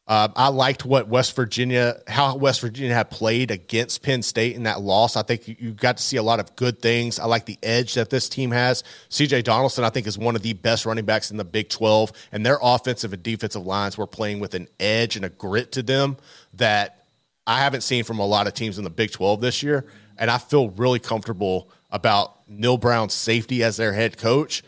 Um, 0.09 0.32
I 0.37 0.49
liked 0.49 0.84
what 0.84 1.09
West 1.09 1.34
Virginia, 1.34 2.01
how 2.07 2.37
West 2.37 2.61
Virginia 2.61 2.95
had 2.95 3.11
played 3.11 3.51
against 3.51 4.03
Penn 4.03 4.22
State 4.22 4.55
in 4.55 4.62
that 4.62 4.80
loss. 4.80 5.16
I 5.16 5.22
think 5.22 5.49
you, 5.49 5.57
you 5.59 5.72
got 5.72 5.97
to 5.97 6.03
see 6.03 6.16
a 6.16 6.22
lot 6.22 6.39
of 6.39 6.55
good 6.55 6.80
things. 6.80 7.18
I 7.18 7.24
like 7.24 7.45
the 7.45 7.59
edge 7.61 7.95
that 7.95 8.11
this 8.11 8.28
team 8.28 8.53
has. 8.53 8.84
CJ 9.11 9.43
Donaldson, 9.43 9.82
I 9.82 9.91
think, 9.91 10.07
is 10.07 10.16
one 10.16 10.37
of 10.37 10.43
the 10.43 10.53
best 10.53 10.87
running 10.87 11.05
backs 11.05 11.32
in 11.32 11.39
the 11.39 11.45
Big 11.45 11.70
12, 11.70 12.12
and 12.30 12.47
their 12.47 12.59
offensive 12.62 13.12
and 13.12 13.22
defensive 13.22 13.66
lines 13.66 13.99
were 13.99 14.07
playing 14.07 14.39
with 14.39 14.55
an 14.55 14.68
edge 14.78 15.16
and 15.16 15.24
a 15.24 15.28
grit 15.28 15.72
to 15.72 15.82
them 15.82 16.18
that 16.55 17.05
I 17.45 17.59
haven't 17.59 17.80
seen 17.80 18.05
from 18.05 18.20
a 18.20 18.26
lot 18.26 18.47
of 18.47 18.55
teams 18.55 18.78
in 18.78 18.84
the 18.84 18.91
Big 18.91 19.11
12 19.11 19.41
this 19.41 19.61
year. 19.64 19.87
And 20.19 20.31
I 20.31 20.39
feel 20.39 20.71
really 20.71 20.99
comfortable 20.99 21.69
about 21.91 22.49
Neal 22.49 22.77
Brown's 22.77 23.14
safety 23.14 23.62
as 23.62 23.77
their 23.77 23.93
head 23.93 24.19
coach 24.19 24.62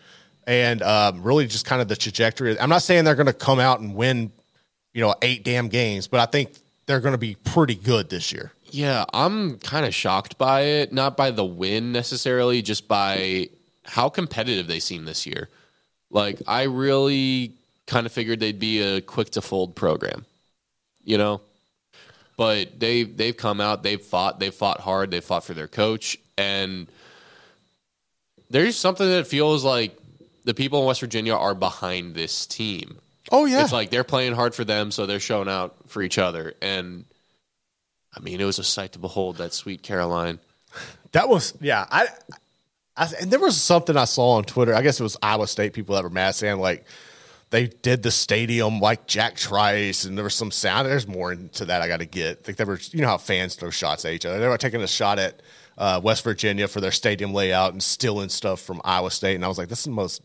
and 0.46 0.82
um, 0.82 1.22
really 1.22 1.46
just 1.46 1.66
kind 1.66 1.82
of 1.82 1.88
the 1.88 1.96
trajectory. 1.96 2.58
I'm 2.58 2.70
not 2.70 2.82
saying 2.82 3.04
they're 3.04 3.14
going 3.14 3.26
to 3.26 3.32
come 3.32 3.60
out 3.60 3.80
and 3.80 3.94
win, 3.94 4.32
you 4.94 5.02
know, 5.02 5.14
eight 5.22 5.44
damn 5.44 5.68
games, 5.68 6.06
but 6.06 6.20
I 6.20 6.26
think 6.26 6.52
they're 6.86 7.00
going 7.00 7.12
to 7.12 7.18
be 7.18 7.36
pretty 7.44 7.74
good 7.74 8.08
this 8.08 8.32
year. 8.32 8.52
Yeah, 8.70 9.04
I'm 9.12 9.58
kind 9.58 9.86
of 9.86 9.94
shocked 9.94 10.38
by 10.38 10.62
it. 10.62 10.92
Not 10.92 11.16
by 11.16 11.30
the 11.30 11.44
win 11.44 11.92
necessarily, 11.92 12.62
just 12.62 12.88
by 12.88 13.48
how 13.84 14.08
competitive 14.08 14.66
they 14.66 14.80
seem 14.80 15.04
this 15.04 15.26
year. 15.26 15.48
Like, 16.10 16.40
I 16.46 16.64
really 16.64 17.52
kind 17.86 18.06
of 18.06 18.12
figured 18.12 18.40
they'd 18.40 18.58
be 18.58 18.80
a 18.80 19.00
quick 19.00 19.30
to 19.30 19.42
fold 19.42 19.74
program, 19.74 20.24
you 21.04 21.18
know? 21.18 21.40
But 22.38 22.78
they 22.78 23.02
they've 23.02 23.36
come 23.36 23.60
out, 23.60 23.82
they've 23.82 24.00
fought, 24.00 24.38
they've 24.38 24.54
fought 24.54 24.80
hard, 24.80 25.10
they've 25.10 25.24
fought 25.24 25.42
for 25.42 25.54
their 25.54 25.66
coach, 25.66 26.16
and 26.38 26.86
there's 28.48 28.76
something 28.76 29.08
that 29.08 29.26
feels 29.26 29.64
like 29.64 29.98
the 30.44 30.54
people 30.54 30.80
in 30.80 30.86
West 30.86 31.00
Virginia 31.00 31.34
are 31.34 31.54
behind 31.54 32.14
this 32.14 32.46
team. 32.46 33.00
Oh 33.32 33.44
yeah, 33.44 33.64
It's 33.64 33.72
like 33.72 33.90
they're 33.90 34.04
playing 34.04 34.34
hard 34.34 34.54
for 34.54 34.64
them, 34.64 34.92
so 34.92 35.04
they're 35.04 35.18
showing 35.18 35.48
out 35.48 35.74
for 35.88 36.00
each 36.00 36.16
other. 36.16 36.54
And 36.62 37.06
I 38.16 38.20
mean, 38.20 38.40
it 38.40 38.44
was 38.44 38.60
a 38.60 38.64
sight 38.64 38.92
to 38.92 39.00
behold 39.00 39.38
that 39.38 39.52
sweet 39.52 39.82
Caroline. 39.82 40.38
that 41.12 41.28
was 41.28 41.54
yeah. 41.60 41.86
I, 41.90 42.06
I 42.96 43.08
and 43.20 43.32
there 43.32 43.40
was 43.40 43.60
something 43.60 43.96
I 43.96 44.04
saw 44.04 44.36
on 44.36 44.44
Twitter. 44.44 44.76
I 44.76 44.82
guess 44.82 45.00
it 45.00 45.02
was 45.02 45.16
Iowa 45.22 45.48
State 45.48 45.72
people 45.72 45.96
that 45.96 46.04
were 46.04 46.10
mad 46.10 46.36
saying 46.36 46.60
like 46.60 46.84
they 47.50 47.68
did 47.68 48.02
the 48.02 48.10
stadium 48.10 48.80
like 48.80 49.06
Jack 49.06 49.36
Trice, 49.36 50.04
and 50.04 50.16
there 50.16 50.24
was 50.24 50.34
some 50.34 50.50
sound. 50.50 50.88
There's 50.88 51.08
more 51.08 51.32
into 51.32 51.64
that 51.64 51.82
I 51.82 51.88
got 51.88 52.00
to 52.00 52.06
get. 52.06 52.46
Like 52.46 52.56
they 52.56 52.64
were, 52.64 52.78
you 52.90 53.00
know 53.00 53.08
how 53.08 53.18
fans 53.18 53.54
throw 53.54 53.70
shots 53.70 54.04
at 54.04 54.12
each 54.12 54.26
other. 54.26 54.38
They 54.38 54.48
were 54.48 54.58
taking 54.58 54.82
a 54.82 54.86
shot 54.86 55.18
at 55.18 55.40
uh, 55.78 56.00
West 56.02 56.24
Virginia 56.24 56.68
for 56.68 56.80
their 56.80 56.92
stadium 56.92 57.32
layout 57.32 57.72
and 57.72 57.82
stealing 57.82 58.28
stuff 58.28 58.60
from 58.60 58.80
Iowa 58.84 59.10
State, 59.10 59.34
and 59.34 59.44
I 59.44 59.48
was 59.48 59.58
like, 59.58 59.68
this 59.68 59.78
is 59.80 59.84
the 59.86 59.90
most 59.92 60.22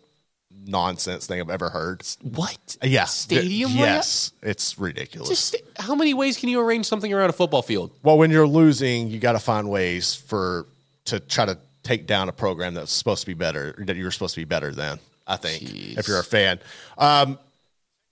nonsense 0.65 1.25
thing 1.27 1.39
I've 1.39 1.49
ever 1.49 1.69
heard. 1.69 2.03
What? 2.21 2.77
Yeah, 2.81 3.05
Stadium 3.05 3.69
th- 3.71 3.81
layout? 3.81 3.95
Yes, 3.95 4.33
it's 4.41 4.77
ridiculous. 4.77 5.29
Just 5.29 5.55
how 5.77 5.95
many 5.95 6.13
ways 6.13 6.37
can 6.37 6.49
you 6.49 6.59
arrange 6.59 6.85
something 6.85 7.11
around 7.13 7.29
a 7.29 7.33
football 7.33 7.61
field? 7.61 7.91
well, 8.03 8.17
when 8.17 8.31
you're 8.31 8.47
losing, 8.47 9.09
you 9.09 9.19
got 9.19 9.33
to 9.33 9.39
find 9.39 9.69
ways 9.69 10.15
for 10.15 10.67
to 11.05 11.19
try 11.19 11.45
to 11.45 11.57
take 11.83 12.07
down 12.07 12.29
a 12.29 12.31
program 12.31 12.73
that's 12.73 12.91
supposed 12.91 13.21
to 13.21 13.27
be 13.27 13.33
better 13.33 13.75
that 13.77 13.95
you're 13.97 14.11
supposed 14.11 14.35
to 14.35 14.41
be 14.41 14.45
better 14.45 14.71
than. 14.71 14.99
I 15.25 15.37
think 15.37 15.63
Jeez. 15.63 15.97
if 15.97 16.07
you're 16.07 16.19
a 16.19 16.23
fan, 16.23 16.59
um, 16.97 17.39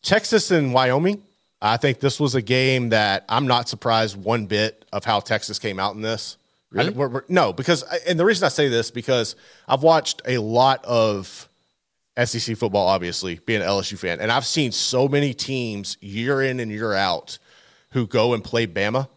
Texas 0.02 0.52
and 0.52 0.74
Wyoming. 0.74 1.22
I 1.64 1.78
think 1.78 2.00
this 2.00 2.20
was 2.20 2.34
a 2.34 2.42
game 2.42 2.90
that 2.90 3.24
I'm 3.30 3.46
not 3.46 3.70
surprised 3.70 4.18
one 4.18 4.48
bit 4.48 4.84
of 4.92 5.06
how 5.06 5.20
Texas 5.20 5.60
came 5.60 5.80
out 5.80 5.94
in 5.94 6.02
this. 6.02 6.38
Really? 6.72 6.88
I- 6.88 6.92
we're- 6.98 7.12
we're- 7.12 7.26
no, 7.30 7.54
because 7.54 7.84
and 8.08 8.20
the 8.20 8.26
reason 8.26 8.46
I 8.46 8.50
say 8.50 8.68
this 8.68 8.90
because 8.90 9.36
I've 9.68 9.84
watched 9.84 10.24
a 10.26 10.40
lot 10.40 10.84
of 10.86 11.48
SEC 12.18 12.56
football, 12.56 12.88
obviously, 12.88 13.40
being 13.46 13.62
an 13.62 13.68
LSU 13.68 13.96
fan. 13.98 14.20
And 14.20 14.32
I've 14.32 14.46
seen 14.46 14.72
so 14.72 15.08
many 15.08 15.34
teams 15.36 15.98
year 16.02 16.42
in 16.42 16.60
and 16.60 16.72
year 16.72 16.94
out 16.94 17.38
who 17.92 18.08
go 18.08 18.34
and 18.34 18.44
play 18.44 18.66
Bama 18.66 19.08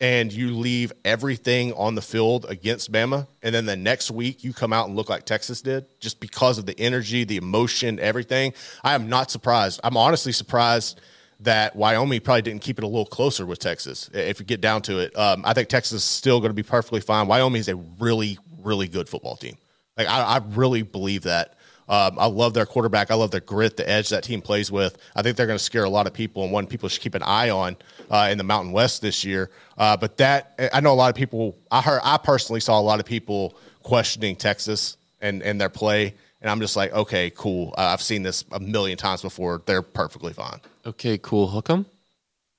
and 0.00 0.32
you 0.32 0.56
leave 0.56 0.92
everything 1.04 1.72
on 1.72 1.94
the 1.94 2.02
field 2.02 2.46
against 2.48 2.92
Bama. 2.92 3.26
And 3.42 3.54
then 3.54 3.66
the 3.66 3.76
next 3.76 4.10
week 4.10 4.44
you 4.44 4.52
come 4.52 4.72
out 4.72 4.86
and 4.86 4.96
look 4.96 5.08
like 5.08 5.24
Texas 5.24 5.60
did 5.60 5.86
just 6.00 6.20
because 6.20 6.58
of 6.58 6.66
the 6.66 6.78
energy, 6.78 7.24
the 7.24 7.36
emotion, 7.36 7.98
everything. 7.98 8.54
I 8.84 8.94
am 8.94 9.08
not 9.08 9.30
surprised. 9.30 9.80
I'm 9.82 9.96
honestly 9.96 10.32
surprised 10.32 11.00
that 11.40 11.74
Wyoming 11.76 12.20
probably 12.20 12.42
didn't 12.42 12.62
keep 12.62 12.78
it 12.78 12.84
a 12.84 12.88
little 12.88 13.06
closer 13.06 13.46
with 13.46 13.58
Texas. 13.58 14.10
If 14.12 14.40
you 14.40 14.46
get 14.46 14.60
down 14.60 14.82
to 14.82 14.98
it, 14.98 15.16
um, 15.16 15.42
I 15.44 15.52
think 15.52 15.68
Texas 15.68 15.98
is 15.98 16.04
still 16.04 16.40
going 16.40 16.50
to 16.50 16.54
be 16.54 16.62
perfectly 16.62 17.00
fine. 17.00 17.26
Wyoming 17.26 17.60
is 17.60 17.68
a 17.68 17.76
really, 17.76 18.38
really 18.62 18.88
good 18.88 19.08
football 19.08 19.36
team. 19.36 19.56
Like 19.96 20.08
I, 20.08 20.22
I 20.22 20.40
really 20.50 20.82
believe 20.82 21.24
that. 21.24 21.54
Um, 21.88 22.18
I 22.18 22.26
love 22.26 22.54
their 22.54 22.66
quarterback. 22.66 23.10
I 23.10 23.14
love 23.14 23.30
their 23.30 23.40
grit, 23.40 23.76
the 23.76 23.88
edge 23.88 24.10
that 24.10 24.22
team 24.24 24.42
plays 24.42 24.70
with. 24.70 24.98
I 25.16 25.22
think 25.22 25.36
they're 25.36 25.46
going 25.46 25.58
to 25.58 25.64
scare 25.64 25.84
a 25.84 25.88
lot 25.88 26.06
of 26.06 26.12
people, 26.12 26.42
and 26.44 26.52
one 26.52 26.66
people 26.66 26.88
should 26.88 27.00
keep 27.02 27.14
an 27.14 27.22
eye 27.22 27.50
on 27.50 27.76
uh, 28.10 28.28
in 28.30 28.36
the 28.38 28.44
Mountain 28.44 28.72
West 28.72 29.00
this 29.02 29.24
year. 29.24 29.50
Uh, 29.76 29.96
but 29.96 30.16
that 30.18 30.58
I 30.72 30.80
know 30.80 30.92
a 30.92 30.94
lot 30.94 31.08
of 31.08 31.14
people. 31.16 31.56
I 31.70 31.80
heard. 31.80 32.00
I 32.04 32.18
personally 32.18 32.60
saw 32.60 32.78
a 32.78 32.82
lot 32.82 33.00
of 33.00 33.06
people 33.06 33.56
questioning 33.82 34.36
Texas 34.36 34.96
and 35.20 35.42
and 35.42 35.60
their 35.60 35.70
play, 35.70 36.14
and 36.42 36.50
I'm 36.50 36.60
just 36.60 36.76
like, 36.76 36.92
okay, 36.92 37.30
cool. 37.30 37.74
Uh, 37.78 37.82
I've 37.92 38.02
seen 38.02 38.22
this 38.22 38.44
a 38.52 38.60
million 38.60 38.98
times 38.98 39.22
before. 39.22 39.62
They're 39.64 39.82
perfectly 39.82 40.32
fine. 40.32 40.60
Okay, 40.84 41.18
cool. 41.18 41.48
Hook 41.48 41.70
'em. 41.70 41.86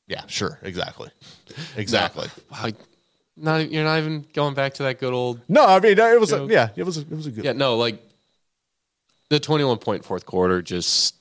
Yeah, 0.07 0.23
sure, 0.25 0.57
exactly, 0.63 1.09
exactly. 1.77 2.27
Wow, 2.51 2.71
not 3.37 3.71
you're 3.71 3.83
not 3.85 3.99
even 3.99 4.25
going 4.33 4.53
back 4.53 4.73
to 4.75 4.83
that 4.83 4.99
good 4.99 5.13
old. 5.13 5.39
No, 5.47 5.65
I 5.65 5.79
mean 5.79 5.97
it 5.97 6.19
was 6.19 6.33
a, 6.33 6.45
yeah, 6.49 6.69
it 6.75 6.83
was 6.83 6.97
a, 6.97 7.01
it 7.01 7.11
was 7.11 7.27
a 7.27 7.31
good. 7.31 7.45
Yeah, 7.45 7.53
no, 7.53 7.77
like 7.77 8.01
the 9.29 9.39
21 9.39 9.77
point 9.77 10.05
fourth 10.05 10.25
quarter. 10.25 10.61
Just 10.61 11.15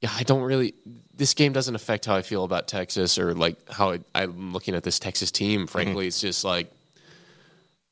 yeah, 0.00 0.10
I 0.16 0.22
don't 0.22 0.42
really. 0.42 0.74
This 1.14 1.34
game 1.34 1.52
doesn't 1.52 1.74
affect 1.74 2.06
how 2.06 2.16
I 2.16 2.22
feel 2.22 2.44
about 2.44 2.68
Texas 2.68 3.18
or 3.18 3.34
like 3.34 3.56
how 3.70 3.92
I, 3.92 4.00
I'm 4.14 4.52
looking 4.52 4.74
at 4.74 4.82
this 4.82 4.98
Texas 4.98 5.30
team. 5.30 5.60
Mm-hmm. 5.60 5.66
Frankly, 5.66 6.06
it's 6.06 6.20
just 6.20 6.44
like 6.44 6.72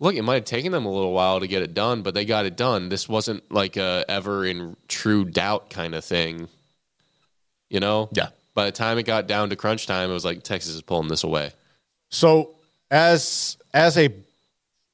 look, 0.01 0.15
it 0.15 0.23
might 0.23 0.35
have 0.35 0.45
taken 0.45 0.73
them 0.73 0.87
a 0.87 0.91
little 0.91 1.13
while 1.13 1.39
to 1.39 1.47
get 1.47 1.63
it 1.63 1.75
done, 1.75 2.03
but 2.03 2.15
they 2.15 2.25
got 2.25 2.47
it 2.47 2.57
done. 2.57 2.89
This 2.89 3.09
wasn't 3.09 3.49
like 3.53 3.77
a 3.77 4.05
ever 4.09 4.45
in 4.45 4.77
true 4.89 5.25
doubt 5.25 5.71
kind 5.71 5.95
of 5.95 6.05
thing. 6.05 6.49
You 7.69 7.79
know? 7.79 8.09
Yeah. 8.11 8.29
By 8.55 8.65
the 8.65 8.73
time 8.73 8.99
it 8.99 9.05
got 9.05 9.29
down 9.29 9.51
to 9.51 9.57
crunch 9.57 9.87
time, 9.87 10.11
it 10.11 10.13
was 10.13 10.25
like 10.25 10.43
Texas 10.43 10.75
is 10.75 10.83
pulling 10.83 11.09
this 11.09 11.23
away. 11.23 11.53
So, 12.09 12.57
as 12.91 13.57
as 13.73 13.97
a 13.97 14.13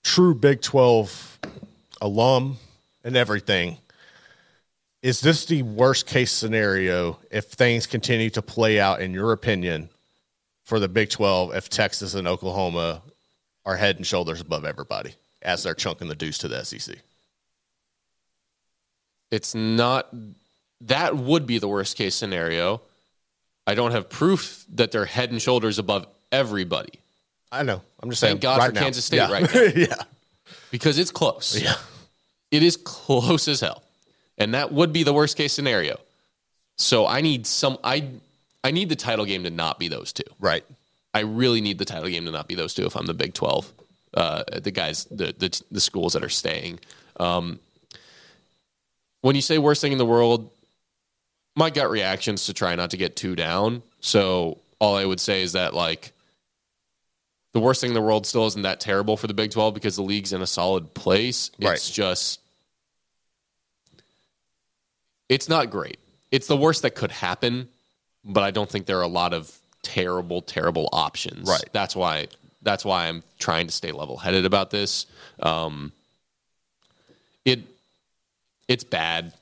true 0.05 0.35
Big 0.35 0.61
Twelve 0.61 1.39
alum 2.01 2.59
and 3.05 3.17
everything, 3.17 3.79
is 5.03 5.21
this 5.21 5.47
the 5.47 5.63
worst 5.63 6.07
case 6.07 6.33
scenario 6.33 7.19
if 7.31 7.47
things 7.47 7.87
continue 7.87 8.31
to 8.31 8.43
play 8.43 8.81
out, 8.81 9.01
in 9.01 9.13
your 9.13 9.33
opinion, 9.33 9.89
for 10.65 10.81
the 10.81 10.89
Big 10.89 11.11
Twelve? 11.11 11.55
If 11.55 11.69
Texas 11.69 12.15
and 12.15 12.27
Oklahoma 12.27 13.03
are 13.65 13.77
head 13.77 13.97
and 13.97 14.07
shoulders 14.07 14.41
above 14.41 14.65
everybody 14.65 15.15
as 15.43 15.63
they're 15.63 15.75
chunking 15.75 16.09
the 16.09 16.15
deuce 16.15 16.39
to 16.39 16.49
the 16.49 16.65
SEC. 16.65 16.97
It's 19.31 19.55
not 19.55 20.09
that 20.83 21.17
would 21.17 21.47
be 21.47 21.59
the 21.59 21.69
worst 21.69 21.97
case 21.97 22.15
scenario. 22.15 22.81
I 23.67 23.75
don't 23.75 23.91
have 23.91 24.09
proof 24.09 24.65
that 24.75 24.93
they're 24.93 25.05
head 25.05 25.31
and 25.31 25.43
shoulders 25.43 25.79
above 25.79 26.07
everybody 26.31 27.01
I 27.51 27.63
know. 27.63 27.81
I'm 28.03 28.11
just 28.11 28.21
saying. 28.21 28.35
Thank 28.35 28.43
God 28.43 28.59
right 28.59 28.69
for 28.69 28.75
now. 28.75 28.81
Kansas 28.83 29.05
State 29.05 29.17
yeah. 29.17 29.33
right 29.33 29.55
now. 29.55 29.61
yeah. 29.77 29.95
Because 30.77 30.99
it's 30.99 31.11
close. 31.11 31.59
Yeah. 31.59 31.77
It 32.51 32.63
is 32.63 32.77
close 32.77 33.49
as 33.49 33.61
hell. 33.61 33.83
And 34.37 34.53
that 34.53 34.73
would 34.73 34.93
be 34.93 35.05
the 35.05 35.13
worst 35.15 35.35
case 35.35 35.55
scenario. 35.55 35.99
So 36.77 37.07
I 37.07 37.23
need 37.23 37.47
some 37.47 37.79
I 37.83 38.11
I 38.63 38.73
need 38.73 38.91
the 38.91 38.97
title 38.97 39.25
game 39.25 39.45
to 39.45 39.51
not 39.51 39.79
be 39.79 39.89
those 39.89 40.13
two. 40.13 40.31
Right. 40.39 40.65
I 41.15 41.21
really 41.21 41.63
need 41.63 41.79
the 41.79 41.87
title 41.87 42.11
game 42.11 42.27
to 42.27 42.31
not 42.31 42.47
be 42.47 42.55
those 42.55 42.75
two 42.75 42.85
if 42.85 42.95
I'm 42.95 43.07
the 43.07 43.15
Big 43.15 43.33
12. 43.33 43.73
Uh, 44.13 44.45
the 44.63 44.71
guys 44.71 45.07
the, 45.07 45.35
the 45.39 45.63
the 45.71 45.81
schools 45.81 46.13
that 46.13 46.23
are 46.23 46.29
staying. 46.29 46.79
Um, 47.19 47.59
when 49.23 49.35
you 49.35 49.41
say 49.43 49.57
worst 49.57 49.81
thing 49.81 49.93
in 49.93 49.99
the 49.99 50.05
world, 50.05 50.51
my 51.55 51.71
gut 51.71 51.91
reaction 51.91 52.35
is 52.35 52.45
to 52.47 52.53
try 52.53 52.75
not 52.75 52.91
to 52.91 52.99
get 52.99 53.17
too 53.17 53.35
down. 53.35 53.83
So 54.01 54.59
all 54.79 54.95
I 54.95 55.07
would 55.07 55.21
say 55.21 55.41
is 55.41 55.53
that 55.53 55.73
like 55.73 56.13
the 57.57 57.61
worst 57.61 57.81
thing 57.81 57.89
in 57.89 57.95
the 57.95 58.03
world 58.03 58.27
still 58.27 58.45
isn't 58.45 58.61
that 58.61 58.81
terrible 58.81 59.17
for 59.17 59.29
the 59.29 59.33
Big 59.33 59.51
12 59.51 59.73
because 59.73 59.97
the 59.97 60.03
league's 60.03 60.35
in 60.35 60.43
a 60.43 60.47
solid 60.47 60.93
place. 60.93 61.51
Right. 61.59 61.73
It's 61.73 61.91
just 61.91 62.39
it's 65.31 65.49
not 65.49 65.71
great. 65.71 65.99
It's 66.31 66.49
the 66.49 66.57
worst 66.57 66.83
that 66.83 66.91
could 66.91 67.11
happen, 67.11 67.71
but 68.23 68.43
I 68.43 68.51
don't 68.51 68.69
think 68.69 68.85
there 68.85 68.99
are 68.99 69.03
a 69.03 69.09
lot 69.09 69.33
of 69.33 69.57
terrible, 69.81 70.43
terrible 70.43 70.91
options. 70.93 71.49
Right. 71.49 71.65
That's 71.73 71.97
why 71.97 72.27
that's 72.61 72.85
why 72.85 73.07
I'm 73.07 73.23
trying 73.39 73.69
to 73.69 73.73
stay 73.73 73.91
level 73.91 74.19
headed 74.19 74.45
about 74.45 74.69
this. 74.71 75.07
Um, 75.41 75.93
it 77.47 77.61
it's 78.69 78.85
bad. 78.85 79.33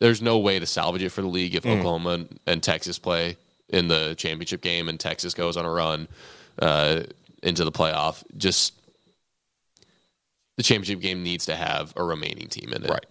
There's 0.00 0.20
no 0.20 0.36
way 0.36 0.58
to 0.58 0.66
salvage 0.66 1.02
it 1.02 1.12
for 1.12 1.22
the 1.22 1.28
league 1.28 1.54
if 1.54 1.64
Oklahoma 1.64 2.10
and, 2.10 2.40
and 2.46 2.62
Texas 2.62 2.98
play 2.98 3.38
in 3.70 3.88
the 3.88 4.14
championship 4.18 4.60
game 4.60 4.90
and 4.90 5.00
Texas 5.00 5.32
goes 5.32 5.56
on 5.56 5.64
a 5.64 5.70
run 5.70 6.08
uh, 6.60 7.04
into 7.42 7.64
the 7.64 7.72
playoff. 7.72 8.22
Just 8.36 8.74
the 10.56 10.62
championship 10.62 11.00
game 11.00 11.22
needs 11.22 11.46
to 11.46 11.54
have 11.54 11.92
a 11.96 12.02
remaining 12.02 12.48
team 12.48 12.72
in 12.72 12.84
it. 12.84 12.90
Right. 12.90 13.06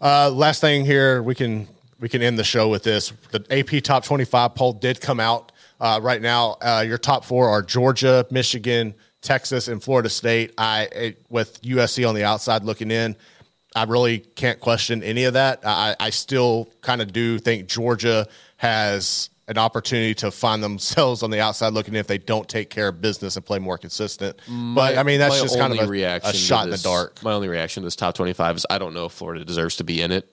Uh, 0.00 0.30
last 0.30 0.60
thing 0.60 0.84
here, 0.84 1.22
we 1.22 1.34
can 1.34 1.68
we 2.00 2.08
can 2.08 2.22
end 2.22 2.38
the 2.38 2.44
show 2.44 2.68
with 2.68 2.82
this. 2.82 3.12
The 3.30 3.44
AP 3.50 3.82
Top 3.82 4.04
25 4.04 4.54
poll 4.54 4.72
did 4.72 5.00
come 5.00 5.20
out 5.20 5.52
uh, 5.80 6.00
right 6.02 6.20
now. 6.20 6.56
Uh, 6.60 6.84
your 6.86 6.98
top 6.98 7.24
four 7.24 7.48
are 7.48 7.62
Georgia, 7.62 8.26
Michigan, 8.30 8.94
Texas, 9.20 9.68
and 9.68 9.82
Florida 9.82 10.08
State. 10.08 10.52
I 10.58 10.88
it, 10.92 11.26
with 11.30 11.62
USC 11.62 12.06
on 12.08 12.14
the 12.14 12.24
outside 12.24 12.64
looking 12.64 12.90
in. 12.90 13.16
I 13.74 13.84
really 13.84 14.18
can't 14.18 14.60
question 14.60 15.02
any 15.02 15.24
of 15.24 15.32
that. 15.32 15.60
I, 15.64 15.96
I 15.98 16.10
still 16.10 16.68
kind 16.82 17.00
of 17.00 17.12
do 17.12 17.38
think 17.38 17.68
Georgia 17.68 18.26
has 18.58 19.30
an 19.52 19.58
opportunity 19.58 20.14
to 20.16 20.30
find 20.30 20.62
themselves 20.62 21.22
on 21.22 21.30
the 21.30 21.40
outside 21.40 21.72
looking 21.72 21.94
in 21.94 22.00
if 22.00 22.06
they 22.08 22.18
don't 22.18 22.48
take 22.48 22.68
care 22.70 22.88
of 22.88 23.00
business 23.00 23.36
and 23.36 23.44
play 23.46 23.58
more 23.60 23.78
consistent. 23.78 24.36
but 24.74 24.98
I 24.98 25.02
mean, 25.04 25.20
that's 25.20 25.40
just 25.40 25.56
kind 25.58 25.72
of 25.72 25.78
a, 25.78 25.86
reaction 25.88 26.30
a 26.30 26.34
shot 26.34 26.64
in 26.64 26.70
the 26.70 26.78
dark. 26.78 27.22
My 27.22 27.32
only 27.32 27.48
reaction 27.48 27.82
to 27.82 27.86
this 27.86 27.96
top 27.96 28.14
25 28.14 28.56
is 28.56 28.66
I 28.68 28.78
don't 28.78 28.94
know 28.94 29.06
if 29.06 29.12
Florida 29.12 29.44
deserves 29.44 29.76
to 29.76 29.84
be 29.84 30.02
in 30.02 30.10
it. 30.10 30.28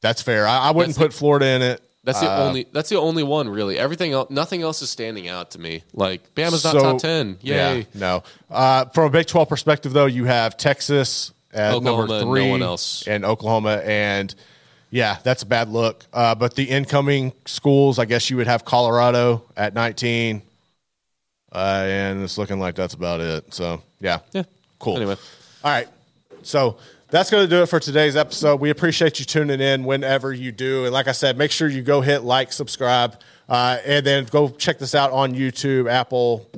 That's 0.00 0.22
fair. 0.22 0.46
I, 0.46 0.68
I 0.68 0.70
wouldn't 0.70 0.96
That's 0.96 1.06
put 1.08 1.12
Florida 1.12 1.46
in 1.46 1.62
it. 1.62 1.82
That's 2.04 2.18
the 2.20 2.28
Uh, 2.28 2.44
only. 2.48 2.66
That's 2.72 2.88
the 2.88 2.98
only 2.98 3.22
one 3.22 3.48
really. 3.48 3.78
Everything 3.78 4.12
else, 4.12 4.28
nothing 4.30 4.62
else 4.62 4.82
is 4.82 4.90
standing 4.90 5.28
out 5.28 5.52
to 5.52 5.60
me. 5.60 5.84
Like 5.92 6.34
Bama's 6.34 6.64
not 6.64 6.74
top 6.74 6.98
ten. 6.98 7.38
Yay. 7.42 7.78
Yeah, 7.78 7.84
no. 7.94 8.22
Uh, 8.50 8.86
from 8.86 9.04
a 9.04 9.10
Big 9.10 9.26
Twelve 9.26 9.48
perspective, 9.48 9.92
though, 9.92 10.06
you 10.06 10.24
have 10.24 10.56
Texas 10.56 11.32
at 11.52 11.74
Oklahoma 11.74 11.98
number 12.02 12.14
and 12.14 12.24
three, 12.28 12.44
no 12.46 12.50
one 12.50 12.62
else. 12.62 13.06
and 13.06 13.24
Oklahoma, 13.24 13.80
and 13.84 14.34
yeah, 14.92 15.16
that's 15.24 15.42
a 15.42 15.46
bad 15.46 15.68
look. 15.68 16.04
Uh, 16.12 16.36
but 16.36 16.54
the 16.54 16.62
incoming 16.70 17.32
schools, 17.46 17.98
I 17.98 18.04
guess 18.04 18.30
you 18.30 18.36
would 18.36 18.46
have 18.46 18.64
Colorado 18.64 19.42
at 19.56 19.74
nineteen, 19.74 20.42
uh, 21.50 21.84
and 21.86 22.22
it's 22.22 22.38
looking 22.38 22.60
like 22.60 22.74
that's 22.76 22.94
about 22.94 23.20
it. 23.20 23.52
So 23.52 23.82
yeah, 24.00 24.20
Yeah. 24.32 24.44
cool. 24.78 24.96
Anyway. 24.96 25.16
all 25.64 25.70
right. 25.70 25.88
So 26.42 26.76
that's 27.08 27.30
going 27.30 27.44
to 27.44 27.50
do 27.50 27.62
it 27.62 27.66
for 27.66 27.78
today's 27.80 28.16
episode. 28.16 28.60
We 28.60 28.70
appreciate 28.70 29.18
you 29.18 29.24
tuning 29.24 29.60
in 29.60 29.84
whenever 29.84 30.32
you 30.32 30.50
do. 30.52 30.84
And 30.84 30.92
like 30.92 31.08
I 31.08 31.12
said, 31.12 31.36
make 31.36 31.50
sure 31.50 31.68
you 31.68 31.82
go 31.82 32.00
hit 32.00 32.22
like, 32.22 32.52
subscribe, 32.52 33.20
uh, 33.48 33.78
and 33.84 34.04
then 34.04 34.24
go 34.24 34.48
check 34.48 34.78
this 34.78 34.94
out 34.94 35.10
on 35.12 35.34
YouTube, 35.34 35.90
Apple, 35.90 36.48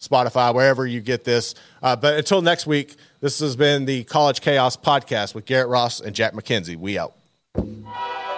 Spotify, 0.00 0.52
wherever 0.54 0.84
you 0.86 1.00
get 1.00 1.22
this. 1.24 1.54
Uh, 1.82 1.94
but 1.96 2.14
until 2.18 2.42
next 2.42 2.66
week, 2.66 2.96
this 3.20 3.38
has 3.38 3.54
been 3.56 3.84
the 3.84 4.02
College 4.04 4.40
Chaos 4.40 4.76
Podcast 4.76 5.34
with 5.34 5.44
Garrett 5.46 5.68
Ross 5.68 6.00
and 6.00 6.14
Jack 6.14 6.34
Mackenzie. 6.34 6.76
We 6.76 6.98
out. 6.98 7.14
Thank 7.54 7.66
you. 7.84 8.31